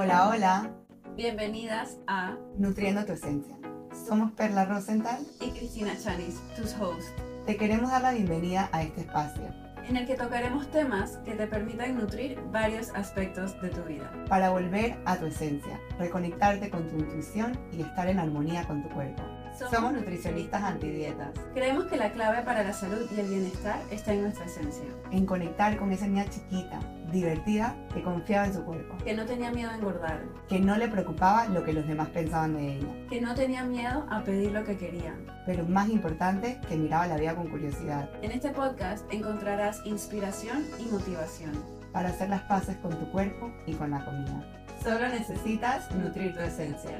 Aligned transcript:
Hola, 0.00 0.28
hola. 0.28 0.70
Bienvenidas 1.16 1.98
a 2.06 2.36
Nutriendo 2.56 3.04
tu 3.04 3.14
Esencia. 3.14 3.58
Somos 4.06 4.30
Perla 4.30 4.64
Rosenthal 4.64 5.26
y 5.40 5.50
Cristina 5.50 5.92
Chanis, 6.00 6.40
tus 6.54 6.72
hosts, 6.74 7.12
Te 7.46 7.56
queremos 7.56 7.90
dar 7.90 8.02
la 8.02 8.12
bienvenida 8.12 8.68
a 8.70 8.84
este 8.84 9.00
espacio 9.00 9.42
en 9.88 9.96
el 9.96 10.06
que 10.06 10.14
tocaremos 10.16 10.70
temas 10.70 11.18
que 11.24 11.34
te 11.34 11.46
permitan 11.46 11.96
nutrir 11.96 12.38
varios 12.52 12.90
aspectos 12.90 13.60
de 13.62 13.70
tu 13.70 13.82
vida. 13.84 14.12
para 14.28 14.50
volver 14.50 14.98
a 15.06 15.16
tu 15.16 15.26
esencia, 15.26 15.80
reconectarte 15.98 16.70
con 16.70 16.88
tu 16.88 16.98
intuición 16.98 17.58
y 17.72 17.80
estar 17.80 18.06
en 18.06 18.18
armonía 18.18 18.66
con 18.66 18.82
tu 18.82 18.90
cuerpo. 18.90 19.22
Somos 19.70 19.92
nutricionistas 19.92 20.62
antidietas, 20.62 21.30
Creemos 21.54 21.86
que 21.86 21.96
la 21.96 22.12
clave 22.12 22.42
para 22.42 22.62
la 22.62 22.72
salud 22.72 23.08
y 23.10 23.18
el 23.18 23.28
bienestar 23.28 23.80
está 23.90 24.12
en 24.12 24.22
nuestra 24.22 24.44
esencia, 24.44 24.84
en 25.10 25.26
conectar 25.26 25.76
con 25.76 25.90
esa 25.90 26.06
niña 26.06 26.26
chiquita, 26.28 26.78
divertida, 27.12 27.74
que 27.94 28.02
confiaba 28.02 28.46
en 28.46 28.54
su 28.54 28.64
cuerpo, 28.64 28.96
que 29.04 29.14
no 29.14 29.24
tenía 29.24 29.50
miedo 29.50 29.70
a 29.70 29.74
engordar, 29.76 30.20
que 30.48 30.58
no 30.60 30.76
le 30.76 30.88
preocupaba 30.88 31.46
lo 31.46 31.64
que 31.64 31.72
los 31.72 31.86
demás 31.86 32.08
pensaban 32.08 32.54
de 32.56 32.76
ella, 32.76 32.88
que 33.08 33.20
no 33.20 33.34
tenía 33.34 33.64
miedo 33.64 34.04
a 34.10 34.22
pedir 34.22 34.52
lo 34.52 34.64
que 34.64 34.76
quería. 34.76 35.14
pero 35.46 35.64
más 35.64 35.88
importante, 35.88 36.60
que 36.68 36.76
miraba 36.76 37.06
la 37.06 37.16
vida 37.16 37.34
con 37.34 37.48
curiosidad, 37.48 38.10
En 38.22 38.32
este 38.32 38.50
podcast 38.50 39.04
encontrarás 39.12 39.80
inspiración 39.86 40.64
y 40.78 40.84
motivación. 40.92 41.52
para 41.92 42.10
hacer 42.10 42.28
las 42.28 42.42
paces 42.42 42.76
con 42.76 42.90
tu 42.90 43.10
cuerpo 43.10 43.50
y 43.66 43.72
con 43.72 43.90
la 43.90 44.04
comida. 44.04 44.44
Solo 44.84 45.08
necesitas 45.08 45.90
nutrir 45.94 46.34
tu 46.34 46.40
esencia. 46.40 46.98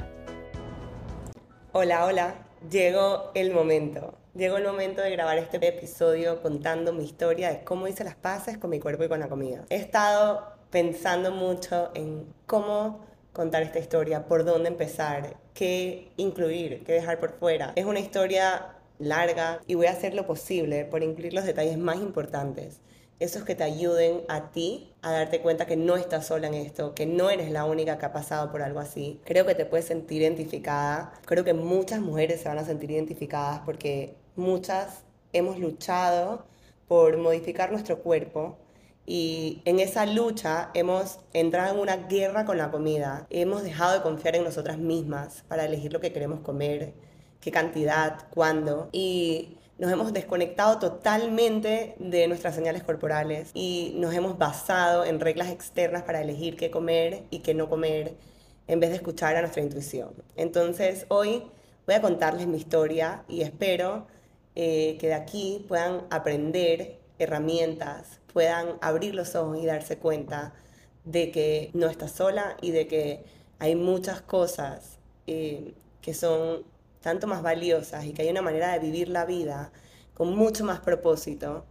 Hola, 1.72 2.06
hola. 2.06 2.34
Llegó 2.70 3.30
el 3.34 3.52
momento. 3.54 4.14
Llegó 4.34 4.58
el 4.58 4.64
momento 4.64 5.00
de 5.00 5.10
grabar 5.10 5.38
este 5.38 5.56
episodio 5.66 6.42
contando 6.42 6.92
mi 6.92 7.04
historia 7.04 7.50
de 7.50 7.64
cómo 7.64 7.88
hice 7.88 8.04
las 8.04 8.14
paces 8.14 8.58
con 8.58 8.70
mi 8.70 8.78
cuerpo 8.78 9.04
y 9.04 9.08
con 9.08 9.20
la 9.20 9.28
comida. 9.28 9.64
He 9.70 9.76
estado 9.76 10.52
pensando 10.70 11.32
mucho 11.32 11.90
en 11.94 12.26
cómo 12.46 13.00
contar 13.32 13.62
esta 13.62 13.78
historia, 13.78 14.26
por 14.26 14.44
dónde 14.44 14.68
empezar, 14.68 15.36
qué 15.54 16.12
incluir, 16.16 16.84
qué 16.84 16.92
dejar 16.92 17.18
por 17.18 17.38
fuera. 17.38 17.72
Es 17.74 17.86
una 17.86 18.00
historia 18.00 18.74
larga 18.98 19.60
y 19.66 19.74
voy 19.74 19.86
a 19.86 19.92
hacer 19.92 20.14
lo 20.14 20.26
posible 20.26 20.84
por 20.84 21.02
incluir 21.02 21.32
los 21.32 21.44
detalles 21.44 21.78
más 21.78 21.96
importantes 21.96 22.80
esos 23.20 23.44
que 23.44 23.54
te 23.54 23.64
ayuden 23.64 24.22
a 24.28 24.50
ti 24.52 24.94
a 25.02 25.12
darte 25.12 25.40
cuenta 25.40 25.66
que 25.66 25.76
no 25.76 25.96
estás 25.96 26.26
sola 26.26 26.46
en 26.48 26.54
esto, 26.54 26.94
que 26.94 27.06
no 27.06 27.30
eres 27.30 27.50
la 27.50 27.64
única 27.64 27.98
que 27.98 28.06
ha 28.06 28.12
pasado 28.12 28.50
por 28.50 28.62
algo 28.62 28.80
así. 28.80 29.20
Creo 29.24 29.46
que 29.46 29.54
te 29.54 29.66
puedes 29.66 29.86
sentir 29.86 30.22
identificada. 30.22 31.12
Creo 31.24 31.44
que 31.44 31.54
muchas 31.54 32.00
mujeres 32.00 32.40
se 32.40 32.48
van 32.48 32.58
a 32.58 32.64
sentir 32.64 32.90
identificadas 32.90 33.60
porque 33.64 34.14
muchas 34.36 35.02
hemos 35.32 35.58
luchado 35.58 36.46
por 36.86 37.18
modificar 37.18 37.70
nuestro 37.72 37.98
cuerpo 38.00 38.56
y 39.04 39.62
en 39.64 39.80
esa 39.80 40.04
lucha 40.06 40.70
hemos 40.74 41.20
entrado 41.32 41.74
en 41.74 41.80
una 41.80 41.96
guerra 41.96 42.44
con 42.44 42.58
la 42.58 42.70
comida. 42.70 43.26
Hemos 43.30 43.62
dejado 43.62 43.94
de 43.94 44.02
confiar 44.02 44.36
en 44.36 44.44
nosotras 44.44 44.78
mismas 44.78 45.44
para 45.48 45.64
elegir 45.64 45.92
lo 45.92 46.00
que 46.00 46.12
queremos 46.12 46.40
comer, 46.40 46.92
qué 47.40 47.50
cantidad, 47.50 48.28
cuándo. 48.30 48.90
Y 48.92 49.57
nos 49.78 49.92
hemos 49.92 50.12
desconectado 50.12 50.78
totalmente 50.78 51.94
de 51.98 52.26
nuestras 52.26 52.54
señales 52.54 52.82
corporales 52.82 53.50
y 53.54 53.92
nos 53.96 54.12
hemos 54.12 54.36
basado 54.36 55.04
en 55.04 55.20
reglas 55.20 55.50
externas 55.50 56.02
para 56.02 56.20
elegir 56.20 56.56
qué 56.56 56.70
comer 56.70 57.22
y 57.30 57.40
qué 57.40 57.54
no 57.54 57.68
comer 57.68 58.16
en 58.66 58.80
vez 58.80 58.90
de 58.90 58.96
escuchar 58.96 59.36
a 59.36 59.40
nuestra 59.40 59.62
intuición. 59.62 60.10
Entonces 60.36 61.06
hoy 61.08 61.44
voy 61.86 61.94
a 61.94 62.02
contarles 62.02 62.48
mi 62.48 62.58
historia 62.58 63.22
y 63.28 63.42
espero 63.42 64.08
eh, 64.56 64.98
que 65.00 65.06
de 65.06 65.14
aquí 65.14 65.64
puedan 65.68 66.02
aprender 66.10 66.98
herramientas, 67.20 68.20
puedan 68.32 68.78
abrir 68.80 69.14
los 69.14 69.36
ojos 69.36 69.58
y 69.62 69.66
darse 69.66 69.98
cuenta 69.98 70.54
de 71.04 71.30
que 71.30 71.70
no 71.72 71.86
estás 71.86 72.12
sola 72.12 72.56
y 72.60 72.72
de 72.72 72.88
que 72.88 73.24
hay 73.60 73.76
muchas 73.76 74.20
cosas 74.22 74.98
eh, 75.28 75.74
que 76.02 76.14
son 76.14 76.64
tanto 77.08 77.26
más 77.26 77.42
valiosas 77.42 78.04
y 78.04 78.12
que 78.12 78.20
hay 78.20 78.28
una 78.28 78.42
manera 78.42 78.70
de 78.70 78.80
vivir 78.80 79.08
la 79.08 79.24
vida 79.24 79.72
con 80.12 80.36
mucho 80.36 80.62
más 80.62 80.80
propósito 80.80 81.64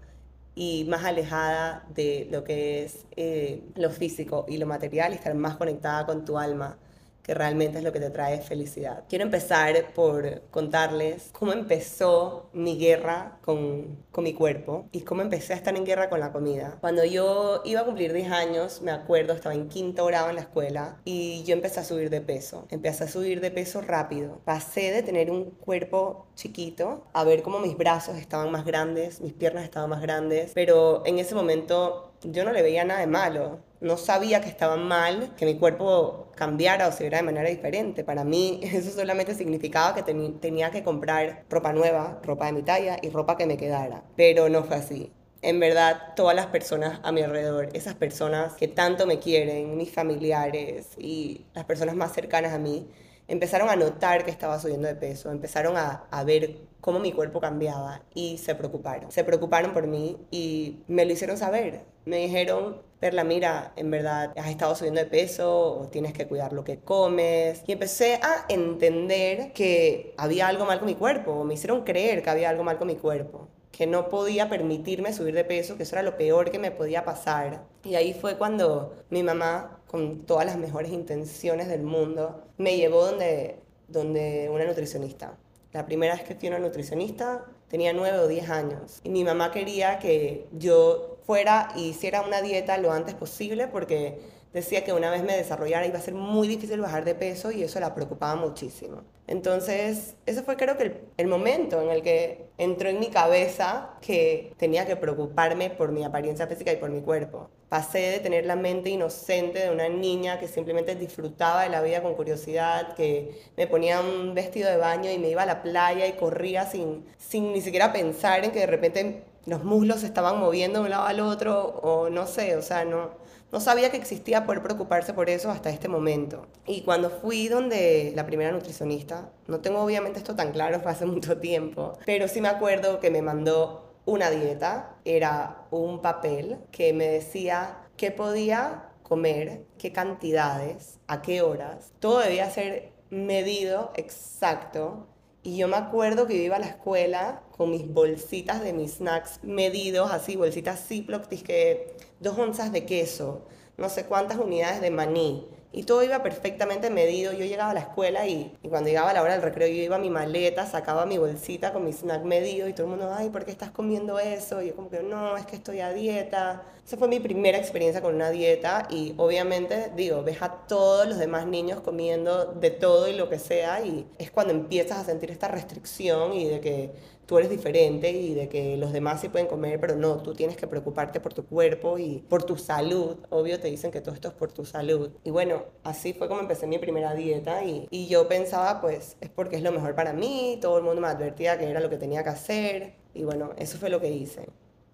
y 0.56 0.84
más 0.86 1.06
alejada 1.06 1.86
de 1.94 2.28
lo 2.32 2.44
que 2.44 2.84
es 2.84 3.06
eh, 3.16 3.62
lo 3.76 3.92
físico 3.92 4.46
y 4.48 4.58
lo 4.58 4.66
material 4.66 5.12
y 5.12 5.16
estar 5.16 5.36
más 5.36 5.56
conectada 5.56 6.08
con 6.08 6.26
tu 6.26 6.40
alma 6.40 6.80
que 7.28 7.34
realmente 7.34 7.80
es 7.80 7.84
lo 7.84 7.92
que 7.92 8.00
te 8.00 8.10
trae 8.10 8.40
felicidad. 8.40 9.04
Quiero 9.10 9.26
empezar 9.26 9.94
por 9.94 10.44
contarles 10.50 11.30
cómo 11.34 11.52
empezó 11.52 12.50
mi 12.54 12.78
guerra 12.78 13.38
con, 13.42 13.98
con 14.12 14.24
mi 14.24 14.34
cuerpo 14.34 14.88
y 14.94 15.02
cómo 15.02 15.22
empecé 15.22 15.52
a 15.52 15.58
estar 15.58 15.76
en 15.76 15.86
guerra 15.86 16.10
con 16.10 16.22
la 16.22 16.32
comida. 16.32 16.78
Cuando 16.80 17.04
yo 17.04 17.62
iba 17.66 17.82
a 17.82 17.86
cumplir 17.86 18.14
10 18.14 18.32
años, 18.32 18.82
me 18.82 18.92
acuerdo, 18.92 19.34
estaba 19.34 19.54
en 19.54 19.68
quinto 19.68 20.06
grado 20.06 20.30
en 20.30 20.36
la 20.36 20.42
escuela 20.42 21.02
y 21.04 21.44
yo 21.44 21.54
empecé 21.54 21.82
a 21.82 21.84
subir 21.84 22.10
de 22.10 22.22
peso. 22.22 22.66
Empecé 22.70 23.04
a 23.04 23.08
subir 23.10 23.42
de 23.42 23.52
peso 23.52 23.82
rápido. 23.82 24.40
Pasé 24.46 24.92
de 24.92 25.04
tener 25.04 25.30
un 25.30 25.52
cuerpo 25.52 26.28
chiquito 26.36 27.04
a 27.12 27.26
ver 27.26 27.42
cómo 27.42 27.60
mis 27.60 27.76
brazos 27.76 28.16
estaban 28.16 28.52
más 28.52 28.64
grandes, 28.64 29.20
mis 29.20 29.34
piernas 29.34 29.66
estaban 29.66 29.90
más 29.90 30.02
grandes, 30.02 30.52
pero 30.54 31.04
en 31.06 31.20
ese 31.20 31.36
momento 31.36 32.14
yo 32.24 32.44
no 32.44 32.52
le 32.52 32.62
veía 32.62 32.86
nada 32.86 33.02
de 33.02 33.08
malo. 33.08 33.60
No 33.80 33.98
sabía 33.98 34.42
que 34.42 34.50
estaba 34.50 34.76
mal, 34.78 35.34
que 35.38 35.46
mi 35.46 35.58
cuerpo 35.58 36.32
cambiara 36.36 36.88
o 36.88 36.92
se 36.92 37.04
viera 37.04 37.18
de 37.18 37.24
manera 37.24 37.50
diferente. 37.50 38.04
Para 38.04 38.24
mí 38.24 38.60
eso 38.64 38.92
solamente 38.92 39.36
significaba 39.36 39.94
que 39.96 40.04
teni- 40.04 40.40
tenía 40.40 40.72
que 40.72 40.84
comprar 40.84 41.44
ropa 41.50 41.74
nueva, 41.74 42.20
ropa 42.24 42.48
de 42.48 42.54
mi 42.54 42.64
talla 42.64 42.98
y 43.02 43.10
ropa 43.10 43.38
que 43.38 43.46
me 43.46 43.58
quedara. 43.58 44.04
Pero 44.16 44.50
no 44.50 44.64
fue 44.64 44.78
así. 44.78 45.12
En 45.44 45.60
verdad, 45.60 46.14
todas 46.16 46.36
las 46.36 46.48
personas 46.48 47.00
a 47.04 47.12
mi 47.12 47.22
alrededor, 47.22 47.70
esas 47.74 47.94
personas 47.94 48.54
que 48.56 48.68
tanto 48.68 49.06
me 49.06 49.20
quieren, 49.20 49.78
mis 49.78 49.92
familiares 49.94 50.88
y 50.98 51.46
las 51.54 51.66
personas 51.66 51.96
más 51.96 52.12
cercanas 52.14 52.54
a 52.54 52.58
mí, 52.60 52.88
empezaron 53.28 53.70
a 53.70 53.76
notar 53.76 54.26
que 54.26 54.32
estaba 54.32 54.60
subiendo 54.60 54.88
de 54.88 54.96
peso, 54.96 55.30
empezaron 55.32 55.78
a, 55.78 56.06
a 56.12 56.24
ver 56.24 56.58
cómo 56.82 57.00
mi 57.00 57.12
cuerpo 57.12 57.40
cambiaba 57.42 58.02
y 58.16 58.38
se 58.40 58.56
preocuparon. 58.56 59.12
Se 59.12 59.24
preocuparon 59.24 59.74
por 59.74 59.86
mí 59.88 60.18
y 60.32 60.84
me 60.88 61.06
lo 61.06 61.14
hicieron 61.14 61.38
saber. 61.38 61.82
Me 62.06 62.18
dijeron, 62.18 62.82
Perla, 63.00 63.24
mira, 63.24 63.74
en 63.76 63.92
verdad 63.92 64.34
has 64.38 64.50
estado 64.50 64.76
subiendo 64.76 65.00
de 65.00 65.08
peso 65.08 65.80
o 65.80 65.88
tienes 65.88 66.14
que 66.14 66.28
cuidar 66.28 66.54
lo 66.54 66.64
que 66.64 66.80
comes. 66.80 67.64
Y 67.68 67.74
empecé 67.74 68.16
a 68.16 68.46
entender 68.50 69.54
que 69.54 70.14
había 70.18 70.48
algo 70.48 70.66
mal 70.66 70.80
con 70.80 70.88
mi 70.88 70.96
cuerpo, 70.96 71.44
me 71.44 71.54
hicieron 71.54 71.84
creer 71.84 72.24
que 72.24 72.30
había 72.30 72.50
algo 72.50 72.64
mal 72.64 72.78
con 72.78 72.88
mi 72.88 72.96
cuerpo 72.96 73.48
que 73.78 73.86
no 73.86 74.10
podía 74.10 74.50
permitirme 74.50 75.14
subir 75.14 75.36
de 75.36 75.44
peso, 75.44 75.78
que 75.78 75.84
eso 75.84 75.96
era 75.96 76.02
lo 76.02 76.18
peor 76.18 76.50
que 76.50 76.58
me 76.58 76.72
podía 76.72 77.06
pasar. 77.06 77.64
Y 77.84 77.94
ahí 77.94 78.16
fue 78.16 78.36
cuando 78.36 78.96
mi 79.12 79.22
mamá, 79.22 79.82
con 79.86 80.26
todas 80.26 80.48
las 80.48 80.58
mejores 80.58 80.92
intenciones 80.92 81.68
del 81.68 81.84
mundo, 81.84 82.44
me 82.58 82.76
llevó 82.76 83.06
donde, 83.06 83.60
donde 83.88 84.50
una 84.52 84.66
nutricionista. 84.66 85.38
La 85.74 85.86
primera 85.86 86.16
vez 86.16 86.24
que 86.24 86.34
fui 86.34 86.48
una 86.48 86.58
nutricionista 86.58 87.46
tenía 87.68 87.94
9 87.94 88.18
o 88.18 88.28
10 88.28 88.50
años 88.50 89.00
y 89.04 89.10
mi 89.10 89.24
mamá 89.24 89.52
quería 89.52 90.00
que 90.00 90.48
yo 90.54 91.17
fuera 91.28 91.68
y 91.76 91.90
hiciera 91.90 92.22
una 92.22 92.42
dieta 92.42 92.78
lo 92.78 92.92
antes 92.92 93.14
posible 93.14 93.68
porque 93.68 94.18
decía 94.54 94.84
que 94.86 94.94
una 94.94 95.12
vez 95.12 95.24
me 95.24 95.36
desarrollara 95.36 95.86
iba 95.86 96.00
a 96.00 96.02
ser 96.02 96.14
muy 96.14 96.48
difícil 96.48 96.80
bajar 96.80 97.04
de 97.04 97.16
peso 97.16 97.52
y 97.52 97.64
eso 97.64 97.80
la 97.82 97.94
preocupaba 97.94 98.36
muchísimo. 98.36 99.04
Entonces, 99.28 100.16
ese 100.26 100.42
fue 100.42 100.56
creo 100.56 100.78
que 100.78 100.84
el, 100.84 101.02
el, 101.18 101.28
momento 101.28 101.82
en 101.82 101.90
el 101.90 102.02
que 102.02 102.48
entró 102.58 102.88
en 102.88 103.00
mi 103.02 103.08
cabeza 103.08 103.98
que 104.00 104.54
tenía 104.58 104.86
que 104.86 104.96
preocuparme 104.96 105.70
por 105.70 105.92
mi 105.92 106.06
apariencia 106.06 106.48
física 106.48 106.72
y 106.72 106.78
por 106.78 106.90
mi 106.90 107.02
cuerpo. 107.02 107.50
Pasé 107.68 108.00
de 108.00 108.20
tener 108.20 108.46
la 108.46 108.56
mente 108.56 108.90
inocente 108.90 109.60
de 109.60 109.70
una 109.70 109.90
niña 109.90 110.40
que 110.40 110.48
simplemente 110.48 110.96
disfrutaba 110.96 111.64
de 111.64 111.70
la 111.70 111.82
vida 111.82 112.02
con 112.02 112.16
curiosidad, 112.16 112.96
que 112.96 113.42
me 113.58 113.68
ponía 113.68 114.00
un 114.00 114.34
vestido 114.34 114.70
de 114.70 114.78
baño 114.78 115.12
y 115.12 115.20
me 115.20 115.30
iba 115.30 115.44
a 115.44 115.46
la 115.46 115.62
playa 115.62 116.08
y 116.08 116.14
corría 116.14 116.66
sin, 116.66 117.06
sin 117.18 117.52
ni 117.52 117.60
siquiera 117.60 117.92
pensar 117.92 118.46
en 118.46 118.52
que 118.52 118.60
de 118.60 118.68
repente 118.68 119.24
los 119.48 119.64
muslos 119.64 120.02
se 120.02 120.06
estaban 120.06 120.40
moviendo 120.40 120.80
de 120.80 120.86
un 120.86 120.92
lado 120.92 121.08
al 121.08 121.20
otro 121.20 121.66
o 121.66 122.10
no 122.10 122.28
sé, 122.28 122.56
o 122.56 122.62
sea, 122.62 122.86
no 122.86 123.26
no 123.52 123.60
sabía 123.62 123.90
que 123.92 123.98
existía 123.98 124.46
poder 124.46 124.62
preocuparse 124.62 125.14
por 125.14 125.30
eso 125.30 125.50
hasta 125.50 125.70
este 125.70 125.88
momento. 125.88 126.48
Y 126.66 126.82
cuando 126.82 127.10
fui 127.10 127.48
donde 127.48 128.12
la 128.16 128.26
primera 128.26 128.52
nutricionista, 128.52 129.30
no 129.48 129.62
tengo 129.62 129.80
obviamente 129.82 130.20
esto 130.20 130.36
tan 130.36 130.52
claro, 130.52 130.80
fue 130.84 130.92
hace 130.92 131.06
mucho 131.06 131.38
tiempo, 131.38 131.98
pero 132.06 132.28
sí 132.28 132.42
me 132.42 132.50
acuerdo 132.50 133.00
que 133.00 133.10
me 133.10 133.22
mandó 133.22 133.94
una 134.06 134.30
dieta, 134.30 134.96
era 135.06 135.66
un 135.72 136.02
papel 136.02 136.60
que 136.72 136.94
me 136.94 137.08
decía 137.08 137.78
qué 137.98 138.12
podía 138.12 138.90
comer, 139.04 139.66
qué 139.78 139.92
cantidades, 139.92 141.00
a 141.08 141.22
qué 141.22 141.42
horas. 141.42 141.94
Todo 142.00 142.20
debía 142.20 142.50
ser 142.50 142.92
medido 143.10 143.92
exacto. 143.96 145.08
Y 145.48 145.56
yo 145.56 145.70
me 145.70 145.78
acuerdo 145.78 146.28
que 146.28 146.34
iba 146.34 146.58
a 146.58 146.60
la 146.60 146.66
escuela 146.66 147.42
con 147.56 147.72
mis 147.72 147.88
bolsitas 147.88 148.62
de 148.62 148.74
mis 148.74 148.96
snacks 148.96 149.40
medidos, 149.44 150.12
así, 150.12 150.36
bolsitas 150.36 150.86
Ziploc, 150.86 151.30
que 151.30 151.96
dos 152.20 152.38
onzas 152.38 152.74
de 152.74 152.86
queso, 152.86 153.46
no 153.78 153.88
sé 153.88 154.08
cuántas 154.08 154.40
unidades 154.40 154.82
de 154.82 154.92
maní. 154.92 155.48
Y 155.72 155.84
todo 155.84 156.04
iba 156.04 156.24
perfectamente 156.24 156.90
medido. 156.90 157.34
Yo 157.34 157.46
llegaba 157.46 157.72
a 157.72 157.74
la 157.74 157.82
escuela 157.82 158.26
y, 158.28 158.58
y, 158.64 158.70
cuando 158.70 158.90
llegaba 158.90 159.14
la 159.14 159.22
hora 159.22 159.34
del 159.34 159.42
recreo 159.42 159.68
yo 159.68 159.84
iba 159.84 159.98
a 159.98 160.00
mi 160.00 160.10
maleta, 160.10 160.66
sacaba 160.66 161.06
mi 161.06 161.18
bolsita 161.18 161.74
con 161.74 161.84
mi 161.84 161.92
snack 161.92 162.24
medido 162.24 162.68
y 162.68 162.74
todo 162.74 162.84
el 162.84 162.92
mundo, 162.92 163.14
ay, 163.16 163.30
¿por 163.30 163.46
qué 163.46 163.52
estás 163.52 163.72
comiendo 163.72 164.20
eso? 164.20 164.62
Y 164.62 164.68
yo 164.68 164.76
como 164.76 164.90
que 164.90 165.04
no, 165.04 165.38
es 165.38 165.46
que 165.46 165.56
estoy 165.56 165.82
a 165.82 165.92
dieta. 165.92 166.64
Esa 166.86 166.98
fue 166.98 167.10
mi 167.10 167.20
primera 167.20 167.58
experiencia 167.58 168.02
con 168.02 168.16
una 168.16 168.30
dieta 168.30 168.88
y 168.90 169.14
obviamente, 169.18 169.92
digo, 169.96 170.24
ves 170.24 170.42
a 170.42 170.50
todos 170.68 171.06
los 171.06 171.18
demás 171.18 171.46
niños 171.46 171.82
comiendo 171.82 172.46
de 172.46 172.72
todo 172.72 173.10
y 173.10 173.14
lo 173.14 173.30
que 173.30 173.40
sea 173.40 173.82
y 173.86 174.08
es 174.18 174.32
cuando 174.32 174.54
empiezas 174.54 175.00
a 175.00 175.04
sentir 175.04 175.32
esta 175.32 175.50
restricción 175.50 176.34
y 176.34 176.46
de 176.46 176.62
que 176.62 177.17
tú 177.28 177.38
eres 177.38 177.50
diferente 177.52 178.10
y 178.10 178.34
de 178.34 178.50
que 178.50 178.78
los 178.78 178.94
demás 178.94 179.22
sí 179.22 179.30
pueden 179.30 179.48
comer, 179.48 179.80
pero 179.80 179.96
no, 179.96 180.24
tú 180.24 180.34
tienes 180.34 180.58
que 180.58 180.66
preocuparte 180.66 181.20
por 181.20 181.34
tu 181.34 181.46
cuerpo 181.46 182.00
y 182.00 182.24
por 182.30 182.44
tu 182.44 182.58
salud. 182.58 183.18
Obvio 183.30 183.60
te 183.60 183.68
dicen 183.68 183.92
que 183.92 184.02
todo 184.02 184.16
esto 184.16 184.30
es 184.30 184.34
por 184.34 184.52
tu 184.52 184.66
salud. 184.66 185.12
Y 185.24 185.30
bueno, 185.30 185.66
así 185.84 186.14
fue 186.14 186.28
como 186.28 186.40
empecé 186.40 186.66
mi 186.68 186.80
primera 186.80 187.14
dieta 187.14 187.64
y, 187.64 187.88
y 187.92 188.08
yo 188.08 188.28
pensaba, 188.28 188.82
pues 188.82 189.18
es 189.22 189.30
porque 189.30 189.58
es 189.58 189.62
lo 189.62 189.72
mejor 189.72 189.94
para 189.94 190.14
mí, 190.14 190.58
todo 190.62 190.78
el 190.78 190.84
mundo 190.84 191.02
me 191.02 191.08
advertía 191.08 191.58
que 191.60 191.70
era 191.70 191.82
lo 191.82 191.90
que 191.90 191.98
tenía 191.98 192.24
que 192.24 192.30
hacer 192.30 192.94
y 193.14 193.24
bueno, 193.24 193.52
eso 193.58 193.78
fue 193.78 193.90
lo 193.90 194.00
que 194.00 194.10
hice 194.10 194.48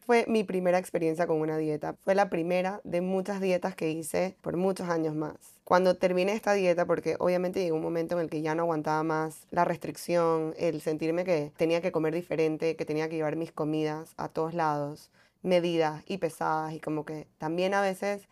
fue 0.05 0.25
mi 0.27 0.44
primera 0.44 0.77
experiencia 0.77 1.27
con 1.27 1.39
una 1.39 1.57
dieta. 1.57 1.95
Fue 2.03 2.15
la 2.15 2.29
primera 2.29 2.81
de 2.83 3.01
muchas 3.01 3.41
dietas 3.41 3.75
que 3.75 3.91
hice 3.91 4.35
por 4.41 4.57
muchos 4.57 4.89
años 4.89 5.15
más. 5.15 5.35
Cuando 5.63 5.95
terminé 5.95 6.33
esta 6.33 6.53
dieta, 6.53 6.85
porque 6.85 7.15
obviamente 7.19 7.63
llegó 7.63 7.77
un 7.77 7.81
momento 7.81 8.15
en 8.15 8.21
el 8.21 8.29
que 8.29 8.41
ya 8.41 8.53
no 8.53 8.63
aguantaba 8.63 9.03
más 9.03 9.47
la 9.50 9.63
restricción, 9.65 10.53
el 10.57 10.81
sentirme 10.81 11.23
que 11.23 11.51
tenía 11.55 11.81
que 11.81 11.91
comer 11.91 12.13
diferente, 12.13 12.75
que 12.75 12.85
tenía 12.85 13.07
que 13.07 13.15
llevar 13.15 13.38
mis 13.38 13.51
comidas 13.51 14.13
a 14.17 14.27
todos 14.27 14.53
lados, 14.53 15.09
medidas 15.41 16.03
y 16.05 16.17
pesadas, 16.17 16.73
y 16.73 16.79
como 16.79 17.05
que 17.05 17.27
también 17.38 17.73
a 17.73 17.81
veces 17.81 18.27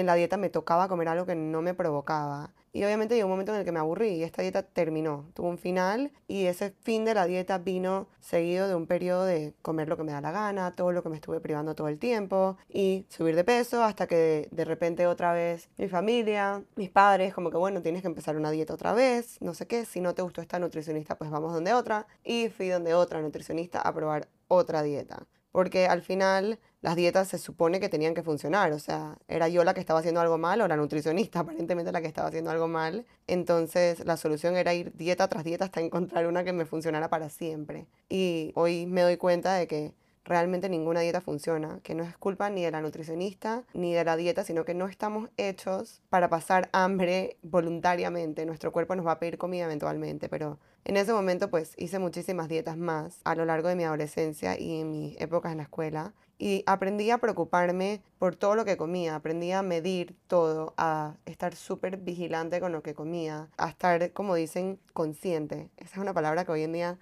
en 0.00 0.06
la 0.06 0.14
dieta 0.14 0.36
me 0.36 0.50
tocaba 0.50 0.88
comer 0.88 1.08
algo 1.08 1.26
que 1.26 1.34
no 1.34 1.62
me 1.62 1.74
provocaba. 1.74 2.52
Y 2.72 2.84
obviamente 2.84 3.14
llegó 3.14 3.26
un 3.26 3.32
momento 3.32 3.52
en 3.52 3.58
el 3.58 3.64
que 3.64 3.72
me 3.72 3.80
aburrí 3.80 4.10
y 4.10 4.22
esta 4.22 4.42
dieta 4.42 4.62
terminó, 4.62 5.30
tuvo 5.34 5.48
un 5.48 5.58
final 5.58 6.12
y 6.28 6.46
ese 6.46 6.70
fin 6.82 7.04
de 7.04 7.14
la 7.14 7.26
dieta 7.26 7.58
vino 7.58 8.08
seguido 8.20 8.68
de 8.68 8.74
un 8.74 8.86
periodo 8.86 9.24
de 9.24 9.54
comer 9.62 9.88
lo 9.88 9.96
que 9.96 10.04
me 10.04 10.12
da 10.12 10.20
la 10.20 10.30
gana, 10.30 10.76
todo 10.76 10.92
lo 10.92 11.02
que 11.02 11.08
me 11.08 11.16
estuve 11.16 11.40
privando 11.40 11.74
todo 11.74 11.88
el 11.88 11.98
tiempo 11.98 12.58
y 12.68 13.06
subir 13.08 13.34
de 13.36 13.44
peso 13.44 13.82
hasta 13.82 14.06
que 14.06 14.48
de 14.52 14.64
repente 14.64 15.06
otra 15.06 15.32
vez 15.32 15.70
mi 15.78 15.88
familia, 15.88 16.62
mis 16.76 16.90
padres, 16.90 17.32
como 17.34 17.50
que 17.50 17.56
bueno, 17.56 17.80
tienes 17.80 18.02
que 18.02 18.08
empezar 18.08 18.36
una 18.36 18.50
dieta 18.50 18.74
otra 18.74 18.92
vez, 18.92 19.40
no 19.40 19.54
sé 19.54 19.66
qué, 19.66 19.84
si 19.84 20.00
no 20.00 20.14
te 20.14 20.22
gustó 20.22 20.42
esta 20.42 20.58
nutricionista 20.58 21.16
pues 21.16 21.30
vamos 21.30 21.54
donde 21.54 21.72
otra 21.72 22.06
y 22.22 22.48
fui 22.50 22.68
donde 22.68 22.94
otra 22.94 23.22
nutricionista 23.22 23.80
a 23.80 23.94
probar 23.94 24.28
otra 24.46 24.82
dieta 24.82 25.26
porque 25.52 25.86
al 25.86 26.02
final 26.02 26.58
las 26.80 26.96
dietas 26.96 27.28
se 27.28 27.38
supone 27.38 27.80
que 27.80 27.88
tenían 27.88 28.14
que 28.14 28.22
funcionar, 28.22 28.72
o 28.72 28.78
sea, 28.78 29.18
era 29.26 29.48
yo 29.48 29.64
la 29.64 29.74
que 29.74 29.80
estaba 29.80 30.00
haciendo 30.00 30.20
algo 30.20 30.38
mal 30.38 30.60
o 30.60 30.68
la 30.68 30.76
nutricionista 30.76 31.40
aparentemente 31.40 31.92
la 31.92 32.00
que 32.00 32.06
estaba 32.06 32.28
haciendo 32.28 32.50
algo 32.50 32.68
mal, 32.68 33.04
entonces 33.26 34.04
la 34.04 34.16
solución 34.16 34.56
era 34.56 34.74
ir 34.74 34.92
dieta 34.94 35.28
tras 35.28 35.44
dieta 35.44 35.64
hasta 35.64 35.80
encontrar 35.80 36.26
una 36.26 36.44
que 36.44 36.52
me 36.52 36.64
funcionara 36.64 37.08
para 37.10 37.30
siempre. 37.30 37.86
Y 38.08 38.52
hoy 38.54 38.86
me 38.86 39.02
doy 39.02 39.16
cuenta 39.16 39.54
de 39.54 39.66
que 39.66 39.94
realmente 40.28 40.68
ninguna 40.68 41.00
dieta 41.00 41.20
funciona, 41.20 41.80
que 41.82 41.94
no 41.94 42.04
es 42.04 42.16
culpa 42.16 42.50
ni 42.50 42.62
de 42.62 42.70
la 42.70 42.82
nutricionista 42.82 43.64
ni 43.72 43.94
de 43.94 44.04
la 44.04 44.16
dieta, 44.16 44.44
sino 44.44 44.64
que 44.64 44.74
no 44.74 44.86
estamos 44.86 45.30
hechos 45.36 46.02
para 46.10 46.28
pasar 46.28 46.68
hambre 46.72 47.38
voluntariamente. 47.42 48.44
Nuestro 48.44 48.70
cuerpo 48.70 48.94
nos 48.94 49.06
va 49.06 49.12
a 49.12 49.18
pedir 49.18 49.38
comida 49.38 49.64
eventualmente, 49.64 50.28
pero 50.28 50.58
en 50.84 50.96
ese 50.96 51.12
momento 51.12 51.50
pues 51.50 51.72
hice 51.76 51.98
muchísimas 51.98 52.48
dietas 52.48 52.76
más 52.76 53.20
a 53.24 53.34
lo 53.34 53.44
largo 53.46 53.68
de 53.68 53.76
mi 53.76 53.84
adolescencia 53.84 54.58
y 54.58 54.80
en 54.80 54.90
mis 54.90 55.20
épocas 55.20 55.52
en 55.52 55.58
la 55.58 55.64
escuela 55.64 56.12
y 56.38 56.62
aprendí 56.66 57.10
a 57.10 57.18
preocuparme 57.18 58.02
por 58.18 58.36
todo 58.36 58.54
lo 58.54 58.64
que 58.64 58.76
comía, 58.76 59.16
aprendí 59.16 59.50
a 59.52 59.62
medir 59.62 60.16
todo, 60.28 60.72
a 60.76 61.16
estar 61.26 61.54
súper 61.56 61.96
vigilante 61.98 62.60
con 62.60 62.72
lo 62.72 62.82
que 62.82 62.94
comía, 62.94 63.48
a 63.56 63.68
estar, 63.68 64.12
como 64.12 64.36
dicen, 64.36 64.78
consciente. 64.92 65.70
Esa 65.76 65.96
es 65.96 65.98
una 65.98 66.14
palabra 66.14 66.44
que 66.44 66.52
hoy 66.52 66.62
en 66.62 66.72
día 66.72 66.98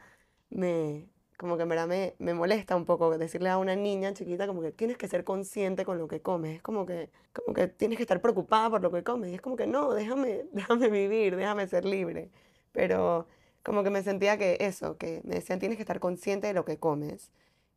me, 0.49 1.07
como 1.37 1.57
que 1.57 1.65
en 1.65 1.69
verdad 1.69 1.87
me, 1.87 2.15
me, 2.19 2.35
molesta 2.35 2.77
un 2.77 2.87
poco 2.87 3.17
decirle 3.19 3.51
a 3.51 3.59
una 3.59 3.77
niña 3.77 4.15
chiquita 4.15 4.47
como 4.47 4.63
que 4.63 4.73
tienes 4.73 4.97
que 4.97 5.09
ser 5.09 5.25
consciente 5.25 5.85
con 5.85 5.99
lo 5.99 6.09
que 6.09 6.23
comes, 6.23 6.57
es 6.57 6.63
como 6.63 6.87
que, 6.87 7.11
como 7.33 7.55
que 7.55 7.69
tienes 7.69 7.99
que 7.99 8.05
estar 8.05 8.21
preocupada 8.23 8.71
por 8.71 8.83
lo 8.83 8.91
que 8.91 9.05
comes, 9.05 9.31
y 9.31 9.35
es 9.35 9.41
como 9.43 9.57
que 9.57 9.67
no, 9.67 9.93
déjame, 9.93 10.47
déjame 10.53 10.89
vivir, 10.91 11.37
déjame 11.37 11.67
ser 11.69 11.85
libre, 11.85 12.31
pero 12.73 13.27
como 13.63 13.83
que 13.83 13.91
me 13.91 14.03
sentía 14.03 14.39
que 14.39 14.57
eso, 14.61 14.97
que 14.97 15.21
me 15.25 15.37
decían 15.37 15.59
tienes 15.59 15.77
que 15.77 15.83
estar 15.83 16.01
consciente 16.01 16.47
de 16.47 16.55
lo 16.55 16.65
que 16.65 16.79
comes, 16.79 17.31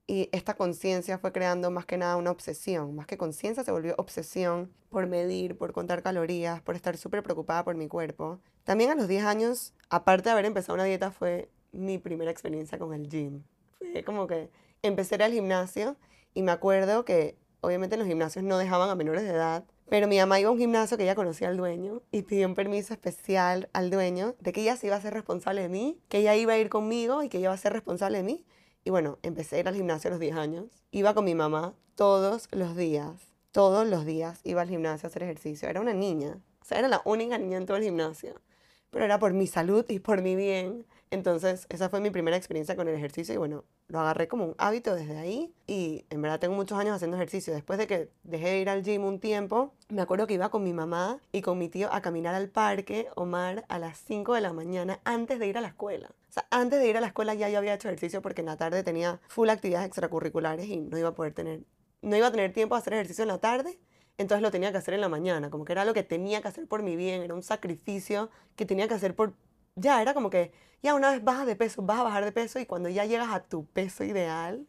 y 0.10 0.28
esta 0.32 0.56
conciencia 0.56 1.20
fue 1.20 1.32
creando 1.32 1.70
más 1.70 1.86
que 1.86 1.96
nada 1.96 2.18
una 2.18 2.32
obsesión, 2.32 2.96
más 2.96 3.06
que 3.06 3.16
conciencia 3.16 3.64
se 3.64 3.72
volvió 3.72 3.94
obsesión 4.00 4.74
por 4.90 5.06
medir, 5.06 5.56
por 5.56 5.72
contar 5.72 6.02
calorías, 6.02 6.64
por 6.64 6.76
estar 6.76 6.98
súper 6.98 7.22
preocupada 7.22 7.64
por 7.64 7.76
mi 7.76 7.88
cuerpo. 7.88 8.40
También 8.64 8.90
a 8.90 8.96
los 8.96 9.08
10 9.08 9.24
años, 9.24 9.76
aparte 9.88 10.30
de 10.30 10.32
haber 10.32 10.46
empezado 10.46 10.74
una 10.74 10.86
dieta, 10.86 11.12
fue 11.12 11.52
mi 11.72 12.00
primera 12.00 12.32
experiencia 12.32 12.80
con 12.80 12.96
el 12.96 13.08
gym. 13.08 13.44
Fue 13.92 14.04
como 14.04 14.26
que 14.26 14.50
empecé 14.82 15.14
al 15.24 15.32
gimnasio 15.32 15.96
y 16.34 16.42
me 16.42 16.54
acuerdo 16.54 17.06
que 17.06 17.38
obviamente 17.62 17.96
los 17.96 18.08
gimnasios 18.08 18.44
no 18.44 18.58
dejaban 18.58 18.90
a 18.90 18.96
menores 18.96 19.22
de 19.22 19.30
edad, 19.30 19.64
pero 19.90 20.08
mi 20.08 20.18
mamá 20.18 20.40
iba 20.40 20.50
a 20.50 20.54
un 20.54 20.58
gimnasio 20.58 20.98
que 20.98 21.04
ella 21.04 21.14
conocía 21.14 21.50
al 21.50 21.58
dueño 21.58 22.02
y 22.12 22.24
pidió 22.24 22.48
un 22.48 22.56
permiso 22.56 22.96
especial 22.96 23.70
al 23.74 23.92
dueño 23.92 24.34
de 24.40 24.54
que 24.54 24.62
ella 24.62 24.76
se 24.76 24.88
iba 24.88 24.96
a 24.96 25.02
ser 25.02 25.14
responsable 25.14 25.62
de 25.62 25.70
mí, 25.70 26.00
que 26.10 26.18
ella 26.18 26.36
iba 26.36 26.54
a 26.54 26.58
ir 26.58 26.70
conmigo 26.70 27.22
y 27.22 27.30
que 27.30 27.38
ella 27.38 27.50
iba 27.50 27.54
a 27.54 27.58
ser 27.58 27.74
responsable 27.74 28.18
de 28.18 28.24
mí. 28.24 28.46
Y 28.90 28.92
bueno, 28.92 29.20
empecé 29.22 29.56
a 29.56 29.60
ir 29.60 29.68
al 29.68 29.76
gimnasio 29.76 30.08
a 30.08 30.12
los 30.14 30.20
10 30.20 30.36
años. 30.36 30.66
Iba 30.90 31.14
con 31.14 31.24
mi 31.24 31.36
mamá 31.36 31.76
todos 31.94 32.48
los 32.52 32.76
días. 32.76 33.12
Todos 33.52 33.88
los 33.88 34.04
días 34.04 34.40
iba 34.44 34.64
al 34.64 34.68
gimnasio 34.68 35.06
a 35.06 35.10
hacer 35.10 35.22
ejercicio. 35.22 35.70
Era 35.70 35.80
una 35.80 35.94
niña. 35.94 36.40
O 36.60 36.66
sea, 36.66 36.80
era 36.80 36.88
la 36.88 37.04
única 37.06 37.38
niña 37.38 37.58
en 37.58 37.68
todo 37.68 37.78
el 37.78 37.84
gimnasio. 37.84 38.42
Pero 38.90 39.06
era 39.06 39.20
por 39.20 39.34
mi 39.34 39.46
salud 39.46 39.86
y 39.90 40.00
por 40.00 40.24
mi 40.24 40.36
bien. 40.36 40.88
Entonces, 41.12 41.68
esa 41.70 41.90
fue 41.90 42.02
mi 42.02 42.10
primera 42.10 42.36
experiencia 42.36 42.76
con 42.76 42.88
el 42.88 42.96
ejercicio 42.96 43.32
y 43.36 43.38
bueno, 43.38 43.64
lo 43.90 44.00
agarré 44.00 44.28
como 44.28 44.46
un 44.46 44.56
hábito 44.60 44.96
desde 44.96 45.18
ahí 45.18 45.54
y 45.68 46.06
en 46.10 46.22
verdad 46.22 46.40
tengo 46.40 46.56
muchos 46.56 46.78
años 46.78 46.96
haciendo 46.96 47.18
ejercicio. 47.18 47.54
Después 47.54 47.80
de 47.80 47.88
que 47.88 48.10
dejé 48.24 48.50
de 48.50 48.60
ir 48.60 48.70
al 48.70 48.84
gym 48.84 49.04
un 49.04 49.20
tiempo, 49.20 49.74
me 49.90 50.02
acuerdo 50.02 50.28
que 50.28 50.36
iba 50.36 50.50
con 50.50 50.64
mi 50.64 50.74
mamá 50.74 51.20
y 51.32 51.42
con 51.42 51.58
mi 51.58 51.70
tío 51.70 51.92
a 51.92 52.02
caminar 52.02 52.36
al 52.36 52.50
parque 52.50 53.10
Omar 53.16 53.66
a 53.68 53.80
las 53.80 53.98
5 53.98 54.36
de 54.36 54.42
la 54.42 54.54
mañana 54.54 55.00
antes 55.04 55.40
de 55.40 55.48
ir 55.48 55.58
a 55.58 55.62
la 55.62 55.70
escuela. 55.70 56.10
O 56.30 56.32
sea, 56.32 56.46
antes 56.52 56.80
de 56.80 56.88
ir 56.88 56.98
a 56.98 57.02
la 57.02 57.08
escuela 57.08 57.34
ya 57.34 57.50
yo 57.50 57.58
había 57.58 57.74
hecho 57.74 57.88
ejercicio 57.88 58.22
porque 58.22 58.42
en 58.42 58.48
la 58.48 58.58
tarde 58.58 58.84
tenía 58.84 59.20
full 59.28 59.50
actividades 59.50 59.88
extracurriculares 59.88 60.68
y 60.68 60.78
no 60.78 60.98
iba 60.98 61.10
a 61.10 61.16
poder 61.16 61.34
tener, 61.34 61.62
no 62.02 62.16
iba 62.16 62.28
a 62.28 62.32
tener 62.32 62.54
tiempo 62.54 62.76
de 62.76 62.80
hacer 62.80 62.94
ejercicio 62.94 63.24
en 63.24 63.30
la 63.30 63.40
tarde 63.40 63.80
entonces 64.20 64.42
lo 64.42 64.52
tenía 64.52 64.74
que 64.74 64.78
hacer 64.78 64.94
en 64.94 65.00
la 65.00 65.08
mañana, 65.08 65.50
como 65.50 65.64
que 65.64 65.72
era 65.72 65.86
lo 65.86 65.94
que 65.94 66.04
tenía 66.04 66.42
que 66.42 66.50
hacer 66.50 66.68
por 66.68 66.84
mi 66.84 66.98
bien, 66.98 67.22
era 67.22 67.34
un 67.34 67.42
sacrificio 67.42 68.30
que 68.58 68.66
tenía 68.66 68.90
que 68.90 68.94
hacer 68.94 69.16
por 69.16 69.34
ya 69.76 70.02
era 70.02 70.14
como 70.14 70.30
que, 70.30 70.52
ya 70.82 70.96
una 70.96 71.12
vez 71.12 71.24
bajas 71.24 71.46
de 71.46 71.56
peso, 71.56 71.82
vas 71.82 72.00
a 72.00 72.04
bajar 72.04 72.26
de 72.26 72.32
peso 72.32 72.60
y 72.60 72.66
cuando 72.66 72.90
ya 72.90 73.06
llegas 73.06 73.30
a 73.32 73.44
tu 73.44 73.66
peso 73.66 74.04
ideal, 74.04 74.68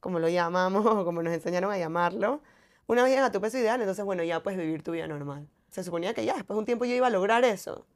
como 0.00 0.18
lo 0.18 0.28
llamamos 0.28 0.84
o 0.86 1.04
como 1.04 1.22
nos 1.22 1.32
enseñaron 1.32 1.70
a 1.72 1.78
llamarlo, 1.78 2.42
una 2.86 3.02
vez 3.02 3.12
llegas 3.12 3.28
a 3.28 3.32
tu 3.32 3.40
peso 3.40 3.58
ideal, 3.58 3.80
entonces 3.80 4.04
bueno, 4.04 4.22
ya 4.24 4.42
puedes 4.42 4.58
vivir 4.58 4.82
tu 4.82 4.92
vida 4.92 5.06
normal. 5.06 5.48
Se 5.70 5.84
suponía 5.84 6.14
que 6.14 6.24
ya, 6.24 6.34
después 6.34 6.56
de 6.56 6.58
un 6.60 6.66
tiempo 6.66 6.84
yo 6.84 6.94
iba 6.94 7.06
a 7.06 7.10
lograr 7.10 7.44
eso, 7.44 7.86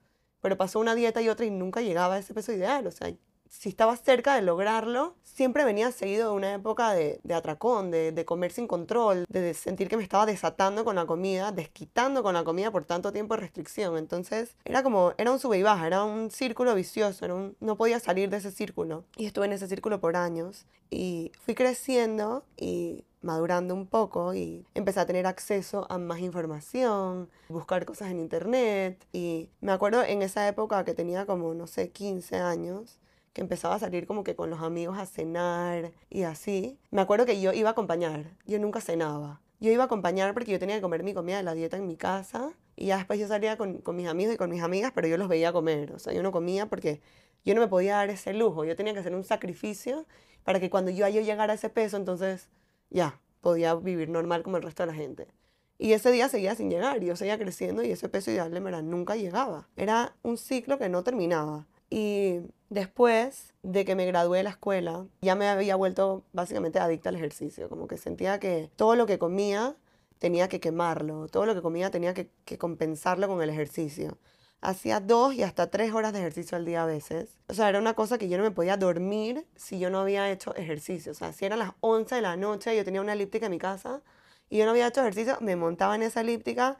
pero 0.40 0.57
pasó 0.57 0.81
una 0.81 0.95
dieta 0.95 1.21
y 1.23 1.28
otra 1.28 1.47
y 1.47 1.50
nunca 1.50 1.81
llegaba 1.81 2.14
a 2.14 2.19
ese 2.19 2.35
peso 2.35 2.52
ideal, 2.52 2.87
o 2.87 2.90
sea, 2.90 3.12
si 3.49 3.69
estaba 3.69 3.97
cerca 3.97 4.35
de 4.35 4.43
lograrlo, 4.43 5.15
siempre 5.23 5.65
venía 5.65 5.93
seguido 5.93 6.31
de 6.31 6.37
una 6.37 6.55
época 6.55 6.93
de, 6.93 7.21
atracón, 7.35 7.91
de, 7.91 8.25
comer 8.25 8.53
sin 8.53 8.67
control, 8.67 9.26
de 9.29 9.53
sentir 9.55 9.88
que 9.88 9.97
me 9.97 10.03
estaba 10.03 10.25
desatando 10.25 10.85
con 10.85 10.97
la 10.97 11.05
comida, 11.05 11.53
desquitando 11.53 12.23
con 12.23 12.35
la 12.35 12.43
comida 12.43 12.71
por 12.71 12.85
tanto 12.87 13.12
tiempo 13.12 13.35
de 13.35 13.43
restricción. 13.43 13.99
Entonces 13.99 14.57
era 14.65 14.83
como, 14.83 15.12
era 15.19 15.31
un 15.31 15.38
sube 15.38 15.59
y 15.59 15.62
baja, 15.62 15.87
era 15.87 16.05
un 16.05 16.31
círculo 16.31 16.75
vicioso, 16.75 17.53
no 17.61 17.76
podía 17.76 18.00
salir 18.00 18.31
de 18.31 18.38
ese 18.38 18.50
círculo. 18.50 19.05
Y 19.17 19.26
estuve 19.26 19.45
en 19.45 19.53
ese 19.53 19.69
círculo 19.69 20.00
por 20.00 20.17
años 20.17 20.65
y 20.91 21.33
fui 21.45 21.55
creciendo 21.55 22.45
y 22.57 23.05
madurando 23.21 23.75
un 23.75 23.87
poco 23.87 24.35
y 24.35 24.65
empecé 24.75 25.00
a 25.00 25.07
tener 25.07 25.26
acceso 25.26 25.87
a 25.91 25.99
más 25.99 26.21
información, 26.21 27.29
buscar 27.49 27.85
cosas 27.85 28.11
en 28.11 28.21
internet 28.21 29.05
y 29.12 29.50
me 29.61 29.73
acuerdo 29.73 30.03
en 30.03 30.23
esa 30.23 30.49
época 30.49 30.85
que 30.85 30.95
tenía 30.95 31.26
como, 31.26 31.53
no 31.53 31.67
sé, 31.67 31.91
15 31.91 32.37
años, 32.37 32.99
que 33.37 33.43
empezaba 33.43 33.75
a 33.75 33.78
salir 33.78 34.07
como 34.07 34.25
que 34.25 34.35
con 34.35 34.49
los 34.49 34.62
amigos 34.62 34.97
a 34.97 35.05
cenar 35.05 35.93
y 36.09 36.23
así. 36.23 36.78
Me 36.90 37.02
acuerdo 37.02 37.26
que 37.26 37.38
yo 37.38 37.52
iba 37.52 37.69
a 37.69 37.73
acompañar, 37.73 38.35
yo 38.47 38.59
nunca 38.59 38.81
cenaba. 38.81 39.43
Yo 39.61 39.71
iba 39.71 39.83
a 39.83 39.87
acompañar 39.87 40.33
porque 40.33 40.52
yo 40.52 40.59
tenía 40.59 40.76
que 40.76 40.81
comer 40.81 41.02
mi 41.02 41.12
comida 41.12 41.37
de 41.37 41.43
la 41.43 41.52
dieta 41.52 41.76
en 41.76 41.87
mi 41.87 41.99
casa 41.99 42.55
y 42.76 42.87
ya 42.87 42.97
después 42.97 43.21
yo 43.21 43.28
salía 43.28 43.59
con, 43.59 43.83
con 43.83 43.95
mis 43.95 44.09
amigos 44.09 44.37
y 44.37 44.38
con 44.38 44.49
mis 44.49 44.62
amigas, 44.62 44.93
pero 44.95 45.07
yo 45.07 45.19
los 45.19 45.28
veía 45.28 45.52
comer. 45.52 45.93
O 45.93 45.99
sea, 45.99 46.14
yo 46.14 46.23
no 46.23 46.33
comía 46.33 46.71
porque 46.71 47.02
yo 47.45 47.55
no 47.55 47.61
me 47.61 47.69
podía 47.69 47.97
dar 47.97 48.09
ese 48.09 48.33
lujo. 48.33 48.64
Yo 48.64 48.75
tenía 48.75 48.95
que 48.95 49.00
hacer 49.00 49.14
un 49.14 49.23
sacrificio 49.23 50.07
para 50.43 50.59
que 50.59 50.71
cuando 50.71 50.90
yo, 50.90 51.07
yo 51.07 51.21
llegara 51.21 51.52
a 51.52 51.57
ese 51.57 51.69
peso, 51.69 51.99
entonces 51.99 52.49
ya, 52.88 53.21
podía 53.43 53.75
vivir 53.75 54.09
normal 54.09 54.45
como 54.45 54.57
el 54.57 54.62
resto 54.62 54.83
de 54.83 54.87
la 54.87 54.95
gente. 54.95 55.28
Y 55.76 55.93
ese 55.93 56.11
día 56.11 56.31
seguía 56.31 56.55
sin 56.55 56.71
llegar, 56.71 57.00
yo 57.00 57.16
seguía 57.16 57.37
creciendo 57.37 57.83
y 57.83 57.90
ese 57.90 58.09
peso 58.09 58.31
ideal 58.31 58.50
de 58.50 58.61
verdad 58.61 58.83
nunca 58.83 59.14
llegaba. 59.14 59.69
Era 59.76 60.16
un 60.23 60.38
ciclo 60.38 60.78
que 60.78 60.88
no 60.88 61.05
terminaba. 61.05 61.66
Y 61.88 62.40
después 62.69 63.55
de 63.62 63.85
que 63.85 63.95
me 63.95 64.07
gradué 64.07 64.38
de 64.38 64.45
la 64.45 64.50
escuela, 64.50 65.07
ya 65.21 65.35
me 65.35 65.49
había 65.49 65.76
vuelto 65.76 66.25
básicamente 66.33 66.78
adicta 66.78 67.11
al 67.11 67.16
ejercicio, 67.16 67.69
como 67.69 67.87
que 67.87 67.97
sentía 67.97 68.40
que 68.40 68.71
todo 68.76 68.97
lo 68.97 69.07
que 69.07 69.19
comía 69.19 69.76
tenía 70.19 70.49
que 70.49 70.61
quemarlo, 70.61 71.28
todo 71.28 71.47
lo 71.47 71.55
que 71.55 71.62
comía 71.62 71.90
tenía 71.90 72.14
que, 72.14 72.28
compensarlo 72.59 73.28
con 73.28 73.43
el 73.43 73.50
ejercicio. 73.50 74.19
Hacía 74.62 75.00
dos 75.00 75.35
y 75.35 75.43
hasta 75.43 75.71
tres 75.71 75.93
horas 75.93 76.12
de 76.12 76.21
ejercicio 76.21 76.57
al 76.57 76.64
día 76.64 76.83
a 76.83 76.87
veces. 76.87 77.38
O 77.49 77.55
sea, 77.55 77.69
era 77.69 77.78
una 77.78 77.95
cosa 77.95 78.19
que 78.19 78.28
yo 78.28 78.38
no 78.38 78.45
me 78.45 78.50
podía 78.50 78.76
dormir 78.76 79.47
si 79.55 79.78
yo 79.78 79.90
no 79.90 80.00
había 80.00 80.31
hecho 80.31 80.55
ejercicio. 80.57 81.12
O 81.12 81.14
sea, 81.14 81.33
si 81.33 81.45
eran 81.45 81.59
las 81.59 81.73
11 81.81 82.14
de 82.16 82.23
la 82.23 82.37
noche, 82.37 82.75
yo 82.76 82.85
tenía 82.85 83.00
una 83.00 83.12
elíptica 83.12 83.47
en 83.47 83.52
mi 83.52 83.59
casa 83.59 84.02
y 84.49 84.59
yo 84.59 84.64
no 84.64 84.71
había 84.71 84.88
hecho 84.88 85.02
ejercicio, 85.02 85.37
me 85.40 85.57
montaba 85.57 85.95
en 85.95 86.02
esa 86.02 86.23
elíptica 86.23 86.78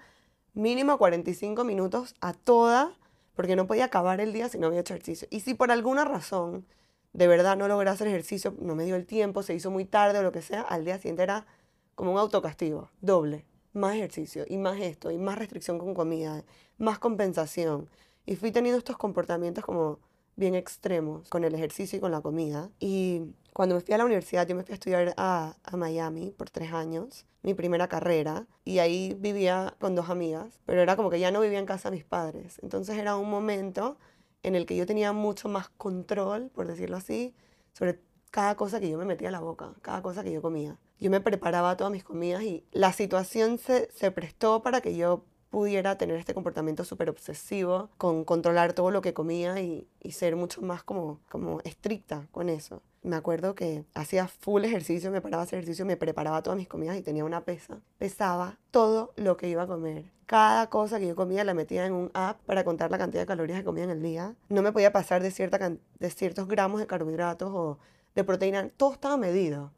mínimo 0.55 0.99
45 0.99 1.65
minutos 1.65 2.15
a 2.21 2.33
toda, 2.33 2.97
porque 3.37 3.55
no 3.55 3.69
podía 3.69 3.85
acabar 3.85 4.21
el 4.21 4.33
día 4.33 4.49
si 4.49 4.59
no 4.59 4.67
había 4.67 4.81
hecho 4.81 4.95
ejercicio. 4.95 5.29
Y 5.31 5.41
si 5.41 5.55
por 5.55 5.71
alguna 5.71 6.05
razón 6.05 6.67
de 7.13 7.29
verdad 7.29 7.57
no 7.57 7.69
logré 7.69 7.89
hacer 7.89 8.09
ejercicio, 8.09 8.55
no 8.61 8.75
me 8.75 8.85
dio 8.85 8.97
el 8.97 9.07
tiempo, 9.07 9.43
se 9.43 9.55
hizo 9.55 9.71
muy 9.71 9.85
tarde 9.85 10.19
o 10.19 10.23
lo 10.23 10.33
que 10.33 10.43
sea, 10.43 10.63
al 10.63 10.85
día 10.85 10.97
siguiente 10.97 11.23
era 11.23 11.47
como 11.95 12.13
un 12.13 12.19
autocastigo, 12.19 12.91
doble. 13.01 13.47
Más 13.73 13.95
ejercicio 13.95 14.45
y 14.49 14.57
más 14.59 14.81
esto 14.81 15.11
y 15.11 15.19
más 15.19 15.39
restricción 15.39 15.79
con 15.79 15.95
comida, 15.95 16.45
más 16.79 16.99
compensación. 16.99 17.89
Y 18.25 18.37
fui 18.37 18.51
teniendo 18.51 18.79
estos 18.79 18.97
comportamientos 18.97 19.65
como 19.65 19.99
bien 20.35 20.55
extremos 20.55 21.29
con 21.29 21.45
el 21.45 21.55
ejercicio 21.55 21.99
y 21.99 22.01
con 22.01 22.11
la 22.11 22.21
comida. 22.21 22.71
Y 22.81 23.23
cuando 23.53 23.75
me 23.75 23.81
fui 23.81 23.95
a 23.95 23.99
la 23.99 24.05
universidad, 24.05 24.47
yo 24.47 24.55
me 24.55 24.63
fui 24.63 24.73
a 24.73 24.75
estudiar 24.75 25.15
a, 25.17 25.57
a, 25.63 25.77
Miami 25.77 26.31
por 26.31 26.51
tres 26.51 26.73
años, 26.73 27.27
mi 27.47 27.55
primera 27.55 27.89
carrera, 27.89 28.47
y 28.65 28.81
ahí 28.81 29.17
vivía 29.19 29.75
con 29.79 29.95
dos 29.95 30.11
amigas, 30.11 30.59
pero 30.67 30.83
era 30.83 30.97
como 30.97 31.11
que 31.11 31.21
ya 31.21 31.31
no 31.31 31.41
vivía 31.41 31.61
en 31.61 31.65
casa 31.65 31.91
de 31.91 31.97
mis 31.97 32.05
padres. 32.05 32.59
Entonces 32.61 32.99
era 32.99 33.17
un 33.17 33.31
momento 33.31 33.97
en 34.43 34.57
el 34.57 34.67
que 34.67 34.77
yo 34.77 34.85
tenía 34.85 35.13
mucho 35.13 35.49
más 35.49 35.69
control, 35.69 36.51
por 36.53 36.67
decirlo 36.67 36.97
así, 36.97 37.35
sobre 37.73 38.01
cada 38.33 38.57
cosa 38.57 38.81
que 38.81 38.91
yo 38.91 38.99
me 38.99 39.05
metía 39.05 39.29
a 39.29 39.33
la 39.33 39.39
boca, 39.39 39.75
cada 39.81 40.03
cosa 40.03 40.25
que 40.25 40.33
yo 40.33 40.43
comía. 40.43 40.77
Yo 40.99 41.09
me 41.09 41.21
preparaba 41.21 41.77
todas 41.77 41.93
mis 41.93 42.03
comidas 42.03 42.43
y 42.43 42.65
la 42.73 42.93
situación 42.93 43.59
se, 43.59 43.91
se 43.93 44.11
prestó 44.11 44.63
para 44.63 44.81
que 44.81 44.97
yo 44.97 45.25
pudiera 45.51 45.97
tener 45.97 46.17
este 46.17 46.35
comportamiento 46.35 46.85
súper 46.85 47.09
obsesivo 47.11 47.91
con 47.97 48.25
controlar 48.25 48.73
todo 48.73 48.91
lo 48.91 49.03
que 49.03 49.15
comía 49.15 49.61
y, 49.61 49.89
y, 50.03 50.11
ser 50.13 50.35
mucho 50.35 50.63
más 50.63 50.83
como, 50.83 51.21
como 51.31 51.61
estricta 51.61 52.27
con 52.33 52.49
eso. 52.49 52.83
Me 53.07 53.15
acuerdo 53.15 53.55
que 53.55 53.85
hacía 53.95 54.27
full 54.27 54.65
ejercicio, 54.65 55.13
me 55.13 55.21
paraba 55.21 55.45
a 55.45 55.45
hacer 55.45 55.61
ejercicio, 55.61 55.87
me 55.87 55.97
preparaba 55.97 56.43
todas 56.43 56.59
mis 56.59 56.67
comidas 56.67 56.97
y 56.97 57.03
tenía 57.03 57.25
una 57.25 57.45
pesa. 57.45 57.79
Pesaba 57.99 58.59
todo 58.73 59.13
lo 59.15 59.37
que 59.37 59.49
iba 59.49 59.63
a 59.63 59.69
comer. 59.69 60.07
Cada 60.27 60.69
cosa 60.71 60.99
que 60.99 61.07
yo 61.07 61.15
comía 61.15 61.45
la 61.45 61.55
metía 61.55 61.87
en 61.87 61.93
un 61.93 62.11
app 62.15 62.41
para 62.47 62.65
contar 62.65 62.91
la 62.91 62.99
cantidad 62.99 63.23
de 63.23 63.27
calorías 63.29 63.61
que 63.61 63.65
comía 63.65 63.85
en 63.85 63.91
el 63.91 64.03
día. 64.03 64.35
No 64.49 64.61
me 64.61 64.73
podía 64.73 64.93
pasar 64.93 65.23
de, 65.23 65.31
cierta, 65.31 65.57
de 65.61 66.11
ciertos 66.11 66.49
gramos 66.49 66.81
de 66.81 66.89
carbohidratos 66.89 67.53
o 67.55 67.79
de 68.17 68.25
proteína. 68.25 68.71
Todo 68.77 68.95
estaba 68.95 69.17
medido. 69.17 69.71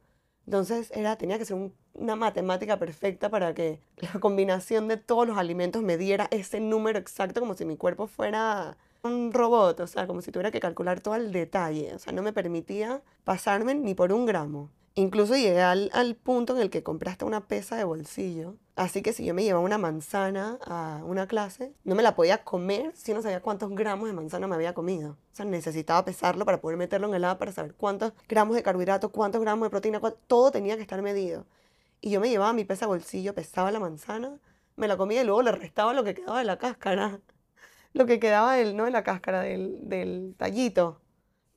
Entonces 0.46 0.90
era, 0.94 1.16
tenía 1.16 1.36
que 1.36 1.44
ser 1.44 1.56
un, 1.56 1.74
una 1.92 2.16
matemática 2.16 2.78
perfecta 2.78 3.28
para 3.28 3.52
que 3.52 3.82
la 3.98 4.20
combinación 4.20 4.88
de 4.88 4.96
todos 4.96 5.28
los 5.28 5.36
alimentos 5.36 5.82
me 5.82 5.98
diera 5.98 6.28
ese 6.30 6.60
número 6.60 6.98
exacto 6.98 7.40
como 7.40 7.52
si 7.52 7.66
mi 7.66 7.76
cuerpo 7.76 8.06
fuera 8.06 8.78
un 9.08 9.32
robot, 9.32 9.80
o 9.80 9.86
sea, 9.86 10.06
como 10.06 10.22
si 10.22 10.30
tuviera 10.32 10.50
que 10.50 10.60
calcular 10.60 11.00
todo 11.00 11.14
el 11.16 11.32
detalle. 11.32 11.94
O 11.94 11.98
sea, 11.98 12.12
no 12.12 12.22
me 12.22 12.32
permitía 12.32 13.02
pasarme 13.24 13.74
ni 13.74 13.94
por 13.94 14.12
un 14.12 14.26
gramo. 14.26 14.70
Incluso 14.94 15.36
llegué 15.36 15.62
al, 15.62 15.90
al, 15.92 16.16
punto 16.16 16.56
en 16.56 16.60
el 16.60 16.70
que 16.70 16.82
compraste 16.82 17.24
una 17.24 17.46
pesa 17.46 17.76
de 17.76 17.84
bolsillo. 17.84 18.56
Así 18.74 19.00
que 19.00 19.12
si 19.12 19.24
yo 19.24 19.32
me 19.32 19.44
llevaba 19.44 19.64
una 19.64 19.78
manzana 19.78 20.58
a 20.66 21.02
una 21.04 21.28
clase, 21.28 21.72
no 21.84 21.94
me 21.94 22.02
la 22.02 22.16
podía 22.16 22.42
comer 22.42 22.92
si 22.96 23.14
no 23.14 23.22
sabía 23.22 23.40
cuántos 23.40 23.70
gramos 23.70 24.08
de 24.08 24.12
manzana 24.12 24.48
me 24.48 24.56
había 24.56 24.74
comido. 24.74 25.12
O 25.12 25.36
sea, 25.36 25.44
necesitaba 25.44 26.04
pesarlo 26.04 26.44
para 26.44 26.60
poder 26.60 26.78
meterlo 26.78 27.06
en 27.08 27.14
el 27.14 27.24
agua 27.24 27.38
para 27.38 27.52
saber 27.52 27.74
cuántos 27.74 28.12
gramos 28.28 28.56
de 28.56 28.62
carbohidratos, 28.64 29.12
cuántos 29.12 29.40
gramos 29.40 29.66
de 29.66 29.70
proteína, 29.70 30.00
todo 30.26 30.50
tenía 30.50 30.74
que 30.76 30.82
estar 30.82 31.00
medido. 31.00 31.46
Y 32.00 32.10
yo 32.10 32.20
me 32.20 32.28
llevaba 32.28 32.52
mi 32.52 32.64
pesa 32.64 32.86
de 32.86 32.88
bolsillo, 32.88 33.34
pesaba 33.34 33.70
la 33.70 33.80
manzana, 33.80 34.38
me 34.74 34.88
la 34.88 34.96
comía 34.96 35.22
y 35.22 35.24
luego 35.24 35.42
le 35.42 35.52
restaba 35.52 35.92
lo 35.92 36.04
que 36.04 36.14
quedaba 36.14 36.38
de 36.38 36.44
la 36.44 36.58
cáscara. 36.58 37.20
Lo 37.92 38.06
que 38.06 38.20
quedaba 38.20 38.54
del, 38.54 38.76
no 38.76 38.84
de 38.84 38.90
la 38.90 39.02
cáscara, 39.02 39.42
del, 39.42 39.88
del 39.88 40.34
tallito 40.36 41.00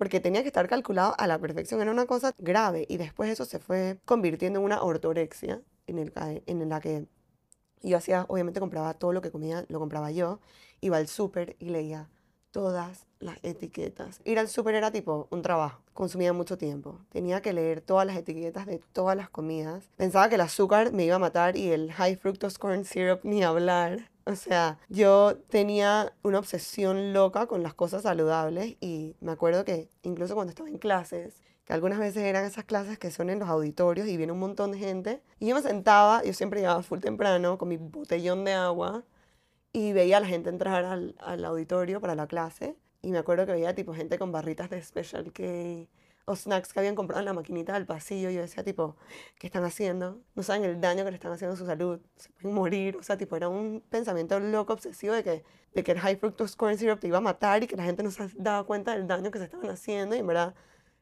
porque 0.02 0.20
tenía 0.20 0.42
que 0.42 0.48
estar 0.48 0.68
calculado 0.68 1.14
a 1.20 1.28
la 1.28 1.38
perfección, 1.38 1.80
era 1.80 1.92
una 1.92 2.08
cosa 2.08 2.34
grave 2.40 2.88
y 2.90 2.98
después 2.98 3.30
eso 3.30 3.46
se 3.46 3.60
fue 3.60 4.00
convirtiendo 4.04 4.58
en 4.58 4.66
una 4.66 4.82
ortorexia 4.82 5.62
en, 5.86 6.00
el, 6.00 6.12
en 6.48 6.70
la 6.70 6.82
que 6.82 7.06
yo 7.84 7.98
hacía, 7.98 8.26
obviamente 8.28 8.60
compraba 8.60 8.96
todo 8.96 9.14
lo 9.14 9.22
que 9.22 9.30
comía, 9.30 9.64
lo 9.68 9.78
compraba 9.78 10.10
yo, 10.10 10.40
iba 10.80 10.98
al 10.98 11.08
súper 11.08 11.56
y 11.60 11.70
leía 11.70 12.10
todas 12.52 13.06
las 13.20 13.38
etiquetas. 13.44 14.22
Ir 14.26 14.40
al 14.40 14.48
súper 14.48 14.76
era 14.76 14.92
tipo 14.92 15.28
un 15.32 15.42
trabajo, 15.42 15.82
consumía 15.94 16.34
mucho 16.34 16.58
tiempo. 16.58 17.00
Tenía 17.10 17.42
que 17.42 17.54
leer 17.54 17.82
todas 17.82 18.06
las 18.06 18.18
etiquetas 18.18 18.66
de 18.66 18.82
todas 18.94 19.16
las 19.16 19.30
comidas. 19.30 19.90
Pensaba 19.98 20.30
que 20.30 20.36
el 20.36 20.42
azúcar 20.42 20.92
me 20.92 21.06
iba 21.06 21.16
a 21.16 21.20
matar 21.20 21.56
y 21.58 21.72
el 21.72 21.92
high 21.94 22.16
fructose 22.16 22.58
corn 22.58 22.86
syrup 22.86 23.22
ni 23.24 23.44
hablar. 23.44 24.10
O 24.26 24.36
sea, 24.36 24.78
yo 24.90 25.38
tenía 25.50 26.14
una 26.22 26.40
obsesión 26.40 27.14
loca 27.14 27.48
con 27.48 27.64
las 27.64 27.74
cosas 27.74 28.04
saludables 28.04 28.78
y 28.80 29.16
me 29.20 29.32
acuerdo 29.32 29.66
que 29.66 29.90
incluso 30.04 30.36
cuando 30.36 30.52
estaba 30.52 30.70
en 30.70 30.78
clases, 30.78 31.42
que 31.66 31.74
algunas 31.74 32.00
veces 32.00 32.24
eran 32.24 32.46
esas 32.46 32.66
clases 32.66 33.00
que 33.00 33.12
son 33.12 33.30
en 33.30 33.40
los 33.40 33.50
auditorios 33.50 34.08
y 34.08 34.18
viene 34.18 34.32
un 34.32 34.40
montón 34.40 34.72
de 34.72 34.78
gente, 34.80 35.22
y 35.40 35.48
yo 35.48 35.56
me 35.56 35.62
sentaba, 35.62 36.24
yo 36.24 36.34
siempre 36.34 36.60
llegaba 36.60 36.84
full 36.84 37.00
temprano 37.00 37.58
con 37.58 37.70
mi 37.70 37.78
botellón 37.78 38.46
de 38.46 38.54
agua 38.54 39.04
y 39.74 39.94
veía 39.94 40.18
a 40.18 40.20
la 40.20 40.28
gente 40.28 40.50
entrar 40.50 40.86
al, 40.86 41.16
al 41.20 41.46
auditorio 41.46 42.02
para 42.02 42.16
la 42.16 42.28
clase 42.28 42.78
y 43.02 43.12
me 43.12 43.18
acuerdo 43.18 43.46
que 43.46 43.54
veía 43.54 43.74
tipo 43.74 43.94
gente 43.94 44.18
con 44.20 44.32
barritas 44.32 44.70
de 44.70 44.82
Special 44.82 45.32
K 45.34 45.44
o 46.26 46.36
snacks 46.36 46.72
que 46.72 46.80
habían 46.80 46.96
comprado 46.96 47.20
en 47.20 47.26
la 47.26 47.34
maquinita 47.34 47.74
del 47.74 47.86
pasillo. 47.86 48.30
Y 48.30 48.36
yo 48.36 48.42
decía, 48.42 48.64
tipo, 48.64 48.96
¿qué 49.40 49.48
están 49.48 49.64
haciendo? 49.64 50.22
No 50.36 50.44
saben 50.44 50.64
el 50.66 50.80
daño 50.80 51.04
que 51.04 51.12
le 51.12 51.16
están 51.16 51.32
haciendo 51.32 51.56
a 51.56 51.58
su 51.58 51.66
salud. 51.66 52.00
Se 52.16 52.30
pueden 52.30 52.56
morir. 52.56 52.96
O 52.98 53.04
sea, 53.04 53.18
tipo, 53.18 53.36
era 53.36 53.50
un 53.50 53.84
pensamiento 53.90 54.40
loco, 54.40 54.74
obsesivo 54.74 55.14
de 55.16 55.24
que, 55.24 55.44
de 55.74 55.84
que 55.84 55.92
el 55.94 56.00
high 56.00 56.18
fructose 56.18 56.56
corn 56.56 56.78
syrup 56.78 57.00
te 57.00 57.08
iba 57.08 57.18
a 57.18 57.22
matar 57.22 57.64
y 57.64 57.68
que 57.68 57.76
la 57.76 57.84
gente 57.84 58.04
no 58.04 58.12
se 58.12 58.30
daba 58.36 58.64
cuenta 58.66 58.94
del 58.94 59.08
daño 59.08 59.32
que 59.32 59.40
se 59.40 59.46
estaban 59.46 59.70
haciendo. 59.70 60.16
Y 60.16 60.20
en 60.20 60.28
verdad, 60.28 60.54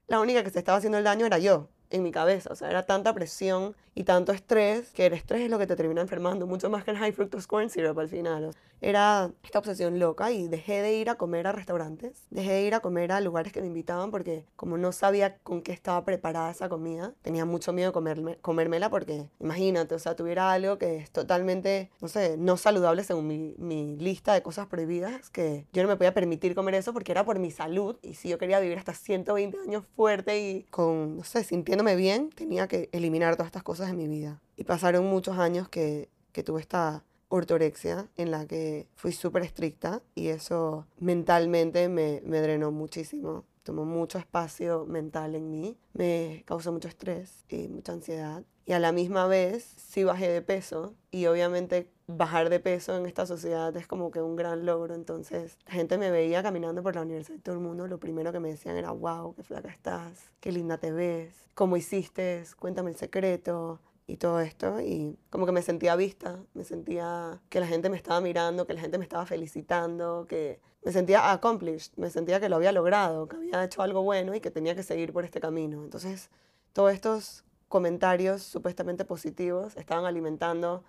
la 0.07 0.21
única 0.21 0.43
que 0.43 0.51
se 0.51 0.59
estaba 0.59 0.77
haciendo 0.77 0.97
el 0.97 1.03
daño 1.03 1.25
era 1.25 1.38
yo 1.38 1.69
en 1.89 2.03
mi 2.03 2.12
cabeza. 2.12 2.50
O 2.51 2.55
sea, 2.55 2.69
era 2.69 2.86
tanta 2.86 3.13
presión 3.13 3.75
y 3.96 4.03
tanto 4.03 4.31
estrés 4.31 4.91
que 4.91 5.08
el 5.08 5.13
estrés 5.13 5.41
es 5.41 5.50
lo 5.50 5.60
que 5.60 5.67
te 5.67 5.75
termina 5.75 6.01
enfermando, 6.01 6.48
mucho 6.48 6.69
más 6.69 6.84
que 6.84 6.91
el 6.91 6.98
high 6.98 7.12
fructose 7.12 7.48
corn 7.48 7.69
syrup 7.69 8.00
al 8.00 8.08
final. 8.08 8.51
Era 8.81 9.31
esta 9.43 9.60
obsesión 9.60 10.00
loca 10.00 10.31
y 10.31 10.48
dejé 10.48 10.81
de 10.81 10.96
ir 10.96 11.10
a 11.10 11.15
comer 11.15 11.48
a 11.48 11.51
restaurantes, 11.51 12.24
dejé 12.29 12.53
de 12.53 12.62
ir 12.63 12.75
a 12.75 12.79
comer 12.79 13.12
a 13.12 13.19
lugares 13.19 13.51
que 13.51 13.60
me 13.60 13.67
invitaban 13.67 14.10
porque 14.10 14.46
como 14.55 14.77
no 14.77 14.93
sabía 14.93 15.36
con 15.39 15.62
qué 15.62 15.74
estaba 15.74 16.05
preparada 16.05 16.50
esa 16.50 16.69
comida, 16.69 17.13
tenía 17.22 17.43
mucho 17.43 17.74
miedo 17.74 17.89
de 17.89 17.93
comerme, 17.93 18.38
comérmela 18.38 18.89
porque 18.89 19.25
imagínate, 19.41 19.96
o 19.96 20.00
sea, 20.00 20.15
tuviera 20.15 20.50
algo 20.53 20.77
que 20.77 20.96
es 20.96 21.12
totalmente, 21.12 21.91
no 22.00 22.08
sé, 22.08 22.38
no 22.38 22.55
saludable 22.55 23.03
según 23.03 23.27
mi, 23.27 23.53
mi 23.58 23.98
lista 23.98 24.34
de 24.34 24.41
cosas 24.41 24.67
prohibidas, 24.67 25.29
que 25.29 25.65
yo 25.74 25.84
no 25.84 25.89
me 25.89 25.98
podía 25.98 26.13
permitir 26.13 26.55
comer 26.55 26.75
eso 26.75 26.93
porque 26.93 27.12
era 27.12 27.25
por 27.25 27.38
mi 27.38 27.51
salud 27.51 27.98
y 28.01 28.13
si 28.13 28.29
yo 28.29 28.38
quería 28.38 28.62
vivir 28.62 28.77
hasta 28.77 28.93
120 28.93 29.58
años 29.60 29.84
fuerte 29.98 30.39
y 30.39 30.63
con, 30.69 31.17
no 31.17 31.24
sé, 31.25 31.43
sintiéndome 31.79 31.95
bien, 31.95 32.29
tenía 32.31 32.67
que 32.67 32.89
eliminar 32.91 33.36
todas 33.36 33.48
estas 33.48 33.63
cosas 33.63 33.88
de 33.88 33.93
mi 33.93 34.07
vida. 34.07 34.41
Y 34.57 34.65
pasaron 34.65 35.05
muchos 35.05 35.38
años 35.38 35.69
que, 35.69 36.09
que 36.33 36.43
tuve 36.43 36.59
esta 36.59 37.05
ortorexia 37.29 38.09
en 38.17 38.31
la 38.31 38.45
que 38.45 38.88
fui 38.95 39.13
súper 39.13 39.43
estricta 39.43 40.01
y 40.13 40.27
eso 40.27 40.86
mentalmente 41.00 41.88
me, 41.88 42.21
me 42.25 42.41
drenó 42.41 42.71
muchísimo. 42.71 43.45
Tomó 43.63 43.86
mucho 43.86 44.17
espacio 44.17 44.86
mental 44.88 45.36
en 45.36 45.51
mí, 45.51 45.77
me 45.93 46.43
causó 46.45 46.74
mucho 46.74 46.89
estrés 46.89 47.45
y 47.48 47.69
mucha 47.69 47.93
ansiedad. 47.93 48.43
Y 48.65 48.74
a 48.74 48.79
la 48.79 48.91
misma 48.91 49.27
vez 49.27 49.63
sí 49.77 50.03
bajé 50.03 50.27
de 50.27 50.41
peso 50.41 50.95
y 51.12 51.27
obviamente 51.27 51.89
bajar 52.17 52.49
de 52.49 52.59
peso 52.59 52.97
en 52.97 53.05
esta 53.05 53.25
sociedad 53.25 53.75
es 53.77 53.85
como 53.85 54.09
que 54.09 54.21
un 54.21 54.35
gran 54.35 54.65
logro. 54.65 54.95
Entonces 54.95 55.57
la 55.67 55.73
gente 55.73 55.97
me 55.97 56.09
veía 56.09 56.41
caminando 56.41 56.81
por 56.81 56.95
la 56.95 57.03
universidad 57.03 57.37
y 57.37 57.41
todo 57.41 57.55
el 57.55 57.61
mundo 57.61 57.87
lo 57.87 57.99
primero 57.99 58.31
que 58.31 58.39
me 58.39 58.49
decían 58.49 58.77
era, 58.77 58.91
wow, 58.91 59.35
qué 59.35 59.43
flaca 59.43 59.69
estás, 59.69 60.31
qué 60.39 60.51
linda 60.51 60.77
te 60.77 60.91
ves, 60.91 61.33
cómo 61.53 61.77
hiciste, 61.77 62.43
cuéntame 62.57 62.89
el 62.89 62.95
secreto 62.95 63.79
y 64.07 64.17
todo 64.17 64.39
esto 64.39 64.81
y 64.81 65.19
como 65.29 65.45
que 65.45 65.51
me 65.51 65.61
sentía 65.61 65.95
vista, 65.95 66.39
me 66.53 66.63
sentía 66.63 67.41
que 67.49 67.59
la 67.59 67.67
gente 67.67 67.89
me 67.89 67.97
estaba 67.97 68.21
mirando, 68.21 68.65
que 68.65 68.73
la 68.73 68.81
gente 68.81 68.97
me 68.97 69.03
estaba 69.03 69.25
felicitando, 69.27 70.25
que 70.27 70.59
me 70.83 70.91
sentía 70.91 71.31
accomplished, 71.31 71.91
me 71.97 72.09
sentía 72.09 72.39
que 72.39 72.49
lo 72.49 72.55
había 72.55 72.71
logrado, 72.71 73.27
que 73.27 73.35
había 73.35 73.63
hecho 73.63 73.83
algo 73.83 74.01
bueno 74.01 74.33
y 74.33 74.39
que 74.41 74.49
tenía 74.49 74.73
que 74.73 74.83
seguir 74.83 75.13
por 75.13 75.25
este 75.25 75.39
camino. 75.39 75.83
Entonces, 75.83 76.31
todos 76.73 76.91
estos 76.91 77.43
comentarios 77.67 78.41
supuestamente 78.41 79.05
positivos 79.05 79.77
estaban 79.77 80.05
alimentando 80.05 80.83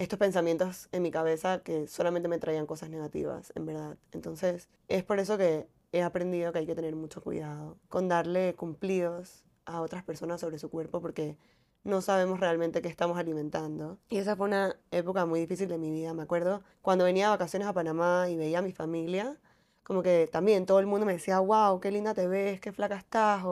estos 0.00 0.18
pensamientos 0.18 0.88
en 0.92 1.02
mi 1.02 1.10
cabeza 1.10 1.58
que 1.62 1.86
solamente 1.86 2.26
me 2.26 2.38
traían 2.38 2.64
cosas 2.64 2.88
negativas, 2.88 3.52
en 3.54 3.66
verdad. 3.66 3.98
Entonces, 4.12 4.70
es 4.88 5.04
por 5.04 5.20
eso 5.20 5.36
que 5.36 5.68
he 5.92 6.02
aprendido 6.02 6.52
que 6.52 6.60
hay 6.60 6.66
que 6.66 6.74
tener 6.74 6.96
mucho 6.96 7.20
cuidado 7.20 7.76
con 7.90 8.08
darle 8.08 8.54
cumplidos 8.54 9.44
a 9.66 9.82
otras 9.82 10.02
personas 10.02 10.40
sobre 10.40 10.58
su 10.58 10.70
cuerpo 10.70 11.02
porque 11.02 11.36
no 11.84 12.00
sabemos 12.00 12.40
realmente 12.40 12.80
qué 12.80 12.88
estamos 12.88 13.18
alimentando. 13.18 13.98
Y 14.08 14.16
esa 14.16 14.36
fue 14.36 14.46
una 14.46 14.74
época 14.90 15.26
muy 15.26 15.40
difícil 15.40 15.68
de 15.68 15.76
mi 15.76 15.90
vida. 15.90 16.14
Me 16.14 16.22
acuerdo 16.22 16.62
cuando 16.80 17.04
venía 17.04 17.26
de 17.26 17.30
vacaciones 17.32 17.68
a 17.68 17.74
Panamá 17.74 18.30
y 18.30 18.38
veía 18.38 18.60
a 18.60 18.62
mi 18.62 18.72
familia, 18.72 19.36
como 19.82 20.02
que 20.02 20.30
también 20.32 20.64
todo 20.64 20.80
el 20.80 20.86
mundo 20.86 21.04
me 21.04 21.12
decía, 21.12 21.40
wow, 21.40 21.78
qué 21.78 21.90
linda 21.90 22.14
te 22.14 22.26
ves, 22.26 22.58
qué 22.58 22.72
flaca 22.72 22.96
estás, 22.96 23.44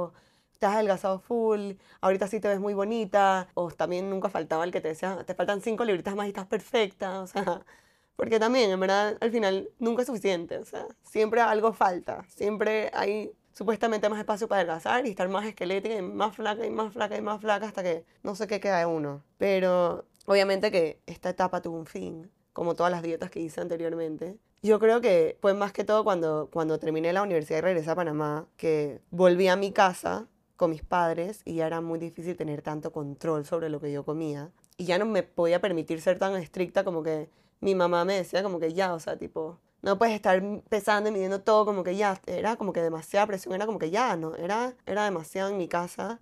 te 0.59 0.67
has 0.67 0.75
adelgazado 0.75 1.21
full, 1.21 1.73
ahorita 2.01 2.29
sí 2.29 2.41
te 2.41 2.49
ves 2.49 2.61
muy 2.61 2.75
bonita, 2.75 3.49
o 3.55 3.71
también 3.71 4.11
nunca 4.11 4.29
faltaba 4.29 4.65
el 4.65 4.73
que 4.73 4.81
te 4.81 4.89
decía, 4.89 5.25
te 5.25 5.35
faltan 5.35 5.61
cinco 5.61 5.85
libritas 5.85 6.15
más 6.17 6.27
y 6.27 6.31
estás 6.31 6.47
perfecta, 6.47 7.21
o 7.21 7.27
sea, 7.27 7.65
porque 8.17 8.39
también, 8.41 8.71
en 8.71 8.81
verdad, 8.81 9.17
al 9.21 9.31
final 9.31 9.71
nunca 9.79 10.03
es 10.03 10.07
suficiente, 10.09 10.59
o 10.59 10.65
sea, 10.65 10.87
siempre 11.03 11.41
algo 11.41 11.73
falta, 11.73 12.25
siempre 12.29 12.91
hay 12.93 13.33
supuestamente 13.53 14.09
más 14.09 14.21
espacio 14.21 14.47
para 14.47 14.61
adelgazar 14.61 15.05
y 15.05 15.11
estar 15.11 15.29
más 15.29 15.45
esquelética 15.45 15.97
y 15.97 16.03
más 16.03 16.37
flaca 16.37 16.65
y 16.65 16.71
más 16.71 16.93
flaca 16.93 17.17
y 17.17 17.23
más 17.23 17.41
flaca 17.41 17.67
hasta 17.67 17.83
que 17.83 18.05
no 18.23 18.37
sé 18.37 18.47
qué 18.47 18.61
queda 18.61 18.79
de 18.79 18.87
uno. 18.87 19.25
Pero 19.37 20.05
obviamente 20.27 20.71
que 20.71 21.01
esta 21.07 21.31
etapa 21.31 21.61
tuvo 21.61 21.77
un 21.77 21.87
fin, 21.87 22.31
como 22.53 22.77
todas 22.77 22.93
las 22.93 23.03
dietas 23.03 23.31
que 23.31 23.41
hice 23.41 23.61
anteriormente. 23.61 24.39
Yo 24.63 24.79
creo 24.79 25.01
que 25.01 25.39
fue 25.41 25.55
más 25.55 25.73
que 25.73 25.83
todo 25.83 26.05
cuando, 26.05 26.49
cuando 26.53 26.79
terminé 26.79 27.13
la 27.13 27.23
universidad 27.23 27.59
y 27.59 27.63
regresé 27.63 27.91
a 27.91 27.97
Panamá, 27.97 28.47
que 28.57 29.01
volví 29.11 29.49
a 29.49 29.57
mi 29.57 29.73
casa 29.73 30.29
con 30.59 30.71
mis 30.71 30.83
padres 30.83 31.43
y 31.47 31.55
ya 31.55 31.67
era 31.69 31.81
muy 31.81 31.99
difícil 32.01 32.37
tener 32.37 32.63
tanto 32.63 32.93
control 32.93 33.47
sobre 33.47 33.71
lo 33.71 33.81
que 33.81 33.93
yo 33.93 34.05
comía. 34.05 34.51
Y 34.77 34.85
ya 34.87 34.99
no 34.99 35.07
me 35.07 35.23
podía 35.23 35.61
permitir 35.61 36.01
ser 36.03 36.19
tan 36.19 36.37
estricta 36.37 36.85
como 36.85 37.03
que 37.03 37.31
mi 37.61 37.75
mamá 37.75 38.05
me 38.05 38.15
decía 38.15 38.43
como 38.43 38.61
que 38.61 38.75
ya, 38.75 38.93
o 38.93 39.01
sea, 39.01 39.17
tipo, 39.17 39.59
no 39.83 39.99
puedes 39.99 40.15
estar 40.17 40.43
pesando 40.69 41.09
y 41.11 41.13
midiendo 41.13 41.41
todo 41.43 41.65
como 41.65 41.85
que 41.85 41.97
ya, 41.97 42.21
era 42.27 42.57
como 42.57 42.73
que 42.73 42.83
demasiada 42.83 43.27
presión, 43.27 43.55
era 43.55 43.67
como 43.67 43.79
que 43.79 43.91
ya, 43.91 44.17
no, 44.17 44.35
era, 44.37 44.75
era 44.87 45.05
demasiado 45.05 45.51
en 45.51 45.59
mi 45.59 45.69
casa. 45.69 46.21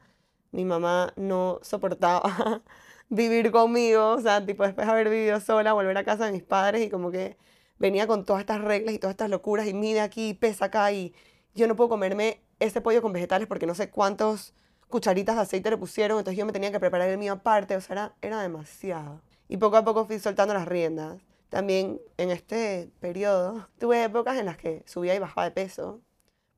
Mi 0.52 0.64
mamá 0.64 1.12
no 1.16 1.58
soportaba 1.62 2.62
vivir 3.08 3.50
conmigo, 3.50 4.12
o 4.12 4.20
sea, 4.20 4.44
tipo 4.44 4.64
después 4.64 4.86
de 4.86 4.92
haber 4.92 5.08
vivido 5.10 5.40
sola, 5.40 5.72
volver 5.72 5.96
a 5.98 6.04
casa 6.04 6.26
de 6.26 6.32
mis 6.32 6.42
padres 6.44 6.82
y 6.86 6.90
como 6.90 7.10
que 7.10 7.38
venía 7.78 8.06
con 8.06 8.24
todas 8.26 8.40
estas 8.40 8.60
reglas 8.62 8.94
y 8.94 8.98
todas 8.98 9.12
estas 9.14 9.30
locuras 9.30 9.66
y 9.66 9.74
mide 9.74 10.00
aquí, 10.00 10.34
pesa 10.34 10.66
acá 10.66 10.92
y 10.92 11.14
yo 11.54 11.66
no 11.66 11.76
puedo 11.76 11.88
comerme 11.88 12.42
ese 12.60 12.80
pollo 12.80 13.02
con 13.02 13.12
vegetales 13.12 13.48
porque 13.48 13.66
no 13.66 13.74
sé 13.74 13.90
cuántos 13.90 14.54
cucharitas 14.88 15.36
de 15.36 15.42
aceite 15.42 15.70
le 15.70 15.76
pusieron, 15.76 16.18
entonces 16.18 16.38
yo 16.38 16.46
me 16.46 16.52
tenía 16.52 16.70
que 16.70 16.80
preparar 16.80 17.08
el 17.08 17.18
mío 17.18 17.34
aparte, 17.34 17.76
o 17.76 17.80
sea, 17.80 18.14
era, 18.20 18.42
demasiado. 18.42 19.20
Y 19.48 19.56
poco 19.58 19.76
a 19.76 19.84
poco 19.84 20.06
fui 20.06 20.18
soltando 20.18 20.54
las 20.54 20.66
riendas. 20.66 21.20
También 21.48 22.00
en 22.16 22.30
este 22.30 22.90
periodo 23.00 23.68
tuve 23.78 24.04
épocas 24.04 24.36
en 24.38 24.46
las 24.46 24.56
que 24.56 24.82
subía 24.86 25.14
y 25.14 25.18
bajaba 25.18 25.44
de 25.44 25.52
peso, 25.52 26.00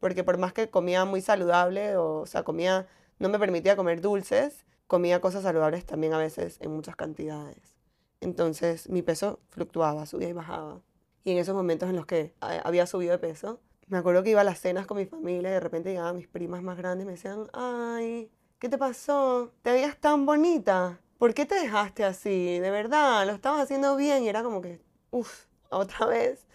porque 0.01 0.25
por 0.25 0.39
más 0.39 0.53
que 0.53 0.71
comía 0.71 1.05
muy 1.05 1.21
saludable, 1.21 1.97
o, 1.97 2.21
o 2.21 2.27
sea, 2.27 2.43
comía, 2.43 2.87
no 3.19 3.29
me 3.29 3.39
permitía 3.39 3.77
comer 3.77 4.01
dulces, 4.01 4.65
comía 4.87 5.21
cosas 5.21 5.43
saludables 5.43 5.85
también 5.85 6.15
a 6.15 6.19
veces 6.19 6.59
en 6.61 6.73
muchas 6.73 6.97
cantidades. 6.97 7.77
Entonces 8.21 8.89
mi 8.89 9.03
peso 9.03 9.41
fluctuaba, 9.51 10.07
subía 10.07 10.29
y 10.29 10.33
bajaba. 10.33 10.81
Y 11.25 11.33
en 11.33 11.39
esos 11.39 11.55
momentos 11.55 11.89
en 11.91 11.97
los 11.97 12.07
que 12.07 12.35
había 12.41 12.87
subido 12.87 13.13
de 13.13 13.19
peso, 13.19 13.61
me 13.89 13.99
acuerdo 13.99 14.23
que 14.23 14.31
iba 14.31 14.41
a 14.43 14.45
las 14.45 14.61
cenas 14.61 14.87
con 14.87 14.97
mi 14.97 15.07
familia 15.07 15.51
y 15.51 15.53
de 15.53 15.61
repente 15.61 15.91
llegaban 15.91 16.17
mis 16.17 16.29
primas 16.29 16.63
más 16.63 16.77
grandes 16.77 17.05
y 17.05 17.07
me 17.07 17.13
decían, 17.13 17.49
ay, 17.53 18.31
¿qué 18.59 18.69
te 18.69 18.79
pasó? 18.79 19.53
Te 19.63 19.73
veías 19.73 19.97
tan 19.99 20.27
bonita. 20.27 21.01
¿por 21.19 21.35
qué 21.35 21.47
te 21.47 21.57
dejaste 21.57 22.05
así? 22.05 22.59
De 22.61 22.71
verdad, 22.71 23.27
lo 23.27 23.33
estabas 23.33 23.63
haciendo 23.63 23.97
bien 23.97 24.25
y 24.25 24.29
era 24.29 24.43
como 24.43 24.63
que, 24.63 24.81
uff, 25.11 25.47
otra 25.71 26.07
vez, 26.07 26.47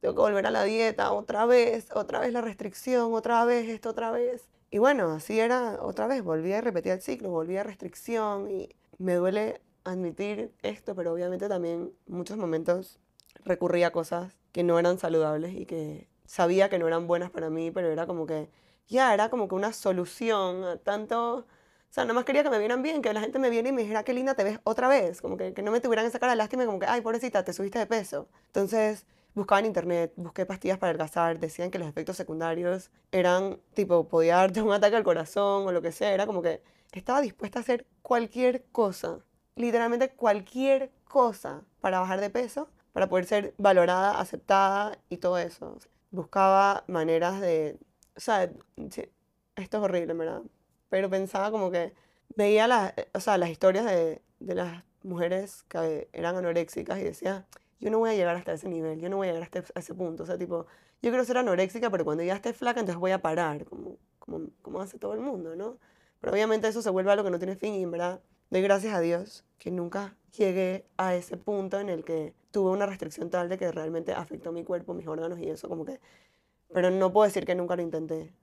tengo 0.00 0.14
que 0.14 0.20
volver 0.20 0.46
a 0.46 0.50
la 0.50 0.64
dieta, 0.64 1.12
otra 1.12 1.46
vez, 1.46 1.88
otra 1.94 2.20
vez 2.20 2.32
la 2.32 2.40
restricción, 2.42 3.14
otra 3.14 3.44
vez 3.44 3.68
esto, 3.68 3.90
otra 3.90 4.10
vez. 4.10 4.48
Y 4.70 4.78
bueno, 4.78 5.12
así 5.12 5.40
era 5.40 5.78
otra 5.80 6.06
vez, 6.06 6.22
volví 6.22 6.52
a 6.52 6.60
repetir 6.60 6.92
el 6.92 7.00
ciclo, 7.02 7.30
volví 7.30 7.56
a 7.56 7.62
restricción 7.62 8.50
y 8.50 8.68
me 8.98 9.14
duele 9.14 9.62
admitir 9.84 10.52
esto, 10.62 10.94
pero 10.94 11.12
obviamente 11.12 11.48
también 11.48 11.92
muchos 12.06 12.36
momentos 12.36 12.98
recurrí 13.44 13.82
a 13.84 13.92
cosas 13.92 14.36
que 14.52 14.64
no 14.64 14.78
eran 14.78 14.98
saludables 14.98 15.54
y 15.54 15.64
que 15.64 16.07
sabía 16.28 16.68
que 16.68 16.78
no 16.78 16.86
eran 16.86 17.06
buenas 17.08 17.30
para 17.30 17.50
mí, 17.50 17.70
pero 17.72 17.88
era 17.88 18.06
como 18.06 18.26
que, 18.26 18.48
ya, 18.86 19.14
era 19.14 19.30
como 19.30 19.48
que 19.48 19.54
una 19.56 19.72
solución 19.72 20.64
a 20.64 20.76
tanto 20.76 21.46
o 21.90 21.92
sea, 21.92 22.04
nada 22.04 22.14
más 22.14 22.24
quería 22.24 22.42
que 22.42 22.50
me 22.50 22.58
vieran 22.58 22.82
bien, 22.82 23.00
que 23.00 23.12
la 23.14 23.20
gente 23.20 23.38
me 23.38 23.48
viera 23.48 23.68
y 23.68 23.72
me 23.72 23.82
dijera 23.82 24.04
qué 24.04 24.12
linda 24.12 24.34
te 24.34 24.44
ves 24.44 24.60
otra 24.64 24.88
vez. 24.88 25.22
Como 25.22 25.38
que, 25.38 25.54
que 25.54 25.62
no 25.62 25.70
me 25.70 25.80
tuvieran 25.80 26.04
esa 26.04 26.18
cara 26.18 26.32
de 26.32 26.36
lástima, 26.36 26.66
como 26.66 26.78
que, 26.78 26.86
ay, 26.86 27.00
pobrecita, 27.00 27.44
te 27.44 27.52
subiste 27.54 27.78
de 27.78 27.86
peso. 27.86 28.28
Entonces, 28.46 29.06
buscaba 29.34 29.60
en 29.60 29.66
internet, 29.66 30.12
busqué 30.16 30.44
pastillas 30.44 30.78
para 30.78 30.90
adelgazar, 30.90 31.38
decían 31.38 31.70
que 31.70 31.78
los 31.78 31.88
efectos 31.88 32.16
secundarios 32.16 32.90
eran 33.10 33.58
tipo, 33.72 34.06
podía 34.08 34.36
darte 34.36 34.60
un 34.60 34.72
ataque 34.72 34.96
al 34.96 35.04
corazón 35.04 35.66
o 35.66 35.72
lo 35.72 35.80
que 35.80 35.92
sea. 35.92 36.12
Era 36.12 36.26
como 36.26 36.42
que 36.42 36.62
estaba 36.92 37.22
dispuesta 37.22 37.58
a 37.60 37.62
hacer 37.62 37.86
cualquier 38.02 38.64
cosa, 38.70 39.20
literalmente 39.56 40.10
cualquier 40.10 40.92
cosa 41.04 41.62
para 41.80 42.00
bajar 42.00 42.20
de 42.20 42.28
peso, 42.28 42.68
para 42.92 43.08
poder 43.08 43.24
ser 43.24 43.54
valorada, 43.56 44.20
aceptada 44.20 44.98
y 45.08 45.16
todo 45.18 45.38
eso. 45.38 45.78
Buscaba 46.10 46.84
maneras 46.88 47.40
de. 47.40 47.78
O 48.16 48.20
sea, 48.20 48.50
esto 49.56 49.76
es 49.78 49.82
horrible, 49.82 50.14
¿verdad? 50.14 50.42
pero 50.88 51.10
pensaba 51.10 51.50
como 51.50 51.70
que 51.70 51.94
veía 52.36 52.66
las, 52.66 52.94
o 53.14 53.20
sea, 53.20 53.38
las 53.38 53.50
historias 53.50 53.84
de, 53.84 54.22
de 54.40 54.54
las 54.54 54.84
mujeres 55.02 55.64
que 55.68 56.08
eran 56.12 56.36
anoréxicas 56.36 56.98
y 56.98 57.04
decía, 57.04 57.46
yo 57.80 57.90
no 57.90 57.98
voy 57.98 58.10
a 58.10 58.14
llegar 58.14 58.36
hasta 58.36 58.52
ese 58.52 58.68
nivel, 58.68 59.00
yo 59.00 59.08
no 59.08 59.16
voy 59.16 59.28
a 59.28 59.32
llegar 59.32 59.44
hasta 59.44 59.78
ese 59.78 59.94
punto. 59.94 60.22
O 60.24 60.26
sea, 60.26 60.38
tipo, 60.38 60.66
yo 61.02 61.10
quiero 61.10 61.24
ser 61.24 61.38
anoréxica, 61.38 61.90
pero 61.90 62.04
cuando 62.04 62.22
ya 62.24 62.34
esté 62.34 62.52
flaca, 62.52 62.80
entonces 62.80 62.98
voy 63.00 63.12
a 63.12 63.22
parar, 63.22 63.64
como, 63.66 63.98
como, 64.18 64.48
como 64.62 64.80
hace 64.80 64.98
todo 64.98 65.14
el 65.14 65.20
mundo, 65.20 65.56
¿no? 65.56 65.78
Pero 66.20 66.32
obviamente 66.32 66.68
eso 66.68 66.82
se 66.82 66.90
vuelve 66.90 67.12
algo 67.12 67.24
que 67.24 67.30
no 67.30 67.38
tiene 67.38 67.56
fin 67.56 67.74
verdad 67.90 68.20
doy 68.50 68.62
gracias 68.62 68.94
a 68.94 69.00
Dios 69.00 69.44
que 69.58 69.70
nunca 69.70 70.16
llegué 70.36 70.86
a 70.96 71.14
ese 71.14 71.36
punto 71.36 71.80
en 71.80 71.88
el 71.88 72.04
que 72.04 72.34
tuve 72.50 72.70
una 72.70 72.86
restricción 72.86 73.30
tal 73.30 73.48
de 73.48 73.58
que 73.58 73.70
realmente 73.72 74.12
afectó 74.12 74.52
mi 74.52 74.64
cuerpo, 74.64 74.94
mis 74.94 75.06
órganos 75.06 75.38
y 75.38 75.48
eso, 75.48 75.68
como 75.68 75.84
que... 75.84 76.00
Pero 76.72 76.90
no 76.90 77.12
puedo 77.12 77.26
decir 77.26 77.46
que 77.46 77.54
nunca 77.54 77.76
lo 77.76 77.82
intenté. 77.82 78.34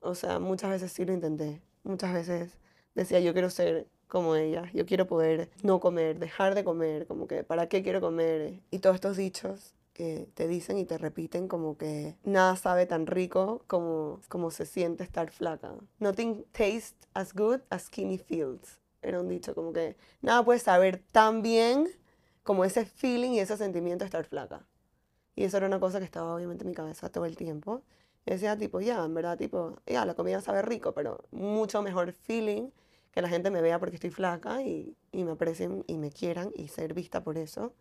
O 0.00 0.14
sea, 0.14 0.38
muchas 0.38 0.70
veces 0.70 0.92
sí 0.92 1.04
lo 1.04 1.12
intenté 1.12 1.60
muchas 1.86 2.12
veces 2.12 2.58
decía, 2.94 3.20
yo 3.20 3.32
quiero 3.32 3.50
ser 3.50 3.88
como 4.08 4.36
ella, 4.36 4.70
yo 4.72 4.86
quiero 4.86 5.06
poder 5.06 5.50
no 5.62 5.80
comer, 5.80 6.18
dejar 6.18 6.54
de 6.54 6.64
comer, 6.64 7.06
como 7.06 7.26
que, 7.26 7.44
¿para 7.44 7.68
qué 7.68 7.82
quiero 7.82 8.00
comer? 8.00 8.60
Y 8.70 8.78
todos 8.78 8.96
estos 8.96 9.16
dichos 9.16 9.74
que 9.92 10.28
te 10.34 10.46
dicen 10.46 10.78
y 10.78 10.84
te 10.84 10.98
repiten 10.98 11.48
como 11.48 11.78
que 11.78 12.16
nada 12.22 12.54
sabe 12.56 12.86
tan 12.86 13.06
rico 13.06 13.64
como, 13.66 14.20
como 14.28 14.50
se 14.50 14.66
siente 14.66 15.02
estar 15.02 15.30
flaca. 15.30 15.74
Nothing 15.98 16.44
tastes 16.52 16.94
as 17.14 17.32
good 17.32 17.60
as 17.70 17.84
skinny 17.84 18.18
feels. 18.18 18.78
Era 19.02 19.20
un 19.20 19.28
dicho 19.28 19.54
como 19.54 19.72
que 19.72 19.96
nada 20.22 20.44
puede 20.44 20.58
saber 20.58 21.02
tan 21.12 21.42
bien 21.42 21.88
como 22.42 22.64
ese 22.64 22.86
feeling 22.86 23.32
y 23.32 23.40
ese 23.40 23.56
sentimiento 23.56 24.04
de 24.04 24.06
estar 24.06 24.24
flaca. 24.24 24.66
Y 25.34 25.44
eso 25.44 25.58
era 25.58 25.66
una 25.66 25.80
cosa 25.80 25.98
que 25.98 26.04
estaba 26.04 26.34
obviamente 26.34 26.64
en 26.64 26.70
mi 26.70 26.74
cabeza 26.74 27.10
todo 27.10 27.26
el 27.26 27.36
tiempo 27.36 27.82
decía 28.26 28.56
tipo, 28.58 28.80
ya, 28.80 29.04
en 29.04 29.14
verdad, 29.14 29.38
tipo, 29.38 29.80
ya, 29.86 30.04
la 30.04 30.14
comida 30.14 30.40
sabe 30.40 30.62
rico, 30.62 30.92
pero 30.94 31.24
mucho 31.30 31.82
mejor 31.82 32.12
feeling 32.12 32.70
que 33.12 33.22
la 33.22 33.28
gente 33.28 33.50
me 33.50 33.62
vea 33.62 33.78
porque 33.78 33.96
estoy 33.96 34.10
flaca 34.10 34.62
y, 34.62 34.96
y 35.12 35.24
me 35.24 35.32
aprecien 35.32 35.84
y 35.86 35.96
me 35.98 36.10
quieran 36.10 36.52
y 36.54 36.68
ser 36.68 36.92
vista 36.92 37.22
por 37.22 37.38
eso. 37.38 37.74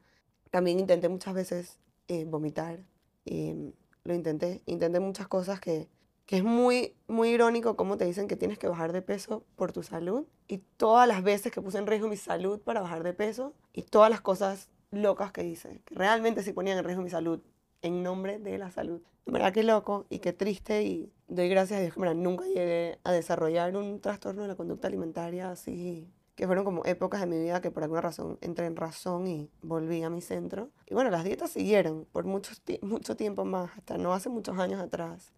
También 0.51 0.80
intenté 0.80 1.10
muchas 1.10 1.34
veces 1.34 1.80
eh, 2.08 2.25
vomitar 2.25 2.80
y 3.25 3.73
lo 4.04 4.13
intenté, 4.13 4.62
intenté 4.65 4.99
muchas 4.99 5.28
cosas 5.28 5.60
que, 5.60 5.89
que 6.25 6.38
es 6.38 6.43
muy, 6.43 6.95
muy 7.07 7.29
irónico 7.29 7.75
cómo 7.75 7.97
te 7.97 8.05
dicen 8.05 8.27
que 8.27 8.35
tienes 8.35 8.57
que 8.57 8.67
bajar 8.67 8.93
de 8.93 9.01
peso 9.01 9.43
por 9.55 9.71
tu 9.71 9.83
salud 9.83 10.25
y 10.47 10.57
todas 10.77 11.07
las 11.07 11.23
veces 11.23 11.51
que 11.51 11.61
puse 11.61 11.77
en 11.77 11.88
riesgo 11.88 12.07
mi 12.07 12.17
salud 12.17 12.59
para 12.59 12.81
bajar 12.81 13.03
de 13.03 13.13
peso 13.13 13.53
y 13.73 13.83
todas 13.83 14.09
las 14.09 14.21
cosas 14.21 14.69
locas 14.91 15.31
que 15.31 15.43
hice, 15.43 15.81
que 15.85 15.95
realmente 15.95 16.41
sí 16.43 16.53
ponían 16.53 16.77
en 16.77 16.83
riesgo 16.83 17.03
mi 17.03 17.09
salud 17.09 17.41
en 17.81 18.01
nombre 18.01 18.39
de 18.39 18.57
la 18.57 18.71
salud. 18.71 19.01
En 19.25 19.33
verdad 19.33 19.53
qué 19.53 19.63
loco 19.63 20.05
y 20.09 20.19
qué 20.19 20.33
triste 20.33 20.83
y 20.83 21.11
doy 21.27 21.49
gracias 21.49 21.79
a 21.79 21.81
Dios 21.81 21.93
que 21.95 22.15
nunca 22.15 22.45
llegué 22.45 22.99
a 23.03 23.11
desarrollar 23.11 23.75
un 23.75 23.99
trastorno 23.99 24.43
de 24.43 24.47
la 24.47 24.55
conducta 24.55 24.88
alimentaria 24.88 25.51
así, 25.51 26.11
que 26.35 26.47
fueron 26.47 26.65
como 26.65 26.85
épocas 26.85 27.21
de 27.21 27.27
mi 27.27 27.39
vida 27.39 27.61
que 27.61 27.71
por 27.71 27.83
alguna 27.83 28.01
razón 28.01 28.38
entré 28.41 28.65
en 28.65 28.75
razón 28.75 29.27
y 29.27 29.49
volví 29.61 30.03
a 30.03 30.09
mi 30.09 30.21
centro. 30.21 30.69
Y 30.85 30.93
bueno, 30.93 31.09
las 31.09 31.23
dietas 31.23 31.51
siguieron 31.51 32.05
por 32.11 32.25
mucho, 32.25 32.53
mucho 32.81 33.15
tiempo 33.15 33.45
más, 33.45 33.71
hasta 33.77 33.97
no 33.97 34.13
hace 34.13 34.29
muchos 34.29 34.57
años 34.59 34.81
atrás. 34.81 35.33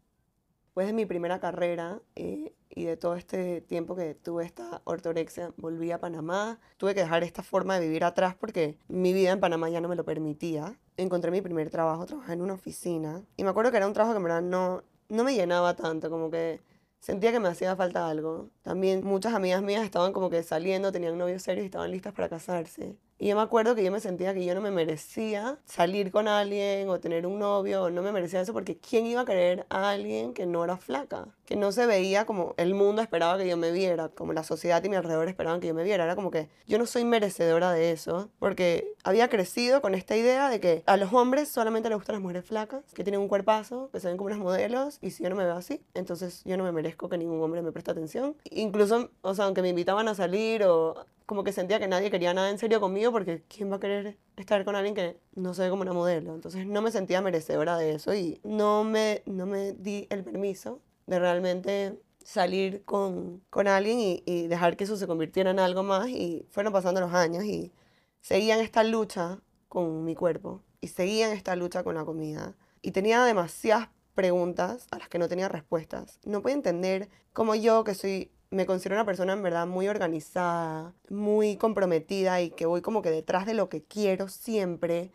Después 0.77 0.89
de 0.89 0.93
mi 0.93 1.07
primera 1.07 1.39
carrera 1.39 2.03
eh, 2.15 2.53
y 2.69 2.85
de 2.85 2.97
todo 2.97 3.15
este 3.15 3.61
tiempo 3.61 3.95
que 3.95 4.13
tuve 4.13 4.45
esta 4.45 4.83
ortorexia, 4.83 5.51
volví 5.57 5.91
a 5.91 5.99
Panamá. 5.99 6.59
Tuve 6.77 6.93
que 6.93 6.99
dejar 6.99 7.23
esta 7.23 7.41
forma 7.41 7.79
de 7.79 7.87
vivir 7.87 8.03
atrás 8.03 8.35
porque 8.35 8.77
mi 8.87 9.11
vida 9.11 9.31
en 9.31 9.39
Panamá 9.39 9.71
ya 9.71 9.81
no 9.81 9.87
me 9.87 9.95
lo 9.95 10.05
permitía. 10.05 10.77
Encontré 10.95 11.31
mi 11.31 11.41
primer 11.41 11.71
trabajo, 11.71 12.05
trabajé 12.05 12.33
en 12.33 12.43
una 12.43 12.53
oficina. 12.53 13.25
Y 13.37 13.43
me 13.43 13.49
acuerdo 13.49 13.71
que 13.71 13.77
era 13.77 13.87
un 13.87 13.93
trabajo 13.93 14.13
que 14.13 14.17
en 14.17 14.23
verdad 14.23 14.43
no, 14.43 14.83
no 15.09 15.23
me 15.23 15.33
llenaba 15.33 15.75
tanto, 15.75 16.11
como 16.11 16.29
que 16.29 16.61
sentía 16.99 17.31
que 17.31 17.39
me 17.39 17.47
hacía 17.47 17.75
falta 17.75 18.07
algo. 18.07 18.51
También 18.61 19.03
muchas 19.03 19.33
amigas 19.33 19.63
mías 19.63 19.83
estaban 19.83 20.13
como 20.13 20.29
que 20.29 20.43
saliendo, 20.43 20.91
tenían 20.91 21.17
novios 21.17 21.41
serios 21.41 21.63
y 21.63 21.65
estaban 21.65 21.89
listas 21.89 22.13
para 22.13 22.29
casarse. 22.29 22.99
Y 23.19 23.27
yo 23.27 23.35
me 23.35 23.41
acuerdo 23.41 23.73
que 23.73 23.83
yo 23.83 23.91
me 23.91 23.99
sentía 23.99 24.33
que 24.33 24.45
yo 24.45 24.53
no 24.53 24.61
me 24.61 24.69
merecía 24.69 25.57
salir 25.65 26.11
con 26.11 26.27
alguien 26.27 26.87
o 26.89 26.99
tener 26.99 27.25
un 27.25 27.39
novio, 27.39 27.89
no 27.89 28.03
me 28.03 28.11
merecía 28.11 28.41
eso 28.41 28.53
porque 28.53 28.77
¿quién 28.77 29.07
iba 29.07 29.21
a 29.21 29.25
querer 29.25 29.65
a 29.69 29.89
alguien 29.89 30.33
que 30.33 30.45
no 30.45 30.63
era 30.63 30.77
flaca? 30.77 31.27
Que 31.45 31.55
no 31.55 31.71
se 31.71 31.87
veía 31.87 32.25
como 32.25 32.53
el 32.57 32.75
mundo 32.75 33.01
esperaba 33.01 33.37
que 33.37 33.47
yo 33.47 33.57
me 33.57 33.71
viera, 33.71 34.09
como 34.09 34.33
la 34.33 34.43
sociedad 34.43 34.83
y 34.83 34.89
mi 34.89 34.97
alrededor 34.97 35.27
esperaban 35.29 35.61
que 35.61 35.67
yo 35.67 35.73
me 35.73 35.83
viera. 35.83 36.03
Era 36.03 36.15
como 36.15 36.29
que 36.29 36.49
yo 36.67 36.77
no 36.77 36.85
soy 36.85 37.05
merecedora 37.05 37.71
de 37.71 37.91
eso 37.91 38.29
porque 38.37 38.93
había 39.03 39.29
crecido 39.29 39.81
con 39.81 39.95
esta 39.95 40.15
idea 40.15 40.49
de 40.49 40.59
que 40.59 40.83
a 40.85 40.97
los 40.97 41.11
hombres 41.11 41.49
solamente 41.49 41.89
les 41.89 41.97
gustan 41.97 42.15
las 42.15 42.21
mujeres 42.21 42.45
flacas, 42.45 42.83
que 42.93 43.03
tienen 43.03 43.21
un 43.21 43.27
cuerpazo, 43.27 43.89
que 43.91 43.99
se 43.99 44.09
ven 44.09 44.17
como 44.17 44.27
unas 44.27 44.39
modelos 44.39 44.99
y 45.01 45.09
si 45.09 45.23
yo 45.23 45.29
no 45.29 45.35
me 45.35 45.45
veo 45.45 45.55
así, 45.55 45.81
entonces 45.95 46.43
yo 46.45 46.55
no 46.55 46.63
me 46.63 46.71
merezco 46.71 47.09
que 47.09 47.17
ningún 47.17 47.41
hombre 47.41 47.63
me 47.63 47.71
preste 47.71 47.89
atención. 47.89 48.35
Incluso, 48.51 49.09
o 49.21 49.33
sea, 49.33 49.45
aunque 49.45 49.63
me 49.63 49.69
invitaban 49.69 50.07
a 50.07 50.13
salir 50.13 50.63
o 50.63 51.05
como 51.27 51.43
que 51.43 51.51
sentía 51.51 51.77
que 51.77 51.89
nadie 51.89 52.09
quería 52.09 52.33
nada 52.33 52.49
en 52.49 52.57
serio 52.57 52.79
conmigo 52.79 53.11
porque 53.11 53.43
¿quién 53.49 53.69
va 53.69 53.75
a 53.75 53.79
querer 53.81 54.17
estar 54.37 54.63
con 54.63 54.77
alguien 54.77 54.95
que 54.95 55.19
no 55.35 55.53
se 55.53 55.63
ve 55.63 55.69
como 55.69 55.81
una 55.81 55.91
modelo? 55.91 56.33
Entonces 56.33 56.65
no 56.65 56.81
me 56.81 56.89
sentía 56.89 57.21
merecedora 57.21 57.77
de 57.77 57.95
eso 57.95 58.15
y 58.15 58.39
no 58.43 58.85
me, 58.85 59.23
no 59.25 59.45
me 59.45 59.73
di 59.73 60.07
el 60.09 60.23
permiso 60.23 60.81
de 61.05 61.19
realmente 61.19 61.99
salir 62.23 62.85
con, 62.85 63.43
con 63.49 63.67
alguien 63.67 63.99
y, 63.99 64.23
y 64.25 64.47
dejar 64.47 64.77
que 64.77 64.85
eso 64.85 64.95
se 64.95 65.05
convirtiera 65.05 65.51
en 65.51 65.59
algo 65.59 65.83
más 65.83 66.07
y 66.07 66.47
fueron 66.49 66.71
pasando 66.71 67.01
los 67.01 67.13
años 67.13 67.43
y 67.43 67.73
seguía 68.21 68.55
en 68.55 68.61
esta 68.63 68.85
lucha 68.85 69.41
con 69.67 70.05
mi 70.05 70.15
cuerpo 70.15 70.63
y 70.79 70.87
seguía 70.87 71.27
en 71.27 71.35
esta 71.35 71.57
lucha 71.57 71.83
con 71.83 71.95
la 71.95 72.05
comida 72.05 72.55
y 72.81 72.91
tenía 72.91 73.25
demasiadas 73.25 73.89
preguntas 74.15 74.87
a 74.91 74.97
las 74.97 75.09
que 75.09 75.19
no 75.19 75.27
tenía 75.27 75.49
respuestas. 75.49 76.19
No 76.23 76.41
puedo 76.41 76.55
entender 76.55 77.09
cómo 77.33 77.53
yo, 77.53 77.83
que 77.83 77.95
soy 77.95 78.31
me 78.49 78.65
considero 78.65 78.95
una 78.95 79.05
persona 79.05 79.33
en 79.33 79.43
verdad 79.43 79.67
muy 79.67 79.87
organizada, 79.87 80.93
muy 81.09 81.57
comprometida 81.57 82.41
y 82.41 82.51
que 82.51 82.65
voy 82.65 82.81
como 82.81 83.01
que 83.01 83.11
detrás 83.11 83.45
de 83.45 83.53
lo 83.53 83.69
que 83.69 83.83
quiero 83.83 84.29
siempre. 84.29 85.11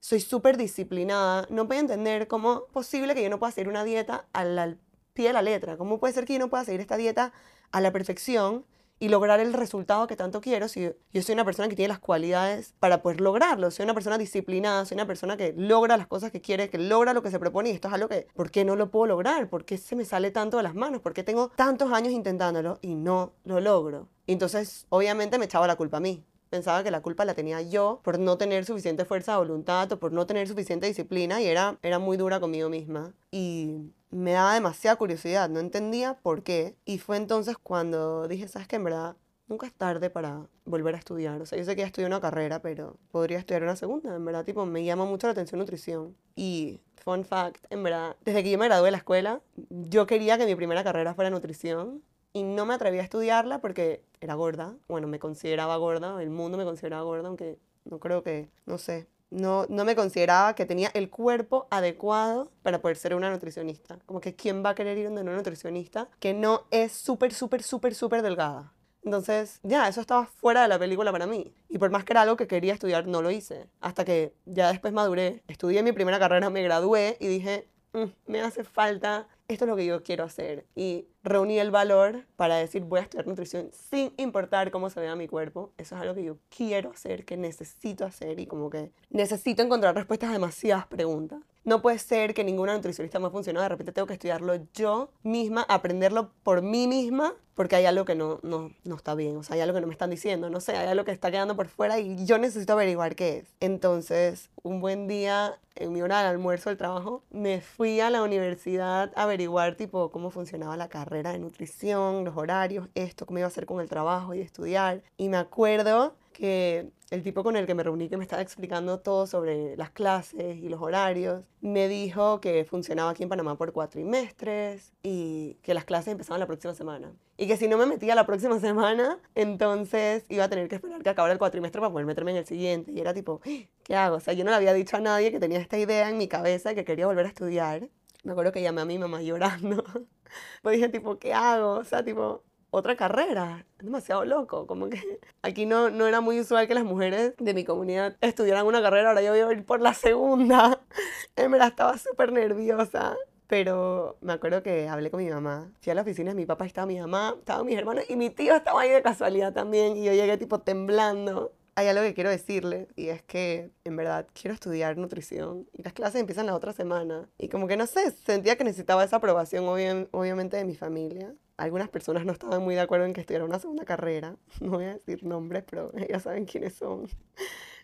Soy 0.00 0.20
súper 0.20 0.56
disciplinada. 0.56 1.46
No 1.50 1.66
puedo 1.66 1.80
entender 1.80 2.28
cómo 2.28 2.64
es 2.66 2.72
posible 2.72 3.14
que 3.14 3.22
yo 3.22 3.30
no 3.30 3.38
pueda 3.38 3.52
seguir 3.52 3.68
una 3.68 3.84
dieta 3.84 4.26
al, 4.32 4.78
pie 5.14 5.28
de 5.28 5.32
la 5.34 5.42
letra. 5.42 5.76
¿Cómo 5.76 6.00
puede 6.00 6.14
ser 6.14 6.24
que 6.24 6.34
yo 6.34 6.38
no 6.38 6.50
pueda 6.50 6.64
seguir 6.64 6.80
esta 6.80 6.96
dieta 6.96 7.32
a 7.70 7.80
la 7.80 7.92
perfección 7.92 8.64
y 9.02 9.08
lograr 9.08 9.40
el 9.40 9.52
resultado 9.52 10.06
que 10.06 10.14
tanto 10.14 10.40
quiero 10.40 10.68
si 10.68 10.92
yo 11.12 11.22
soy 11.22 11.32
una 11.32 11.44
persona 11.44 11.68
que 11.68 11.74
tiene 11.74 11.88
las 11.88 11.98
cualidades 11.98 12.72
para 12.78 13.02
poder 13.02 13.20
lograrlo. 13.20 13.72
Soy 13.72 13.82
una 13.82 13.94
persona 13.94 14.16
disciplinada, 14.16 14.84
soy 14.84 14.94
una 14.94 15.08
persona 15.08 15.36
que 15.36 15.52
logra 15.56 15.96
las 15.96 16.06
cosas 16.06 16.30
que 16.30 16.40
quiere, 16.40 16.70
que 16.70 16.78
logra 16.78 17.12
lo 17.12 17.20
que 17.20 17.32
se 17.32 17.40
propone 17.40 17.70
y 17.70 17.72
esto 17.72 17.88
es 17.88 17.94
algo 17.94 18.06
que, 18.06 18.28
¿por 18.32 18.52
qué 18.52 18.64
no 18.64 18.76
lo 18.76 18.92
puedo 18.92 19.06
lograr? 19.06 19.48
¿Por 19.48 19.64
qué 19.64 19.76
se 19.76 19.96
me 19.96 20.04
sale 20.04 20.30
tanto 20.30 20.56
de 20.56 20.62
las 20.62 20.76
manos? 20.76 21.00
¿Por 21.00 21.14
qué 21.14 21.24
tengo 21.24 21.48
tantos 21.56 21.90
años 21.90 22.12
intentándolo 22.12 22.78
y 22.80 22.94
no 22.94 23.32
lo 23.44 23.58
logro? 23.58 24.06
entonces, 24.28 24.86
obviamente 24.88 25.36
me 25.36 25.46
echaba 25.46 25.66
la 25.66 25.74
culpa 25.74 25.96
a 25.96 26.00
mí 26.00 26.22
pensaba 26.48 26.84
que 26.84 26.90
la 26.90 27.00
culpa 27.00 27.24
la 27.24 27.34
tenía 27.34 27.62
yo 27.62 28.00
por 28.04 28.18
no 28.18 28.36
tener 28.36 28.66
suficiente 28.66 29.06
fuerza 29.06 29.32
de 29.32 29.38
voluntad 29.38 29.90
o 29.90 29.98
por 29.98 30.12
no 30.12 30.26
tener 30.26 30.46
suficiente 30.46 30.86
disciplina 30.86 31.40
y 31.40 31.46
era, 31.46 31.78
era 31.82 31.98
muy 31.98 32.18
dura 32.18 32.40
conmigo 32.40 32.68
misma. 32.68 33.14
Y 33.30 33.90
me 34.12 34.32
daba 34.32 34.54
demasiada 34.54 34.96
curiosidad, 34.96 35.48
no 35.48 35.58
entendía 35.58 36.14
por 36.14 36.42
qué. 36.42 36.76
Y 36.84 36.98
fue 36.98 37.16
entonces 37.16 37.56
cuando 37.58 38.28
dije, 38.28 38.46
¿sabes 38.46 38.68
qué? 38.68 38.76
En 38.76 38.84
verdad, 38.84 39.16
nunca 39.48 39.66
es 39.66 39.72
tarde 39.72 40.10
para 40.10 40.46
volver 40.64 40.94
a 40.94 40.98
estudiar. 40.98 41.40
O 41.40 41.46
sea, 41.46 41.58
yo 41.58 41.64
sé 41.64 41.74
que 41.74 41.80
ya 41.80 41.86
estudié 41.86 42.06
una 42.06 42.20
carrera, 42.20 42.60
pero 42.60 42.98
podría 43.10 43.38
estudiar 43.38 43.62
una 43.62 43.76
segunda. 43.76 44.14
En 44.14 44.24
verdad, 44.24 44.44
tipo, 44.44 44.66
me 44.66 44.84
llama 44.84 45.04
mucho 45.04 45.26
la 45.26 45.32
atención 45.32 45.58
nutrición. 45.58 46.16
Y, 46.36 46.80
fun 46.96 47.24
fact, 47.24 47.64
en 47.70 47.82
verdad, 47.82 48.16
desde 48.24 48.42
que 48.42 48.50
yo 48.50 48.58
me 48.58 48.66
gradué 48.66 48.86
de 48.86 48.92
la 48.92 48.98
escuela, 48.98 49.40
yo 49.70 50.06
quería 50.06 50.38
que 50.38 50.46
mi 50.46 50.54
primera 50.54 50.84
carrera 50.84 51.14
fuera 51.14 51.30
nutrición. 51.30 52.02
Y 52.34 52.44
no 52.44 52.64
me 52.64 52.74
atreví 52.74 52.98
a 52.98 53.02
estudiarla 53.02 53.60
porque 53.60 54.04
era 54.20 54.34
gorda. 54.34 54.74
Bueno, 54.88 55.06
me 55.06 55.18
consideraba 55.18 55.76
gorda, 55.76 56.22
el 56.22 56.30
mundo 56.30 56.56
me 56.56 56.64
consideraba 56.64 57.02
gorda, 57.02 57.28
aunque 57.28 57.58
no 57.84 57.98
creo 57.98 58.22
que, 58.22 58.48
no 58.64 58.78
sé, 58.78 59.06
no, 59.32 59.66
no 59.68 59.84
me 59.84 59.96
consideraba 59.96 60.54
que 60.54 60.66
tenía 60.66 60.90
el 60.94 61.08
cuerpo 61.08 61.66
adecuado 61.70 62.52
para 62.62 62.80
poder 62.80 62.96
ser 62.96 63.14
una 63.14 63.30
nutricionista. 63.30 63.98
Como 64.06 64.20
que 64.20 64.36
quién 64.36 64.64
va 64.64 64.70
a 64.70 64.74
querer 64.74 64.98
ir 64.98 65.06
donde 65.06 65.22
una 65.22 65.34
nutricionista 65.34 66.08
que 66.20 66.34
no 66.34 66.66
es 66.70 66.92
súper, 66.92 67.32
súper, 67.32 67.62
súper, 67.62 67.94
súper 67.94 68.22
delgada. 68.22 68.72
Entonces, 69.04 69.58
ya, 69.62 69.88
eso 69.88 70.00
estaba 70.00 70.26
fuera 70.26 70.62
de 70.62 70.68
la 70.68 70.78
película 70.78 71.10
para 71.10 71.26
mí. 71.26 71.52
Y 71.68 71.78
por 71.78 71.90
más 71.90 72.04
que 72.04 72.12
era 72.12 72.22
algo 72.22 72.36
que 72.36 72.46
quería 72.46 72.74
estudiar, 72.74 73.06
no 73.06 73.20
lo 73.22 73.30
hice. 73.30 73.68
Hasta 73.80 74.04
que 74.04 74.34
ya 74.44 74.70
después 74.70 74.92
maduré, 74.92 75.42
estudié 75.48 75.82
mi 75.82 75.92
primera 75.92 76.18
carrera, 76.18 76.50
me 76.50 76.62
gradué 76.62 77.16
y 77.18 77.26
dije, 77.26 77.68
mm, 77.94 78.04
me 78.26 78.42
hace 78.42 78.62
falta 78.62 79.26
esto 79.52 79.64
es 79.64 79.68
lo 79.68 79.76
que 79.76 79.86
yo 79.86 80.02
quiero 80.02 80.24
hacer. 80.24 80.66
Y 80.74 81.06
reuní 81.22 81.58
el 81.58 81.70
valor 81.70 82.26
para 82.36 82.56
decir, 82.56 82.82
voy 82.82 83.00
a 83.00 83.02
estudiar 83.02 83.26
nutrición 83.26 83.70
sin 83.72 84.12
importar 84.16 84.70
cómo 84.70 84.90
se 84.90 85.00
vea 85.00 85.16
mi 85.16 85.28
cuerpo. 85.28 85.72
Eso 85.78 85.94
es 85.94 86.02
algo 86.02 86.14
que 86.14 86.24
yo 86.24 86.38
quiero 86.54 86.90
hacer, 86.90 87.24
que 87.24 87.36
necesito 87.36 88.04
hacer 88.04 88.40
y 88.40 88.46
como 88.46 88.70
que 88.70 88.92
necesito 89.10 89.62
encontrar 89.62 89.94
respuestas 89.94 90.30
a 90.30 90.32
demasiadas 90.34 90.86
preguntas. 90.86 91.40
No 91.64 91.80
puede 91.80 91.98
ser 92.00 92.34
que 92.34 92.42
ninguna 92.42 92.74
nutricionista 92.74 93.20
me 93.20 93.28
ha 93.28 93.30
funcionado, 93.30 93.62
de 93.62 93.68
repente 93.68 93.92
tengo 93.92 94.06
que 94.06 94.14
estudiarlo 94.14 94.54
yo 94.74 95.10
misma, 95.22 95.64
aprenderlo 95.68 96.32
por 96.42 96.60
mí 96.60 96.88
misma, 96.88 97.34
porque 97.54 97.76
hay 97.76 97.86
algo 97.86 98.04
que 98.04 98.16
no, 98.16 98.40
no, 98.42 98.72
no 98.82 98.96
está 98.96 99.14
bien, 99.14 99.36
o 99.36 99.44
sea, 99.44 99.54
hay 99.54 99.60
algo 99.60 99.74
que 99.74 99.80
no 99.80 99.86
me 99.86 99.92
están 99.92 100.10
diciendo, 100.10 100.50
no 100.50 100.60
sé, 100.60 100.76
hay 100.76 100.88
algo 100.88 101.04
que 101.04 101.12
está 101.12 101.30
quedando 101.30 101.54
por 101.54 101.68
fuera 101.68 102.00
y 102.00 102.24
yo 102.24 102.38
necesito 102.38 102.72
averiguar 102.72 103.14
qué 103.14 103.38
es. 103.38 103.54
Entonces, 103.60 104.50
un 104.64 104.80
buen 104.80 105.06
día, 105.06 105.58
en 105.76 105.92
mi 105.92 106.02
hora 106.02 106.22
de 106.22 106.28
almuerzo 106.28 106.70
del 106.70 106.78
trabajo, 106.78 107.22
me 107.30 107.60
fui 107.60 108.00
a 108.00 108.10
la 108.10 108.22
universidad 108.24 109.12
a 109.14 109.22
averiguar 109.22 109.76
tipo 109.76 110.10
cómo 110.10 110.30
funcionaba 110.30 110.76
la 110.76 110.88
carrera 110.88 111.30
de 111.30 111.38
nutrición, 111.38 112.24
los 112.24 112.36
horarios, 112.36 112.88
esto, 112.96 113.24
cómo 113.24 113.38
iba 113.38 113.46
a 113.46 113.48
hacer 113.48 113.66
con 113.66 113.80
el 113.80 113.88
trabajo 113.88 114.34
y 114.34 114.40
estudiar. 114.40 115.02
Y 115.16 115.28
me 115.28 115.36
acuerdo 115.36 116.16
que 116.32 116.90
el 117.10 117.22
tipo 117.22 117.44
con 117.44 117.56
el 117.56 117.66
que 117.66 117.74
me 117.74 117.82
reuní, 117.82 118.08
que 118.08 118.16
me 118.16 118.24
estaba 118.24 118.40
explicando 118.40 119.00
todo 119.00 119.26
sobre 119.26 119.76
las 119.76 119.90
clases 119.90 120.56
y 120.56 120.68
los 120.68 120.80
horarios, 120.80 121.44
me 121.60 121.86
dijo 121.86 122.40
que 122.40 122.64
funcionaba 122.64 123.10
aquí 123.10 123.22
en 123.22 123.28
Panamá 123.28 123.56
por 123.58 123.72
cuatrimestres 123.72 124.92
y 125.02 125.58
que 125.62 125.74
las 125.74 125.84
clases 125.84 126.12
empezaban 126.12 126.40
la 126.40 126.46
próxima 126.46 126.74
semana. 126.74 127.12
Y 127.36 127.46
que 127.46 127.56
si 127.56 127.68
no 127.68 127.76
me 127.76 127.86
metía 127.86 128.14
la 128.14 128.24
próxima 128.24 128.58
semana, 128.60 129.18
entonces 129.34 130.24
iba 130.30 130.44
a 130.44 130.48
tener 130.48 130.68
que 130.68 130.76
esperar 130.76 131.02
que 131.02 131.10
acabara 131.10 131.32
el 131.32 131.38
cuatrimestre 131.38 131.80
para 131.80 131.92
poder 131.92 132.06
meterme 132.06 132.30
en 132.30 132.38
el 132.38 132.46
siguiente. 132.46 132.92
Y 132.92 133.00
era 133.00 133.12
tipo, 133.12 133.40
¿qué 133.84 133.94
hago? 133.94 134.16
O 134.16 134.20
sea, 134.20 134.32
yo 134.32 134.44
no 134.44 134.50
le 134.50 134.56
había 134.56 134.72
dicho 134.72 134.96
a 134.96 135.00
nadie 135.00 135.30
que 135.30 135.40
tenía 135.40 135.58
esta 135.58 135.76
idea 135.76 136.08
en 136.08 136.18
mi 136.18 136.28
cabeza 136.28 136.74
que 136.74 136.84
quería 136.84 137.06
volver 137.06 137.26
a 137.26 137.28
estudiar. 137.28 137.90
Me 138.24 138.32
acuerdo 138.32 138.52
que 138.52 138.62
llamé 138.62 138.80
a 138.80 138.84
mi 138.84 138.98
mamá 138.98 139.20
llorando. 139.22 139.84
pues 140.62 140.76
dije, 140.76 140.88
tipo, 140.88 141.18
¿qué 141.18 141.34
hago? 141.34 141.72
O 141.74 141.84
sea, 141.84 142.04
tipo, 142.04 142.42
otra 142.72 142.96
carrera. 142.96 143.64
Es 143.78 143.84
demasiado 143.84 144.24
loco. 144.24 144.66
Como 144.66 144.88
que 144.88 145.20
aquí 145.42 145.66
no, 145.66 145.90
no 145.90 146.06
era 146.08 146.20
muy 146.20 146.40
usual 146.40 146.66
que 146.66 146.74
las 146.74 146.84
mujeres 146.84 147.34
de 147.38 147.54
mi 147.54 147.64
comunidad 147.64 148.16
estudiaran 148.20 148.66
una 148.66 148.82
carrera. 148.82 149.10
Ahora 149.10 149.22
yo 149.22 149.30
voy 149.30 149.40
a 149.40 149.52
ir 149.52 149.64
por 149.64 149.80
la 149.80 149.94
segunda. 149.94 150.80
Verdad 151.36 151.68
estaba 151.68 151.96
súper 151.98 152.32
nerviosa. 152.32 153.16
Pero 153.46 154.16
me 154.22 154.32
acuerdo 154.32 154.62
que 154.62 154.88
hablé 154.88 155.10
con 155.10 155.22
mi 155.22 155.28
mamá. 155.28 155.70
Fui 155.82 155.92
a 155.92 155.94
la 155.94 156.00
oficina 156.00 156.30
de 156.30 156.34
mi 156.34 156.46
papá, 156.46 156.64
estaba 156.64 156.86
mi 156.86 156.98
mamá, 156.98 157.34
estaban 157.38 157.66
mis 157.66 157.76
hermanos 157.76 158.04
y 158.08 158.16
mi 158.16 158.30
tío 158.30 158.56
estaba 158.56 158.80
ahí 158.80 158.90
de 158.90 159.02
casualidad 159.02 159.52
también. 159.52 159.98
Y 159.98 160.04
yo 160.04 160.12
llegué 160.12 160.38
tipo 160.38 160.60
temblando. 160.60 161.52
Hay 161.74 161.86
algo 161.86 162.02
que 162.02 162.14
quiero 162.14 162.30
decirle 162.30 162.88
y 162.96 163.08
es 163.08 163.22
que 163.22 163.70
en 163.84 163.96
verdad 163.96 164.26
quiero 164.32 164.54
estudiar 164.54 164.96
nutrición 164.96 165.66
y 165.72 165.82
las 165.82 165.92
clases 165.92 166.20
empiezan 166.20 166.46
la 166.46 166.54
otra 166.54 166.72
semana. 166.72 167.28
Y 167.38 167.48
como 167.48 167.66
que 167.66 167.76
no 167.76 167.86
sé, 167.86 168.10
sentía 168.10 168.56
que 168.56 168.64
necesitaba 168.64 169.04
esa 169.04 169.16
aprobación 169.16 169.64
obviamente 170.12 170.56
de 170.56 170.64
mi 170.64 170.74
familia 170.74 171.34
algunas 171.62 171.88
personas 171.88 172.24
no 172.24 172.32
estaban 172.32 172.60
muy 172.62 172.74
de 172.74 172.80
acuerdo 172.80 173.06
en 173.06 173.12
que 173.12 173.20
estudiara 173.20 173.44
una 173.44 173.58
segunda 173.58 173.84
carrera. 173.84 174.36
No 174.60 174.70
voy 174.70 174.84
a 174.84 174.94
decir 174.94 175.24
nombres, 175.24 175.64
pero 175.68 175.92
ya 176.10 176.18
saben 176.18 176.44
quiénes 176.44 176.74
son. 176.74 177.08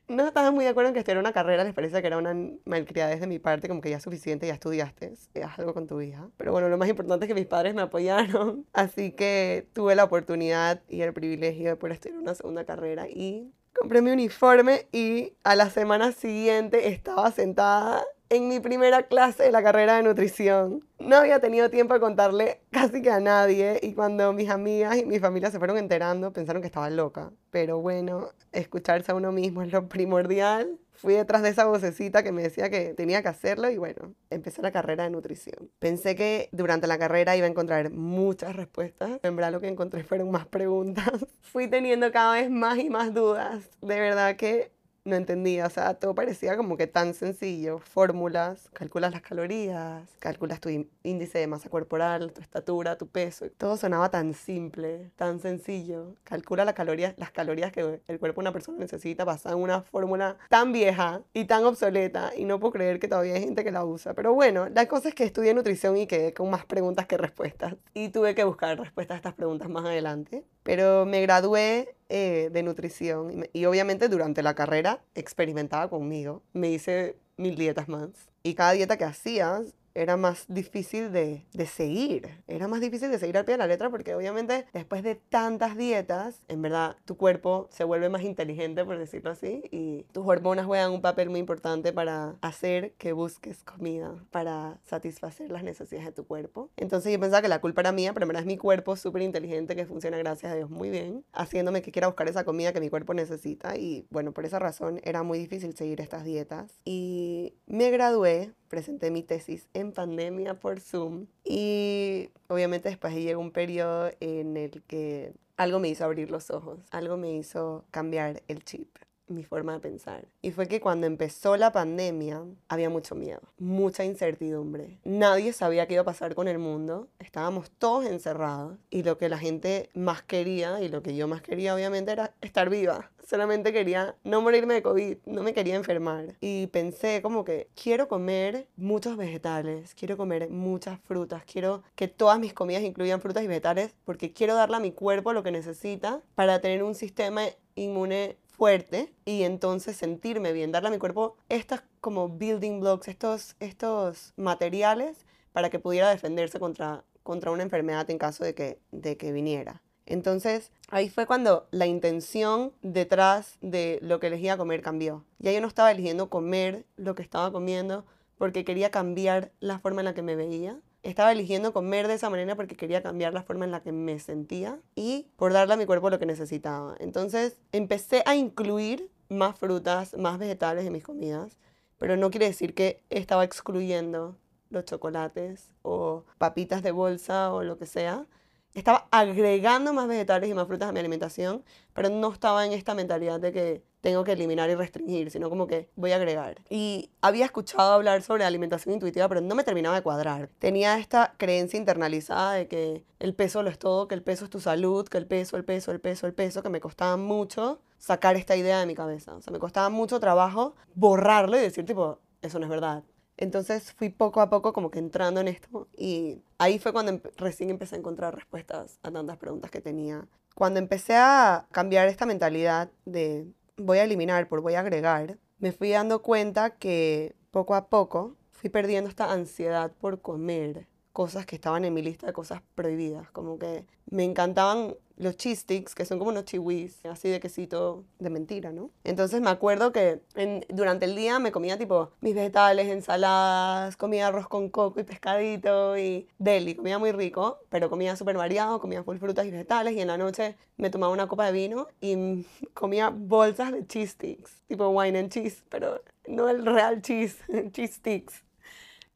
No 0.08 0.26
estaban 0.26 0.54
muy 0.54 0.64
de 0.64 0.70
acuerdo 0.70 0.88
en 0.88 0.94
que 0.94 1.00
estudiara 1.00 1.20
una 1.20 1.32
carrera, 1.32 1.64
les 1.64 1.74
parece 1.74 2.00
que 2.00 2.06
era 2.06 2.16
una 2.16 2.34
malcriadez 2.64 3.20
de 3.20 3.26
mi 3.26 3.38
parte, 3.38 3.68
como 3.68 3.82
que 3.82 3.90
ya 3.90 3.98
es 3.98 4.02
suficiente, 4.02 4.46
ya 4.46 4.54
estudiaste, 4.54 5.12
haz 5.44 5.58
algo 5.58 5.74
con 5.74 5.86
tu 5.86 6.00
hija. 6.00 6.28
Pero 6.38 6.50
bueno, 6.50 6.68
lo 6.70 6.78
más 6.78 6.88
importante 6.88 7.26
es 7.26 7.28
que 7.28 7.34
mis 7.34 7.46
padres 7.46 7.74
me 7.74 7.82
apoyaron, 7.82 8.66
así 8.72 9.12
que 9.12 9.68
tuve 9.74 9.94
la 9.94 10.04
oportunidad 10.04 10.82
y 10.88 11.02
el 11.02 11.12
privilegio 11.12 11.68
de 11.68 11.76
poder 11.76 11.92
estudiar 11.92 12.18
una 12.18 12.34
segunda 12.34 12.64
carrera 12.64 13.06
y 13.06 13.52
compré 13.78 14.00
mi 14.00 14.10
uniforme 14.10 14.88
y 14.92 15.34
a 15.44 15.54
la 15.56 15.68
semana 15.68 16.12
siguiente 16.12 16.88
estaba 16.88 17.30
sentada 17.30 18.02
en 18.30 18.48
mi 18.48 18.60
primera 18.60 19.04
clase 19.04 19.44
de 19.44 19.52
la 19.52 19.62
carrera 19.62 19.96
de 19.96 20.02
nutrición. 20.02 20.84
No 20.98 21.16
había 21.16 21.40
tenido 21.40 21.70
tiempo 21.70 21.94
de 21.94 22.00
contarle 22.00 22.60
casi 22.70 23.02
que 23.02 23.10
a 23.10 23.20
nadie 23.20 23.78
y 23.82 23.94
cuando 23.94 24.32
mis 24.32 24.50
amigas 24.50 24.96
y 24.98 25.06
mi 25.06 25.18
familia 25.18 25.50
se 25.50 25.58
fueron 25.58 25.78
enterando 25.78 26.32
pensaron 26.32 26.60
que 26.60 26.66
estaba 26.66 26.90
loca. 26.90 27.32
Pero 27.50 27.80
bueno, 27.80 28.28
escucharse 28.52 29.12
a 29.12 29.14
uno 29.14 29.32
mismo 29.32 29.62
es 29.62 29.72
lo 29.72 29.88
primordial. 29.88 30.78
Fui 30.92 31.14
detrás 31.14 31.42
de 31.42 31.50
esa 31.50 31.64
vocecita 31.64 32.24
que 32.24 32.32
me 32.32 32.42
decía 32.42 32.70
que 32.70 32.92
tenía 32.92 33.22
que 33.22 33.28
hacerlo 33.28 33.70
y 33.70 33.78
bueno, 33.78 34.14
empecé 34.30 34.62
la 34.62 34.72
carrera 34.72 35.04
de 35.04 35.10
nutrición. 35.10 35.70
Pensé 35.78 36.16
que 36.16 36.48
durante 36.50 36.88
la 36.88 36.98
carrera 36.98 37.36
iba 37.36 37.46
a 37.46 37.50
encontrar 37.50 37.90
muchas 37.92 38.56
respuestas. 38.56 39.20
En 39.22 39.36
verdad 39.36 39.52
lo 39.52 39.60
que 39.60 39.68
encontré 39.68 40.02
fueron 40.02 40.32
más 40.32 40.46
preguntas. 40.46 41.08
Fui 41.40 41.68
teniendo 41.68 42.10
cada 42.10 42.34
vez 42.34 42.50
más 42.50 42.78
y 42.78 42.90
más 42.90 43.14
dudas. 43.14 43.70
De 43.80 44.00
verdad 44.00 44.34
que 44.34 44.72
no 45.04 45.16
entendía, 45.16 45.66
o 45.66 45.70
sea, 45.70 45.94
todo 45.94 46.14
parecía 46.14 46.56
como 46.56 46.76
que 46.76 46.86
tan 46.86 47.14
sencillo. 47.14 47.78
Fórmulas, 47.78 48.68
calculas 48.72 49.12
las 49.12 49.22
calorías, 49.22 50.08
calculas 50.18 50.60
tu 50.60 50.68
índice 51.02 51.38
de 51.38 51.46
masa 51.46 51.68
corporal, 51.68 52.32
tu 52.32 52.40
estatura, 52.40 52.96
tu 52.98 53.06
peso. 53.08 53.46
Todo 53.56 53.76
sonaba 53.76 54.10
tan 54.10 54.34
simple, 54.34 55.10
tan 55.16 55.40
sencillo. 55.40 56.14
Calcula 56.24 56.64
las 56.64 56.74
calorías, 56.74 57.14
las 57.16 57.30
calorías 57.30 57.72
que 57.72 58.00
el 58.06 58.18
cuerpo 58.18 58.40
de 58.40 58.44
una 58.44 58.52
persona 58.52 58.78
necesita 58.78 59.24
basada 59.24 59.54
en 59.54 59.62
una 59.62 59.82
fórmula 59.82 60.36
tan 60.48 60.72
vieja 60.72 61.22
y 61.32 61.44
tan 61.44 61.64
obsoleta 61.64 62.32
y 62.36 62.44
no 62.44 62.60
puedo 62.60 62.72
creer 62.72 62.98
que 62.98 63.08
todavía 63.08 63.34
hay 63.34 63.42
gente 63.42 63.64
que 63.64 63.70
la 63.70 63.84
usa. 63.84 64.14
Pero 64.14 64.34
bueno, 64.34 64.68
la 64.68 64.86
cosa 64.86 65.08
es 65.08 65.14
que 65.14 65.24
estudié 65.24 65.54
nutrición 65.54 65.96
y 65.96 66.06
quedé 66.06 66.34
con 66.34 66.50
más 66.50 66.64
preguntas 66.66 67.06
que 67.06 67.16
respuestas 67.16 67.74
y 67.94 68.10
tuve 68.10 68.34
que 68.34 68.44
buscar 68.44 68.78
respuestas 68.78 69.14
a 69.14 69.18
estas 69.18 69.34
preguntas 69.34 69.68
más 69.68 69.84
adelante. 69.84 70.44
Pero 70.62 71.06
me 71.06 71.22
gradué 71.22 71.96
eh, 72.08 72.50
de 72.52 72.62
nutrición 72.62 73.44
y, 73.52 73.60
y 73.60 73.64
obviamente 73.66 74.08
durante 74.08 74.42
la 74.42 74.54
carrera 74.54 75.02
experimentaba 75.14 75.88
conmigo. 75.88 76.42
Me 76.52 76.70
hice 76.70 77.16
mil 77.36 77.56
dietas 77.56 77.88
más. 77.88 78.10
Y 78.42 78.54
cada 78.54 78.72
dieta 78.72 78.96
que 78.96 79.04
hacías 79.04 79.74
era 79.98 80.16
más 80.16 80.44
difícil 80.48 81.12
de, 81.12 81.44
de, 81.52 81.66
seguir. 81.66 82.42
Era 82.46 82.68
más 82.68 82.80
difícil 82.80 83.10
de 83.10 83.18
seguir 83.18 83.36
al 83.36 83.44
pie 83.44 83.54
de 83.54 83.58
la 83.58 83.66
letra 83.66 83.90
porque 83.90 84.14
obviamente 84.14 84.66
después 84.72 85.02
de 85.02 85.16
tantas 85.16 85.76
dietas, 85.76 86.42
en 86.48 86.62
verdad 86.62 86.96
tu 87.04 87.16
cuerpo 87.16 87.68
se 87.70 87.84
vuelve 87.84 88.08
más 88.08 88.22
inteligente, 88.22 88.84
por 88.84 88.98
decirlo 88.98 89.30
así, 89.30 89.62
y 89.70 90.04
tus 90.12 90.26
hormonas 90.26 90.66
juegan 90.66 90.92
un 90.92 91.02
papel 91.02 91.30
muy 91.30 91.40
importante 91.40 91.92
para 91.92 92.36
hacer 92.40 92.92
que 92.92 93.12
busques 93.12 93.64
comida, 93.64 94.14
para 94.30 94.78
satisfacer 94.84 95.50
las 95.50 95.64
necesidades 95.64 96.06
de 96.06 96.12
tu 96.12 96.26
cuerpo. 96.26 96.70
Entonces 96.76 97.12
yo 97.12 97.18
pensaba 97.18 97.42
que 97.42 97.48
la 97.48 97.60
culpa 97.60 97.80
era 97.80 97.92
mía, 97.92 98.12
pero 98.14 98.24
en 98.24 98.28
verdad 98.28 98.42
es 98.42 98.46
mi 98.46 98.56
cuerpo 98.56 98.94
súper 98.96 99.22
inteligente 99.22 99.74
que 99.74 99.86
funciona, 99.86 100.16
gracias 100.18 100.52
a 100.52 100.54
Dios, 100.54 100.70
muy 100.70 100.90
bien, 100.90 101.24
haciéndome 101.32 101.82
que 101.82 101.90
quiera 101.90 102.06
buscar 102.06 102.28
esa 102.28 102.44
comida 102.44 102.72
que 102.72 102.80
mi 102.80 102.88
cuerpo 102.88 103.14
necesita. 103.14 103.76
Y 103.76 104.06
bueno, 104.10 104.32
por 104.32 104.44
esa 104.44 104.58
razón 104.58 105.00
era 105.02 105.24
muy 105.24 105.38
difícil 105.38 105.74
seguir 105.74 106.00
estas 106.00 106.24
dietas. 106.24 106.78
Y 106.84 107.54
me 107.66 107.90
gradué 107.90 108.52
presenté 108.68 109.10
mi 109.10 109.22
tesis 109.22 109.68
en 109.74 109.87
pandemia 109.92 110.54
por 110.60 110.80
Zoom 110.80 111.26
y 111.44 112.30
obviamente 112.48 112.88
después 112.88 113.14
llegó 113.14 113.40
un 113.40 113.50
periodo 113.50 114.10
en 114.20 114.56
el 114.56 114.82
que 114.82 115.34
algo 115.56 115.80
me 115.80 115.88
hizo 115.88 116.04
abrir 116.04 116.30
los 116.30 116.50
ojos, 116.50 116.78
algo 116.90 117.16
me 117.16 117.32
hizo 117.32 117.84
cambiar 117.90 118.42
el 118.48 118.64
chip 118.64 118.88
mi 119.28 119.44
forma 119.44 119.74
de 119.74 119.80
pensar. 119.80 120.26
Y 120.42 120.50
fue 120.50 120.68
que 120.68 120.80
cuando 120.80 121.06
empezó 121.06 121.56
la 121.56 121.72
pandemia 121.72 122.44
había 122.68 122.90
mucho 122.90 123.14
miedo, 123.14 123.40
mucha 123.58 124.04
incertidumbre. 124.04 124.98
Nadie 125.04 125.52
sabía 125.52 125.86
qué 125.86 125.94
iba 125.94 126.02
a 126.02 126.06
pasar 126.06 126.34
con 126.34 126.48
el 126.48 126.58
mundo. 126.58 127.08
Estábamos 127.18 127.70
todos 127.70 128.06
encerrados 128.06 128.76
y 128.90 129.02
lo 129.02 129.18
que 129.18 129.28
la 129.28 129.38
gente 129.38 129.90
más 129.94 130.22
quería 130.22 130.80
y 130.80 130.88
lo 130.88 131.02
que 131.02 131.16
yo 131.16 131.28
más 131.28 131.42
quería 131.42 131.74
obviamente 131.74 132.12
era 132.12 132.34
estar 132.40 132.70
viva. 132.70 133.10
Solamente 133.28 133.74
quería 133.74 134.16
no 134.24 134.40
morirme 134.40 134.72
de 134.72 134.82
COVID, 134.82 135.18
no 135.26 135.42
me 135.42 135.52
quería 135.52 135.76
enfermar. 135.76 136.36
Y 136.40 136.68
pensé 136.68 137.20
como 137.20 137.44
que 137.44 137.68
quiero 137.74 138.08
comer 138.08 138.68
muchos 138.76 139.18
vegetales, 139.18 139.94
quiero 139.94 140.16
comer 140.16 140.48
muchas 140.48 140.98
frutas, 141.00 141.42
quiero 141.44 141.82
que 141.94 142.08
todas 142.08 142.38
mis 142.38 142.54
comidas 142.54 142.82
incluyan 142.82 143.20
frutas 143.20 143.44
y 143.44 143.46
vegetales 143.46 143.94
porque 144.06 144.32
quiero 144.32 144.54
darle 144.54 144.76
a 144.76 144.80
mi 144.80 144.92
cuerpo 144.92 145.34
lo 145.34 145.42
que 145.42 145.50
necesita 145.50 146.22
para 146.34 146.60
tener 146.60 146.82
un 146.82 146.94
sistema 146.94 147.42
inmune 147.74 148.38
fuerte 148.58 149.14
y 149.24 149.44
entonces 149.44 149.96
sentirme 149.96 150.52
bien, 150.52 150.72
darle 150.72 150.88
a 150.88 150.92
mi 150.92 150.98
cuerpo 150.98 151.36
estas 151.48 151.84
como 152.00 152.28
building 152.28 152.80
blocks, 152.80 153.06
estos, 153.06 153.54
estos 153.60 154.34
materiales 154.36 155.24
para 155.52 155.70
que 155.70 155.78
pudiera 155.78 156.10
defenderse 156.10 156.58
contra, 156.58 157.04
contra 157.22 157.52
una 157.52 157.62
enfermedad 157.62 158.10
en 158.10 158.18
caso 158.18 158.44
de 158.44 158.54
que, 158.54 158.80
de 158.90 159.16
que 159.16 159.32
viniera. 159.32 159.80
Entonces, 160.06 160.72
ahí 160.88 161.08
fue 161.08 161.26
cuando 161.26 161.68
la 161.70 161.86
intención 161.86 162.72
detrás 162.82 163.58
de 163.60 164.00
lo 164.02 164.18
que 164.18 164.26
elegía 164.26 164.56
comer 164.56 164.82
cambió. 164.82 165.24
Ya 165.38 165.52
yo 165.52 165.60
no 165.60 165.68
estaba 165.68 165.92
eligiendo 165.92 166.28
comer 166.28 166.84
lo 166.96 167.14
que 167.14 167.22
estaba 167.22 167.52
comiendo 167.52 168.04
porque 168.38 168.64
quería 168.64 168.90
cambiar 168.90 169.52
la 169.60 169.78
forma 169.78 170.00
en 170.00 170.06
la 170.06 170.14
que 170.14 170.22
me 170.22 170.34
veía, 170.34 170.80
estaba 171.02 171.32
eligiendo 171.32 171.72
comer 171.72 172.08
de 172.08 172.14
esa 172.14 172.30
manera 172.30 172.56
porque 172.56 172.76
quería 172.76 173.02
cambiar 173.02 173.32
la 173.32 173.42
forma 173.42 173.64
en 173.64 173.70
la 173.70 173.82
que 173.82 173.92
me 173.92 174.18
sentía 174.18 174.78
y 174.94 175.28
por 175.36 175.52
darle 175.52 175.74
a 175.74 175.76
mi 175.76 175.86
cuerpo 175.86 176.10
lo 176.10 176.18
que 176.18 176.26
necesitaba. 176.26 176.96
Entonces 176.98 177.56
empecé 177.72 178.22
a 178.26 178.34
incluir 178.34 179.10
más 179.28 179.58
frutas, 179.58 180.16
más 180.16 180.38
vegetales 180.38 180.86
en 180.86 180.92
mis 180.92 181.04
comidas, 181.04 181.56
pero 181.98 182.16
no 182.16 182.30
quiere 182.30 182.46
decir 182.46 182.74
que 182.74 183.02
estaba 183.10 183.44
excluyendo 183.44 184.36
los 184.70 184.84
chocolates 184.84 185.70
o 185.82 186.24
papitas 186.38 186.82
de 186.82 186.90
bolsa 186.90 187.52
o 187.52 187.62
lo 187.62 187.78
que 187.78 187.86
sea, 187.86 188.26
estaba 188.74 189.08
agregando 189.10 189.92
más 189.92 190.08
vegetales 190.08 190.50
y 190.50 190.54
más 190.54 190.66
frutas 190.66 190.88
a 190.88 190.92
mi 190.92 191.00
alimentación, 191.00 191.64
pero 191.94 192.10
no 192.10 192.32
estaba 192.32 192.64
en 192.66 192.72
esta 192.72 192.94
mentalidad 192.94 193.40
de 193.40 193.52
que 193.52 193.82
tengo 194.00 194.24
que 194.24 194.32
eliminar 194.32 194.70
y 194.70 194.74
restringir, 194.74 195.30
sino 195.30 195.50
como 195.50 195.66
que 195.66 195.90
voy 195.96 196.12
a 196.12 196.16
agregar. 196.16 196.60
Y 196.70 197.10
había 197.20 197.44
escuchado 197.44 197.92
hablar 197.92 198.22
sobre 198.22 198.44
alimentación 198.44 198.94
intuitiva, 198.94 199.28
pero 199.28 199.40
no 199.40 199.54
me 199.54 199.64
terminaba 199.64 199.96
de 199.96 200.02
cuadrar. 200.02 200.50
Tenía 200.58 200.98
esta 200.98 201.34
creencia 201.36 201.78
internalizada 201.78 202.52
de 202.52 202.68
que 202.68 203.04
el 203.18 203.34
peso 203.34 203.62
lo 203.62 203.70
es 203.70 203.78
todo, 203.78 204.08
que 204.08 204.14
el 204.14 204.22
peso 204.22 204.44
es 204.44 204.50
tu 204.50 204.60
salud, 204.60 205.08
que 205.08 205.18
el 205.18 205.26
peso, 205.26 205.56
el 205.56 205.64
peso, 205.64 205.90
el 205.92 206.00
peso, 206.00 206.26
el 206.26 206.34
peso, 206.34 206.62
que 206.62 206.70
me 206.70 206.80
costaba 206.80 207.16
mucho 207.16 207.80
sacar 207.98 208.36
esta 208.36 208.56
idea 208.56 208.80
de 208.80 208.86
mi 208.86 208.94
cabeza. 208.94 209.34
O 209.34 209.42
sea, 209.42 209.52
me 209.52 209.58
costaba 209.58 209.88
mucho 209.88 210.20
trabajo 210.20 210.74
borrarlo 210.94 211.56
y 211.56 211.60
decir 211.60 211.84
tipo, 211.84 212.20
eso 212.42 212.58
no 212.58 212.66
es 212.66 212.70
verdad. 212.70 213.04
Entonces 213.36 213.92
fui 213.92 214.08
poco 214.08 214.40
a 214.40 214.50
poco 214.50 214.72
como 214.72 214.90
que 214.90 214.98
entrando 214.98 215.40
en 215.40 215.48
esto 215.48 215.88
y 215.96 216.42
ahí 216.58 216.80
fue 216.80 216.92
cuando 216.92 217.20
recién 217.36 217.70
empecé 217.70 217.94
a 217.94 217.98
encontrar 217.98 218.34
respuestas 218.34 218.98
a 219.02 219.12
tantas 219.12 219.36
preguntas 219.38 219.70
que 219.70 219.80
tenía. 219.80 220.26
Cuando 220.56 220.80
empecé 220.80 221.14
a 221.14 221.68
cambiar 221.70 222.08
esta 222.08 222.26
mentalidad 222.26 222.90
de 223.04 223.46
voy 223.78 223.98
a 223.98 224.04
eliminar 224.04 224.48
por 224.48 224.60
voy 224.60 224.74
a 224.74 224.80
agregar, 224.80 225.38
me 225.58 225.72
fui 225.72 225.90
dando 225.90 226.22
cuenta 226.22 226.70
que 226.70 227.34
poco 227.50 227.74
a 227.74 227.88
poco 227.88 228.36
fui 228.50 228.70
perdiendo 228.70 229.08
esta 229.08 229.32
ansiedad 229.32 229.92
por 230.00 230.20
comer 230.20 230.86
cosas 231.12 231.46
que 231.46 231.56
estaban 231.56 231.84
en 231.84 231.94
mi 231.94 232.02
lista 232.02 232.26
de 232.26 232.32
cosas 232.32 232.62
prohibidas. 232.74 233.30
Como 233.30 233.58
que 233.58 233.86
me 234.10 234.24
encantaban 234.24 234.94
los 235.18 235.36
cheese 235.36 235.60
sticks, 235.60 235.94
que 235.94 236.04
son 236.04 236.18
como 236.18 236.30
unos 236.30 236.44
chiwis, 236.44 237.04
así 237.04 237.28
de 237.28 237.40
quesito 237.40 238.04
de 238.18 238.30
mentira, 238.30 238.72
¿no? 238.72 238.90
Entonces 239.04 239.40
me 239.40 239.50
acuerdo 239.50 239.92
que 239.92 240.20
durante 240.68 241.04
el 241.04 241.16
día 241.16 241.38
me 241.38 241.52
comía 241.52 241.76
tipo 241.76 242.12
mis 242.20 242.34
vegetales, 242.34 242.88
ensaladas, 242.88 243.96
comía 243.96 244.28
arroz 244.28 244.48
con 244.48 244.68
coco 244.70 245.00
y 245.00 245.04
pescadito 245.04 245.98
y 245.98 246.28
deli, 246.38 246.74
comía 246.74 246.98
muy 246.98 247.12
rico, 247.12 247.58
pero 247.68 247.90
comía 247.90 248.16
súper 248.16 248.36
variado, 248.36 248.80
comía 248.80 249.02
full 249.02 249.18
frutas 249.18 249.46
y 249.46 249.50
vegetales 249.50 249.94
y 249.94 250.00
en 250.00 250.08
la 250.08 250.18
noche 250.18 250.56
me 250.76 250.90
tomaba 250.90 251.12
una 251.12 251.26
copa 251.26 251.46
de 251.46 251.52
vino 251.52 251.88
y 252.00 252.46
comía 252.74 253.10
bolsas 253.10 253.72
de 253.72 253.86
cheese 253.86 254.12
sticks, 254.12 254.62
tipo 254.68 254.88
wine 254.88 255.18
and 255.18 255.32
cheese, 255.32 255.62
pero 255.68 256.00
no 256.28 256.48
el 256.48 256.64
real 256.64 257.02
cheese, 257.02 257.36
cheese 257.72 257.94
sticks. 257.94 258.44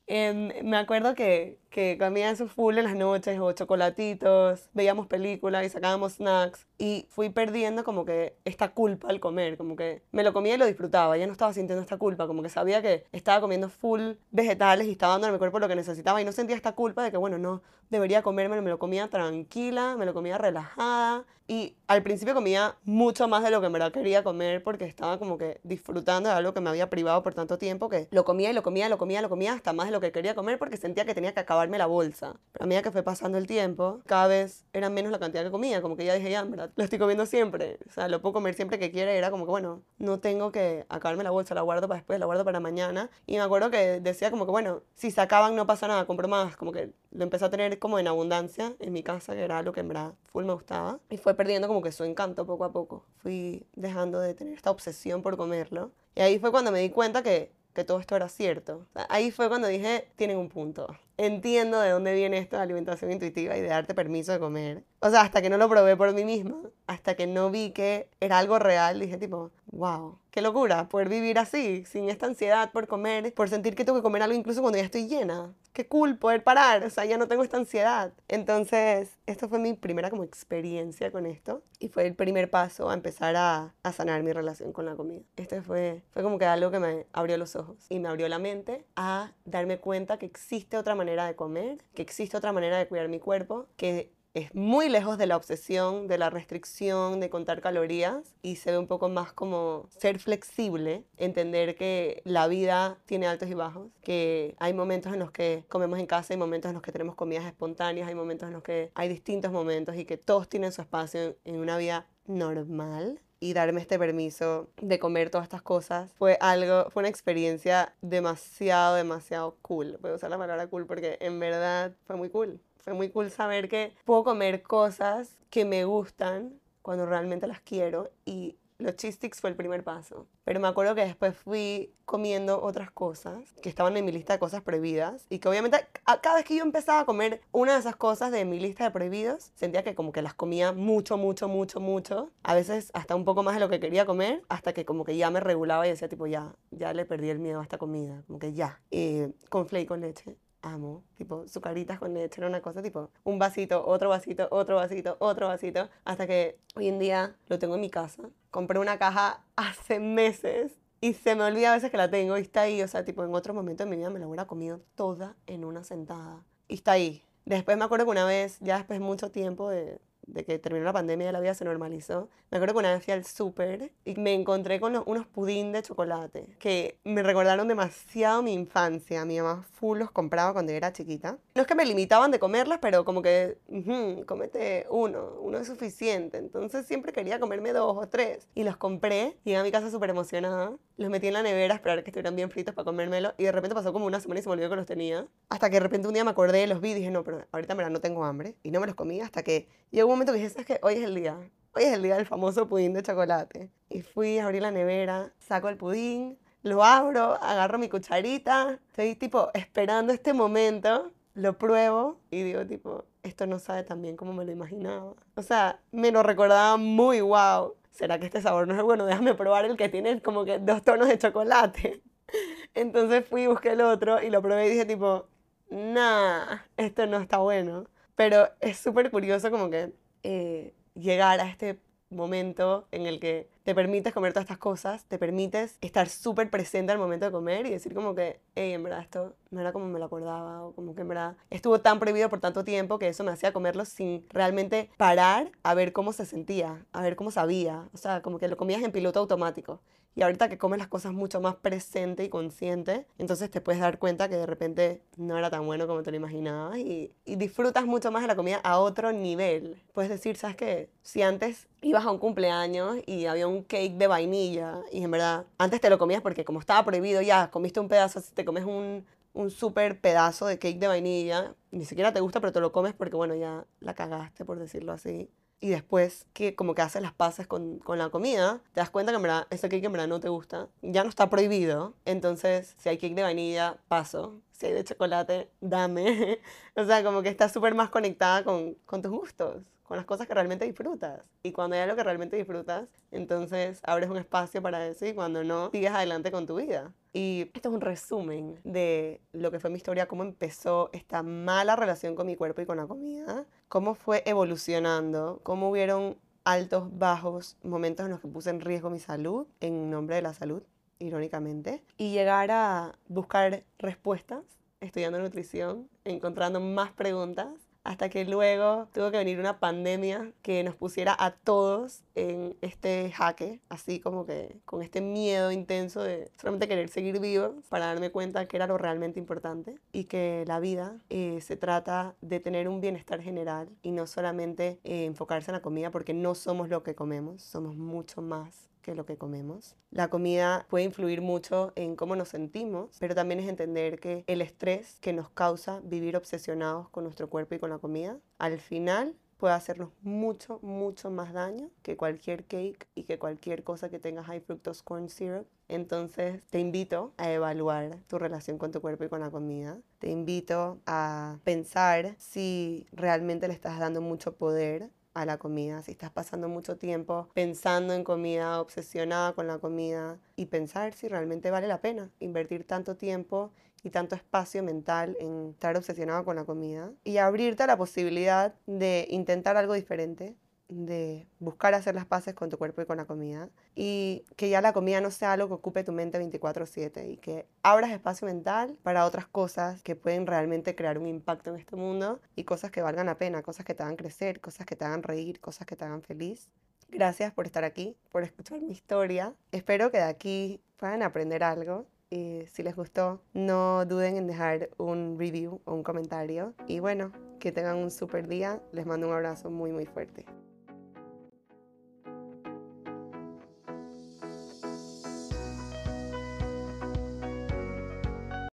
Em, 0.06 0.50
me 0.64 0.76
acuerdo 0.76 1.14
que, 1.14 1.58
que 1.72 1.96
comía 1.98 2.30
eso 2.30 2.46
full 2.46 2.78
en 2.78 2.84
las 2.84 2.94
noches 2.94 3.40
o 3.40 3.50
chocolatitos, 3.52 4.68
veíamos 4.74 5.06
películas 5.06 5.66
y 5.66 5.70
sacábamos 5.70 6.12
snacks 6.14 6.66
y 6.78 7.06
fui 7.08 7.30
perdiendo 7.30 7.82
como 7.82 8.04
que 8.04 8.36
esta 8.44 8.72
culpa 8.72 9.08
al 9.08 9.20
comer, 9.20 9.56
como 9.56 9.74
que 9.74 10.02
me 10.12 10.22
lo 10.22 10.32
comía 10.32 10.54
y 10.54 10.58
lo 10.58 10.66
disfrutaba, 10.66 11.16
ya 11.16 11.26
no 11.26 11.32
estaba 11.32 11.52
sintiendo 11.54 11.82
esta 11.82 11.96
culpa, 11.96 12.26
como 12.26 12.42
que 12.42 12.50
sabía 12.50 12.82
que 12.82 13.06
estaba 13.10 13.40
comiendo 13.40 13.70
full 13.70 14.12
vegetales 14.30 14.86
y 14.86 14.92
estaba 14.92 15.14
dando 15.14 15.28
a 15.28 15.32
mi 15.32 15.38
cuerpo 15.38 15.58
lo 15.58 15.68
que 15.68 15.74
necesitaba 15.74 16.20
y 16.20 16.24
no 16.24 16.32
sentía 16.32 16.54
esta 16.54 16.72
culpa 16.72 17.02
de 17.02 17.10
que 17.10 17.16
bueno, 17.16 17.38
no 17.38 17.62
debería 17.88 18.22
comérmelo, 18.22 18.62
me 18.62 18.70
lo 18.70 18.78
comía 18.78 19.08
tranquila, 19.08 19.96
me 19.96 20.06
lo 20.06 20.14
comía 20.14 20.38
relajada 20.38 21.24
y 21.46 21.76
al 21.86 22.02
principio 22.02 22.34
comía 22.34 22.76
mucho 22.84 23.28
más 23.28 23.42
de 23.42 23.50
lo 23.50 23.60
que 23.60 23.68
me 23.68 23.74
verdad 23.74 23.92
quería 23.92 24.22
comer 24.22 24.62
porque 24.62 24.86
estaba 24.86 25.18
como 25.18 25.36
que 25.36 25.60
disfrutando 25.64 26.30
de 26.30 26.34
algo 26.34 26.54
que 26.54 26.60
me 26.60 26.70
había 26.70 26.88
privado 26.88 27.22
por 27.22 27.34
tanto 27.34 27.58
tiempo 27.58 27.88
que 27.88 28.08
lo 28.10 28.24
comía 28.24 28.50
y 28.50 28.54
lo 28.54 28.62
comía, 28.62 28.88
lo 28.88 28.96
comía, 28.96 29.20
lo 29.20 29.28
comía 29.28 29.52
hasta 29.52 29.72
más 29.72 29.86
de 29.86 29.92
lo 29.92 30.00
que 30.00 30.12
quería 30.12 30.34
comer 30.34 30.58
porque 30.58 30.76
sentía 30.76 31.04
que 31.04 31.14
tenía 31.14 31.34
que 31.34 31.40
acabarme 31.62 31.78
la 31.78 31.86
bolsa. 31.86 32.36
Pero 32.52 32.64
a 32.64 32.66
medida 32.66 32.82
que 32.82 32.90
fue 32.90 33.02
pasando 33.02 33.38
el 33.38 33.46
tiempo, 33.46 34.00
cada 34.06 34.26
vez 34.26 34.66
era 34.72 34.90
menos 34.90 35.12
la 35.12 35.18
cantidad 35.18 35.44
que 35.44 35.50
comía, 35.50 35.80
como 35.80 35.96
que 35.96 36.04
ya 36.04 36.14
dije, 36.14 36.30
ya, 36.30 36.40
en 36.40 36.56
lo 36.56 36.84
estoy 36.84 36.98
comiendo 36.98 37.24
siempre. 37.24 37.78
O 37.88 37.92
sea, 37.92 38.08
lo 38.08 38.20
puedo 38.20 38.34
comer 38.34 38.54
siempre 38.54 38.78
que 38.78 38.90
quiera. 38.90 39.12
Era 39.12 39.30
como 39.30 39.44
que, 39.44 39.50
bueno, 39.50 39.82
no 39.98 40.18
tengo 40.20 40.52
que 40.52 40.84
acabarme 40.88 41.24
la 41.24 41.30
bolsa, 41.30 41.54
la 41.54 41.62
guardo 41.62 41.88
para 41.88 42.00
después, 42.00 42.18
la 42.18 42.26
guardo 42.26 42.44
para 42.44 42.60
mañana. 42.60 43.10
Y 43.26 43.36
me 43.36 43.42
acuerdo 43.42 43.70
que 43.70 44.00
decía 44.00 44.30
como 44.30 44.44
que, 44.44 44.50
bueno, 44.50 44.82
si 44.94 45.10
se 45.10 45.20
acaban 45.20 45.56
no 45.56 45.66
pasa 45.66 45.88
nada, 45.88 46.06
compro 46.06 46.28
más. 46.28 46.56
Como 46.56 46.72
que 46.72 46.92
lo 47.10 47.22
empecé 47.22 47.44
a 47.44 47.50
tener 47.50 47.78
como 47.78 47.98
en 47.98 48.08
abundancia 48.08 48.74
en 48.80 48.92
mi 48.92 49.02
casa, 49.02 49.34
que 49.34 49.42
era 49.42 49.62
lo 49.62 49.72
que 49.72 49.80
en 49.80 49.88
verdad 49.88 50.14
full 50.26 50.44
me 50.44 50.52
gustaba. 50.52 50.98
Y 51.10 51.16
fue 51.16 51.34
perdiendo 51.34 51.68
como 51.68 51.82
que 51.82 51.92
su 51.92 52.04
encanto 52.04 52.44
poco 52.46 52.64
a 52.64 52.72
poco. 52.72 53.06
Fui 53.18 53.66
dejando 53.74 54.20
de 54.20 54.34
tener 54.34 54.54
esta 54.54 54.70
obsesión 54.70 55.22
por 55.22 55.36
comerlo. 55.36 55.92
Y 56.14 56.20
ahí 56.20 56.38
fue 56.38 56.50
cuando 56.50 56.72
me 56.72 56.80
di 56.80 56.90
cuenta 56.90 57.22
que 57.22 57.52
que 57.72 57.84
todo 57.84 58.00
esto 58.00 58.16
era 58.16 58.28
cierto. 58.28 58.86
ahí 59.08 59.30
fue 59.30 59.48
cuando 59.48 59.68
dije, 59.68 60.08
tienen 60.16 60.36
un 60.38 60.48
punto. 60.48 60.96
Entiendo 61.16 61.80
de 61.80 61.90
dónde 61.90 62.14
viene 62.14 62.38
esto 62.38 62.56
de 62.56 62.62
alimentación 62.62 63.12
intuitiva 63.12 63.56
y 63.56 63.60
de 63.60 63.68
darte 63.68 63.94
permiso 63.94 64.32
de 64.32 64.38
comer. 64.38 64.84
O 65.00 65.10
sea, 65.10 65.22
hasta 65.22 65.42
que 65.42 65.50
no 65.50 65.58
lo 65.58 65.68
probé 65.68 65.96
por 65.96 66.12
mí 66.14 66.24
misma, 66.24 66.56
hasta 66.86 67.14
que 67.14 67.26
no 67.26 67.50
vi 67.50 67.70
que 67.70 68.08
era 68.20 68.38
algo 68.38 68.58
real, 68.58 69.00
dije 69.00 69.18
tipo, 69.18 69.50
wow, 69.72 70.18
qué 70.30 70.42
locura 70.42 70.88
poder 70.88 71.08
vivir 71.08 71.38
así, 71.38 71.84
sin 71.86 72.08
esta 72.08 72.26
ansiedad 72.26 72.70
por 72.72 72.86
comer, 72.86 73.34
por 73.34 73.48
sentir 73.48 73.74
que 73.74 73.84
tengo 73.84 73.98
que 73.98 74.02
comer 74.02 74.22
algo 74.22 74.36
incluso 74.36 74.60
cuando 74.60 74.78
ya 74.78 74.84
estoy 74.84 75.08
llena. 75.08 75.54
Qué 75.72 75.88
cool 75.88 76.18
poder 76.18 76.44
parar, 76.44 76.84
o 76.84 76.90
sea, 76.90 77.06
ya 77.06 77.16
no 77.16 77.28
tengo 77.28 77.42
esta 77.42 77.56
ansiedad. 77.56 78.12
Entonces, 78.28 79.18
esto 79.24 79.48
fue 79.48 79.58
mi 79.58 79.72
primera 79.72 80.10
como 80.10 80.22
experiencia 80.22 81.10
con 81.10 81.24
esto 81.24 81.62
y 81.78 81.88
fue 81.88 82.06
el 82.06 82.14
primer 82.14 82.50
paso 82.50 82.90
a 82.90 82.94
empezar 82.94 83.36
a, 83.36 83.74
a 83.82 83.92
sanar 83.92 84.22
mi 84.22 84.32
relación 84.32 84.72
con 84.72 84.84
la 84.84 84.94
comida. 84.94 85.22
Este 85.36 85.62
fue, 85.62 86.02
fue 86.10 86.22
como 86.22 86.38
que 86.38 86.44
algo 86.44 86.70
que 86.70 86.78
me 86.78 87.06
abrió 87.14 87.38
los 87.38 87.56
ojos 87.56 87.86
y 87.88 87.98
me 87.98 88.08
abrió 88.08 88.28
la 88.28 88.38
mente 88.38 88.84
a 88.96 89.32
darme 89.46 89.78
cuenta 89.78 90.18
que 90.18 90.26
existe 90.26 90.76
otra 90.76 90.94
manera 90.94 91.26
de 91.26 91.34
comer, 91.34 91.82
que 91.94 92.02
existe 92.02 92.36
otra 92.36 92.52
manera 92.52 92.76
de 92.76 92.86
cuidar 92.86 93.08
mi 93.08 93.18
cuerpo, 93.18 93.66
que 93.76 94.12
es 94.34 94.54
muy 94.54 94.88
lejos 94.88 95.18
de 95.18 95.26
la 95.26 95.36
obsesión, 95.36 96.08
de 96.08 96.18
la 96.18 96.30
restricción, 96.30 97.20
de 97.20 97.30
contar 97.30 97.60
calorías 97.60 98.34
y 98.42 98.56
se 98.56 98.70
ve 98.70 98.78
un 98.78 98.86
poco 98.86 99.08
más 99.08 99.32
como 99.32 99.88
ser 99.90 100.18
flexible, 100.18 101.04
entender 101.16 101.76
que 101.76 102.22
la 102.24 102.48
vida 102.48 102.98
tiene 103.06 103.26
altos 103.26 103.48
y 103.50 103.54
bajos, 103.54 103.90
que 104.02 104.54
hay 104.58 104.72
momentos 104.72 105.12
en 105.12 105.18
los 105.18 105.30
que 105.30 105.64
comemos 105.68 105.98
en 105.98 106.06
casa, 106.06 106.32
hay 106.32 106.38
momentos 106.38 106.70
en 106.70 106.74
los 106.74 106.82
que 106.82 106.92
tenemos 106.92 107.14
comidas 107.14 107.44
espontáneas, 107.44 108.08
hay 108.08 108.14
momentos 108.14 108.46
en 108.46 108.54
los 108.54 108.62
que 108.62 108.90
hay 108.94 109.08
distintos 109.08 109.52
momentos 109.52 109.96
y 109.96 110.04
que 110.04 110.16
todos 110.16 110.48
tienen 110.48 110.72
su 110.72 110.80
espacio 110.80 111.36
en 111.44 111.56
una 111.56 111.76
vida 111.76 112.06
normal 112.26 113.20
y 113.42 113.54
darme 113.54 113.80
este 113.80 113.98
permiso 113.98 114.70
de 114.80 115.00
comer 115.00 115.28
todas 115.28 115.44
estas 115.44 115.62
cosas 115.62 116.12
fue 116.12 116.38
algo, 116.40 116.88
fue 116.90 117.00
una 117.00 117.08
experiencia 117.08 117.92
demasiado, 118.00 118.94
demasiado 118.94 119.56
cool. 119.62 119.98
Voy 120.00 120.12
a 120.12 120.14
usar 120.14 120.30
la 120.30 120.38
palabra 120.38 120.68
cool 120.68 120.86
porque 120.86 121.18
en 121.20 121.40
verdad 121.40 121.92
fue 122.06 122.14
muy 122.14 122.30
cool. 122.30 122.60
Fue 122.82 122.94
muy 122.94 123.10
cool 123.10 123.30
saber 123.30 123.68
que 123.68 123.94
puedo 124.04 124.24
comer 124.24 124.62
cosas 124.62 125.38
que 125.50 125.64
me 125.64 125.84
gustan 125.84 126.60
cuando 126.82 127.06
realmente 127.06 127.46
las 127.46 127.60
quiero 127.60 128.10
y 128.24 128.56
los 128.78 128.96
cheese 128.96 129.14
sticks 129.14 129.40
fue 129.40 129.50
el 129.50 129.56
primer 129.56 129.84
paso. 129.84 130.26
Pero 130.42 130.58
me 130.58 130.66
acuerdo 130.66 130.96
que 130.96 131.04
después 131.04 131.36
fui 131.36 131.94
comiendo 132.04 132.60
otras 132.60 132.90
cosas 132.90 133.52
que 133.62 133.68
estaban 133.68 133.96
en 133.96 134.04
mi 134.04 134.10
lista 134.10 134.32
de 134.32 134.40
cosas 134.40 134.62
prohibidas 134.62 135.26
y 135.30 135.38
que 135.38 135.48
obviamente 135.48 135.78
cada 136.20 136.34
vez 136.34 136.44
que 136.44 136.56
yo 136.56 136.64
empezaba 136.64 137.00
a 137.00 137.04
comer 137.04 137.40
una 137.52 137.74
de 137.74 137.78
esas 137.78 137.94
cosas 137.94 138.32
de 138.32 138.44
mi 138.44 138.58
lista 138.58 138.82
de 138.82 138.90
prohibidos, 138.90 139.52
sentía 139.54 139.84
que 139.84 139.94
como 139.94 140.10
que 140.10 140.20
las 140.20 140.34
comía 140.34 140.72
mucho, 140.72 141.16
mucho, 141.16 141.46
mucho, 141.46 141.78
mucho. 141.78 142.32
A 142.42 142.54
veces 142.54 142.90
hasta 142.94 143.14
un 143.14 143.24
poco 143.24 143.44
más 143.44 143.54
de 143.54 143.60
lo 143.60 143.68
que 143.68 143.78
quería 143.78 144.04
comer, 144.04 144.42
hasta 144.48 144.72
que 144.72 144.84
como 144.84 145.04
que 145.04 145.16
ya 145.16 145.30
me 145.30 145.38
regulaba 145.38 145.86
y 145.86 145.90
decía 145.90 146.08
tipo 146.08 146.26
ya, 146.26 146.56
ya 146.72 146.92
le 146.92 147.04
perdí 147.04 147.30
el 147.30 147.38
miedo 147.38 147.60
a 147.60 147.62
esta 147.62 147.78
comida, 147.78 148.24
como 148.26 148.40
que 148.40 148.52
ya. 148.52 148.80
Eh, 148.90 149.32
con 149.48 149.68
flake 149.68 149.86
con 149.86 150.00
leche 150.00 150.36
amo, 150.62 151.02
tipo, 151.16 151.46
sucaritas 151.48 151.98
con 151.98 152.14
leche, 152.14 152.40
era 152.40 152.48
una 152.48 152.62
cosa 152.62 152.82
tipo, 152.82 153.10
un 153.24 153.38
vasito, 153.38 153.84
otro 153.86 154.08
vasito, 154.08 154.48
otro 154.50 154.76
vasito, 154.76 155.16
otro 155.18 155.48
vasito, 155.48 155.90
hasta 156.04 156.26
que 156.26 156.58
hoy 156.74 156.88
en 156.88 156.98
día 156.98 157.36
lo 157.48 157.58
tengo 157.58 157.74
en 157.74 157.80
mi 157.80 157.90
casa. 157.90 158.22
Compré 158.50 158.78
una 158.78 158.98
caja 158.98 159.44
hace 159.56 160.00
meses 160.00 160.72
y 161.00 161.14
se 161.14 161.34
me 161.34 161.42
olvida 161.42 161.72
a 161.72 161.74
veces 161.74 161.90
que 161.90 161.96
la 161.96 162.10
tengo 162.10 162.38
y 162.38 162.42
está 162.42 162.62
ahí, 162.62 162.80
o 162.82 162.88
sea, 162.88 163.04
tipo, 163.04 163.24
en 163.24 163.34
otro 163.34 163.52
momento 163.54 163.84
de 163.84 163.90
mi 163.90 163.96
vida 163.96 164.10
me 164.10 164.20
la 164.20 164.26
hubiera 164.26 164.46
comido 164.46 164.80
toda 164.94 165.36
en 165.46 165.64
una 165.64 165.84
sentada. 165.84 166.44
Y 166.68 166.74
está 166.74 166.92
ahí. 166.92 167.22
Después 167.44 167.76
me 167.76 167.84
acuerdo 167.84 168.06
que 168.06 168.12
una 168.12 168.24
vez, 168.24 168.58
ya 168.60 168.76
después 168.76 169.00
de 169.00 169.04
mucho 169.04 169.30
tiempo 169.32 169.68
de, 169.68 170.00
de 170.26 170.44
que 170.44 170.58
terminó 170.58 170.84
la 170.84 170.92
pandemia 170.92 171.32
la 171.32 171.40
vida 171.40 171.54
se 171.54 171.64
normalizó, 171.64 172.28
me 172.50 172.58
acuerdo 172.58 172.74
que 172.74 172.80
una 172.80 172.92
vez 172.92 173.04
fui 173.04 173.12
al 173.12 173.24
súper 173.24 173.92
y 174.04 174.14
me 174.16 174.34
encontré 174.34 174.80
con 174.80 175.02
unos 175.06 175.26
pudín 175.26 175.72
de 175.72 175.82
chocolate 175.82 176.56
que 176.58 176.98
me 177.04 177.22
recordaron 177.22 177.66
demasiado 177.68 178.42
mi 178.42 178.52
infancia. 178.52 179.24
Mi 179.24 179.40
mamá 179.40 179.64
full 179.72 179.98
los 179.98 180.10
compraba 180.10 180.52
cuando 180.52 180.72
era 180.72 180.92
chiquita. 180.92 181.38
No 181.54 181.62
es 181.62 181.66
que 181.66 181.74
me 181.74 181.84
limitaban 181.84 182.30
de 182.30 182.38
comerlas, 182.38 182.78
pero 182.80 183.04
como 183.04 183.22
que, 183.22 183.58
uh 183.68 184.24
cómete 184.26 184.86
uno, 184.90 185.38
uno 185.40 185.58
es 185.58 185.66
suficiente. 185.66 186.38
Entonces 186.38 186.86
siempre 186.86 187.12
quería 187.12 187.40
comerme 187.40 187.72
dos 187.72 187.96
o 187.96 188.08
tres. 188.08 188.48
Y 188.54 188.64
los 188.64 188.76
compré, 188.76 189.38
llegué 189.44 189.56
a 189.56 189.62
mi 189.62 189.72
casa 189.72 189.90
súper 189.90 190.10
emocionada, 190.10 190.76
los 190.96 191.10
metí 191.10 191.28
en 191.28 191.34
la 191.34 191.42
nevera 191.42 191.74
a 191.74 191.76
esperar 191.76 192.02
que 192.04 192.10
estuvieran 192.10 192.36
bien 192.36 192.50
fritos 192.50 192.74
para 192.74 192.84
comérmelo 192.84 193.34
y 193.38 193.44
de 193.44 193.52
repente 193.52 193.74
pasó 193.74 193.92
como 193.92 194.06
una 194.06 194.20
semana 194.20 194.40
y 194.40 194.42
se 194.42 194.48
me 194.48 194.54
olvidó 194.54 194.70
que 194.70 194.76
los 194.76 194.86
tenía. 194.86 195.26
Hasta 195.48 195.70
que 195.70 195.76
de 195.76 195.80
repente 195.80 196.06
un 196.06 196.14
día 196.14 196.24
me 196.24 196.30
acordé, 196.30 196.66
los 196.66 196.80
vi 196.80 196.90
y 196.90 196.94
dije, 196.94 197.10
no, 197.10 197.24
pero 197.24 197.44
ahorita 197.50 197.72
en 197.72 197.92
no 197.92 198.00
tengo 198.00 198.24
hambre. 198.24 198.56
Y 198.62 198.70
no 198.70 198.80
me 198.80 198.86
los 198.86 198.94
comí 198.94 199.20
hasta 199.20 199.42
que 199.42 199.68
llegó 199.90 200.11
momento 200.12 200.32
que 200.32 200.38
dije, 200.38 200.50
¿sabes 200.50 200.66
qué? 200.66 200.78
Hoy 200.82 200.94
es 200.94 201.04
el 201.04 201.14
día. 201.14 201.36
Hoy 201.74 201.84
es 201.84 201.92
el 201.94 202.02
día 202.02 202.16
del 202.16 202.26
famoso 202.26 202.68
pudín 202.68 202.92
de 202.92 203.02
chocolate. 203.02 203.70
Y 203.88 204.02
fui, 204.02 204.38
abrí 204.38 204.60
la 204.60 204.70
nevera, 204.70 205.32
saco 205.38 205.68
el 205.68 205.76
pudín, 205.76 206.38
lo 206.62 206.84
abro, 206.84 207.42
agarro 207.42 207.78
mi 207.78 207.88
cucharita, 207.88 208.78
estoy 208.88 209.16
tipo 209.16 209.50
esperando 209.54 210.12
este 210.12 210.32
momento, 210.32 211.10
lo 211.34 211.58
pruebo 211.58 212.20
y 212.30 212.42
digo 212.42 212.66
tipo, 212.66 213.04
esto 213.22 213.46
no 213.46 213.58
sabe 213.58 213.82
tan 213.84 214.02
bien 214.02 214.16
como 214.16 214.32
me 214.32 214.44
lo 214.44 214.52
imaginaba. 214.52 215.14
O 215.34 215.42
sea, 215.42 215.80
me 215.92 216.10
lo 216.12 216.22
recordaba 216.22 216.76
muy 216.76 217.20
wow. 217.20 217.74
¿Será 217.90 218.18
que 218.18 218.26
este 218.26 218.40
sabor 218.40 218.68
no 218.68 218.74
es 218.74 218.82
bueno? 218.82 219.06
Déjame 219.06 219.34
probar 219.34 219.64
el 219.64 219.76
que 219.76 219.88
tiene 219.88 220.20
como 220.20 220.44
que 220.44 220.58
dos 220.58 220.82
tonos 220.82 221.08
de 221.08 221.18
chocolate. 221.18 222.02
Entonces 222.74 223.26
fui, 223.26 223.46
busqué 223.46 223.70
el 223.70 223.80
otro 223.80 224.22
y 224.22 224.30
lo 224.30 224.42
probé 224.42 224.66
y 224.66 224.70
dije 224.70 224.84
tipo, 224.84 225.26
nah, 225.70 226.58
esto 226.76 227.06
no 227.06 227.18
está 227.18 227.38
bueno. 227.38 227.86
Pero 228.14 228.48
es 228.60 228.76
súper 228.78 229.10
curioso 229.10 229.50
como 229.50 229.70
que 229.70 229.92
eh, 230.22 230.74
llegar 230.94 231.40
a 231.40 231.48
este 231.48 231.78
momento 232.12 232.86
en 232.92 233.06
el 233.06 233.18
que 233.18 233.48
te 233.64 233.74
permites 233.74 234.12
comer 234.12 234.32
todas 234.32 234.44
estas 234.44 234.58
cosas, 234.58 235.04
te 235.06 235.18
permites 235.18 235.78
estar 235.80 236.08
súper 236.08 236.50
presente 236.50 236.92
al 236.92 236.98
momento 236.98 237.26
de 237.26 237.32
comer 237.32 237.66
y 237.66 237.70
decir 237.70 237.94
como 237.94 238.14
que, 238.14 238.40
hey, 238.54 238.72
en 238.72 238.82
verdad 238.82 239.00
esto 239.00 239.34
no 239.50 239.60
era 239.60 239.72
como 239.72 239.86
me 239.86 239.98
lo 239.98 240.04
acordaba 240.04 240.62
o 240.62 240.72
como 240.72 240.94
que 240.94 241.02
en 241.02 241.08
verdad 241.08 241.36
estuvo 241.50 241.80
tan 241.80 241.98
prohibido 241.98 242.28
por 242.28 242.40
tanto 242.40 242.64
tiempo 242.64 242.98
que 242.98 243.08
eso 243.08 243.24
me 243.24 243.30
hacía 243.30 243.52
comerlo 243.52 243.84
sin 243.84 244.26
realmente 244.30 244.90
parar 244.96 245.50
a 245.62 245.74
ver 245.74 245.92
cómo 245.92 246.12
se 246.12 246.26
sentía, 246.26 246.84
a 246.92 247.02
ver 247.02 247.16
cómo 247.16 247.30
sabía, 247.30 247.88
o 247.92 247.96
sea, 247.96 248.20
como 248.22 248.38
que 248.38 248.48
lo 248.48 248.56
comías 248.56 248.82
en 248.82 248.92
piloto 248.92 249.20
automático. 249.20 249.80
Y 250.14 250.22
ahorita 250.22 250.48
que 250.48 250.58
comes 250.58 250.78
las 250.78 250.88
cosas 250.88 251.12
mucho 251.12 251.40
más 251.40 251.56
presente 251.56 252.24
y 252.24 252.28
consciente, 252.28 253.06
entonces 253.18 253.50
te 253.50 253.62
puedes 253.62 253.80
dar 253.80 253.98
cuenta 253.98 254.28
que 254.28 254.36
de 254.36 254.44
repente 254.44 255.02
no 255.16 255.38
era 255.38 255.48
tan 255.48 255.64
bueno 255.64 255.86
como 255.86 256.02
te 256.02 256.10
lo 256.10 256.16
imaginabas 256.18 256.78
y, 256.78 257.12
disfrutas 257.24 257.86
mucho 257.86 258.12
más 258.12 258.22
de 258.22 258.28
la 258.28 258.36
comida 258.36 258.60
a 258.62 258.78
otro 258.78 259.10
nivel. 259.12 259.82
Puedes 259.94 260.10
decir, 260.10 260.36
¿sabes 260.36 260.56
qué? 260.56 260.90
Si 261.02 261.22
antes 261.22 261.66
ibas 261.80 262.04
a 262.04 262.10
un 262.10 262.18
cumpleaños 262.18 262.98
y 263.06 263.26
había 263.26 263.48
un 263.48 263.62
cake 263.62 263.94
de 263.94 264.06
vainilla 264.06 264.80
y 264.92 265.02
en 265.02 265.10
verdad 265.10 265.46
antes 265.58 265.80
te 265.80 265.90
lo 265.90 265.98
comías 265.98 266.20
porque 266.22 266.44
como 266.44 266.60
estaba 266.60 266.84
prohibido 266.84 267.22
ya, 267.22 267.50
comiste 267.50 267.80
un 267.80 267.88
pedazo, 267.88 268.20
si 268.20 268.32
te 268.32 268.44
comes 268.44 268.64
un, 268.64 269.06
un 269.32 269.50
súper 269.50 270.00
pedazo 270.00 270.46
de 270.46 270.58
cake 270.58 270.78
de 270.78 270.88
vainilla, 270.88 271.54
ni 271.70 271.84
siquiera 271.84 272.12
te 272.12 272.20
gusta 272.20 272.40
pero 272.40 272.52
te 272.52 272.60
lo 272.60 272.70
comes 272.70 272.92
porque 272.92 273.16
bueno, 273.16 273.34
ya 273.34 273.64
la 273.80 273.94
cagaste 273.94 274.44
por 274.44 274.58
decirlo 274.58 274.92
así 274.92 275.30
y 275.62 275.68
después 275.70 276.26
que 276.32 276.56
como 276.56 276.74
que 276.74 276.82
haces 276.82 277.00
las 277.00 277.12
paces 277.12 277.46
con, 277.46 277.78
con, 277.78 277.96
la 277.96 278.10
comida, 278.10 278.60
te 278.72 278.80
das 278.80 278.90
cuenta 278.90 279.12
que 279.12 279.16
en 279.16 279.22
verdad 279.22 279.46
ese 279.50 279.68
cake 279.68 279.84
en 279.84 279.92
verdad 279.92 280.08
no 280.08 280.18
te 280.18 280.28
gusta, 280.28 280.68
ya 280.82 281.04
no 281.04 281.08
está 281.08 281.30
prohibido, 281.30 281.94
entonces 282.04 282.74
si 282.78 282.88
hay 282.88 282.98
cake 282.98 283.14
de 283.14 283.22
vainilla, 283.22 283.78
paso, 283.86 284.40
si 284.50 284.66
hay 284.66 284.72
de 284.72 284.82
chocolate, 284.82 285.48
dame, 285.60 286.40
o 286.76 286.84
sea, 286.84 287.04
como 287.04 287.22
que 287.22 287.28
estás 287.28 287.52
súper 287.52 287.76
más 287.76 287.90
conectada 287.90 288.42
con, 288.42 288.74
con 288.84 289.02
tus 289.02 289.12
gustos 289.12 289.72
con 289.92 289.98
las 289.98 290.06
cosas 290.06 290.26
que 290.26 290.32
realmente 290.32 290.64
disfrutas. 290.64 291.20
Y 291.42 291.52
cuando 291.52 291.76
hay 291.76 291.82
algo 291.82 291.96
que 291.96 292.02
realmente 292.02 292.34
disfrutas, 292.34 292.88
entonces 293.10 293.78
abres 293.82 294.08
un 294.08 294.16
espacio 294.16 294.62
para 294.62 294.86
eso 294.86 295.04
y 295.04 295.12
cuando 295.12 295.44
no, 295.44 295.70
sigues 295.70 295.90
adelante 295.90 296.32
con 296.32 296.46
tu 296.46 296.56
vida. 296.56 296.94
Y 297.12 297.50
esto 297.52 297.68
es 297.68 297.74
un 297.74 297.82
resumen 297.82 298.58
de 298.64 299.20
lo 299.32 299.50
que 299.50 299.60
fue 299.60 299.68
mi 299.68 299.76
historia, 299.76 300.08
cómo 300.08 300.22
empezó 300.22 300.88
esta 300.94 301.22
mala 301.22 301.76
relación 301.76 302.14
con 302.14 302.26
mi 302.26 302.36
cuerpo 302.36 302.62
y 302.62 302.64
con 302.64 302.78
la 302.78 302.86
comida, 302.86 303.44
cómo 303.72 303.94
fue 303.94 304.22
evolucionando, 304.26 305.40
cómo 305.44 305.70
hubieron 305.70 306.18
altos, 306.44 306.90
bajos, 306.98 307.56
momentos 307.62 308.04
en 308.04 308.12
los 308.12 308.20
que 308.20 308.28
puse 308.28 308.50
en 308.50 308.60
riesgo 308.60 308.90
mi 308.90 308.98
salud, 308.98 309.46
en 309.62 309.88
nombre 309.88 310.16
de 310.16 310.20
la 310.20 310.34
salud, 310.34 310.62
irónicamente, 310.98 311.82
y 311.96 312.12
llegar 312.12 312.50
a 312.50 312.98
buscar 313.08 313.64
respuestas, 313.78 314.42
estudiando 314.82 315.20
nutrición, 315.20 315.88
encontrando 316.04 316.60
más 316.60 316.92
preguntas 316.92 317.48
hasta 317.84 318.08
que 318.08 318.24
luego 318.24 318.88
tuvo 318.92 319.10
que 319.10 319.18
venir 319.18 319.38
una 319.38 319.58
pandemia 319.58 320.32
que 320.42 320.62
nos 320.62 320.74
pusiera 320.74 321.16
a 321.18 321.32
todos 321.32 322.02
en 322.14 322.56
este 322.60 323.10
jaque, 323.10 323.60
así 323.68 324.00
como 324.00 324.26
que 324.26 324.56
con 324.64 324.82
este 324.82 325.00
miedo 325.00 325.50
intenso 325.50 326.02
de 326.02 326.30
solamente 326.40 326.68
querer 326.68 326.88
seguir 326.88 327.20
vivos 327.20 327.52
para 327.68 327.86
darme 327.86 328.10
cuenta 328.10 328.46
que 328.46 328.56
era 328.56 328.66
lo 328.66 328.78
realmente 328.78 329.18
importante 329.18 329.78
y 329.92 330.04
que 330.04 330.44
la 330.46 330.60
vida 330.60 330.98
eh, 331.10 331.40
se 331.40 331.56
trata 331.56 332.14
de 332.20 332.40
tener 332.40 332.68
un 332.68 332.80
bienestar 332.80 333.20
general 333.20 333.68
y 333.82 333.92
no 333.92 334.06
solamente 334.06 334.78
eh, 334.84 335.04
enfocarse 335.04 335.50
en 335.50 335.54
la 335.54 335.62
comida 335.62 335.90
porque 335.90 336.14
no 336.14 336.34
somos 336.34 336.68
lo 336.68 336.82
que 336.82 336.94
comemos, 336.94 337.42
somos 337.42 337.76
mucho 337.76 338.22
más 338.22 338.71
que 338.82 338.94
lo 338.94 339.06
que 339.06 339.16
comemos. 339.16 339.76
La 339.90 340.08
comida 340.08 340.66
puede 340.68 340.84
influir 340.84 341.22
mucho 341.22 341.72
en 341.76 341.96
cómo 341.96 342.16
nos 342.16 342.28
sentimos, 342.28 342.96
pero 342.98 343.14
también 343.14 343.40
es 343.40 343.48
entender 343.48 343.98
que 343.98 344.24
el 344.26 344.42
estrés 344.42 344.98
que 345.00 345.12
nos 345.12 345.30
causa 345.30 345.80
vivir 345.84 346.16
obsesionados 346.16 346.88
con 346.90 347.04
nuestro 347.04 347.30
cuerpo 347.30 347.54
y 347.54 347.58
con 347.58 347.70
la 347.70 347.78
comida, 347.78 348.18
al 348.38 348.58
final 348.58 349.16
puede 349.42 349.54
hacernos 349.54 349.90
mucho, 350.02 350.60
mucho 350.62 351.10
más 351.10 351.32
daño 351.32 351.68
que 351.82 351.96
cualquier 351.96 352.44
cake 352.44 352.86
y 352.94 353.02
que 353.02 353.18
cualquier 353.18 353.64
cosa 353.64 353.88
que 353.88 353.98
tenga 353.98 354.22
high 354.22 354.40
fructose 354.40 354.84
corn 354.84 355.08
syrup. 355.08 355.48
Entonces 355.66 356.44
te 356.46 356.60
invito 356.60 357.12
a 357.16 357.28
evaluar 357.32 357.98
tu 358.06 358.20
relación 358.20 358.56
con 358.56 358.70
tu 358.70 358.80
cuerpo 358.80 359.02
y 359.02 359.08
con 359.08 359.18
la 359.18 359.32
comida. 359.32 359.80
Te 359.98 360.10
invito 360.10 360.78
a 360.86 361.40
pensar 361.42 362.14
si 362.18 362.86
realmente 362.92 363.48
le 363.48 363.54
estás 363.54 363.80
dando 363.80 364.00
mucho 364.00 364.36
poder 364.36 364.90
a 365.14 365.26
la 365.26 365.38
comida, 365.38 365.82
si 365.82 365.92
estás 365.92 366.10
pasando 366.10 366.48
mucho 366.48 366.76
tiempo 366.76 367.28
pensando 367.34 367.92
en 367.94 368.04
comida, 368.04 368.60
obsesionada 368.60 369.32
con 369.32 369.46
la 369.46 369.58
comida 369.58 370.18
y 370.36 370.46
pensar 370.46 370.94
si 370.94 371.08
realmente 371.08 371.50
vale 371.50 371.68
la 371.68 371.80
pena 371.80 372.10
invertir 372.20 372.64
tanto 372.64 372.96
tiempo 372.96 373.52
y 373.82 373.90
tanto 373.90 374.14
espacio 374.14 374.62
mental 374.62 375.16
en 375.20 375.50
estar 375.50 375.76
obsesionado 375.76 376.24
con 376.24 376.36
la 376.36 376.44
comida 376.44 376.92
y 377.04 377.18
abrirte 377.18 377.64
a 377.64 377.66
la 377.66 377.76
posibilidad 377.76 378.54
de 378.66 379.06
intentar 379.10 379.56
algo 379.56 379.74
diferente, 379.74 380.36
de 380.72 381.26
buscar 381.38 381.74
hacer 381.74 381.94
las 381.94 382.06
paces 382.06 382.34
con 382.34 382.50
tu 382.50 382.58
cuerpo 382.58 382.82
y 382.82 382.86
con 382.86 382.96
la 382.96 383.04
comida 383.04 383.48
y 383.74 384.24
que 384.36 384.48
ya 384.48 384.60
la 384.60 384.72
comida 384.72 385.00
no 385.00 385.10
sea 385.10 385.32
algo 385.32 385.48
que 385.48 385.54
ocupe 385.54 385.84
tu 385.84 385.92
mente 385.92 386.18
24/7 386.18 387.08
y 387.08 387.16
que 387.16 387.46
abras 387.62 387.90
espacio 387.90 388.26
mental 388.26 388.76
para 388.82 389.06
otras 389.06 389.26
cosas 389.26 389.82
que 389.82 389.96
pueden 389.96 390.26
realmente 390.26 390.74
crear 390.74 390.98
un 390.98 391.06
impacto 391.06 391.50
en 391.50 391.60
este 391.60 391.76
mundo 391.76 392.20
y 392.36 392.44
cosas 392.44 392.70
que 392.70 392.82
valgan 392.82 393.06
la 393.06 393.18
pena, 393.18 393.42
cosas 393.42 393.64
que 393.64 393.74
te 393.74 393.82
hagan 393.82 393.96
crecer, 393.96 394.40
cosas 394.40 394.66
que 394.66 394.76
te 394.76 394.84
hagan 394.84 395.02
reír, 395.02 395.40
cosas 395.40 395.66
que 395.66 395.76
te 395.76 395.84
hagan 395.84 396.02
feliz. 396.02 396.50
Gracias 396.88 397.32
por 397.32 397.46
estar 397.46 397.64
aquí, 397.64 397.96
por 398.10 398.22
escuchar 398.22 398.60
mi 398.60 398.72
historia. 398.72 399.34
Espero 399.50 399.90
que 399.90 399.98
de 399.98 400.04
aquí 400.04 400.60
puedan 400.76 401.02
aprender 401.02 401.42
algo 401.42 401.86
y 402.10 402.44
si 402.52 402.62
les 402.62 402.76
gustó, 402.76 403.22
no 403.32 403.86
duden 403.86 404.16
en 404.16 404.26
dejar 404.26 404.68
un 404.76 405.16
review 405.18 405.62
o 405.64 405.72
un 405.72 405.82
comentario. 405.82 406.52
Y 406.66 406.80
bueno, 406.80 407.10
que 407.40 407.50
tengan 407.50 407.78
un 407.78 407.90
super 407.90 408.28
día. 408.28 408.62
Les 408.72 408.84
mando 408.84 409.08
un 409.08 409.14
abrazo 409.14 409.50
muy, 409.50 409.72
muy 409.72 409.86
fuerte. 409.86 410.26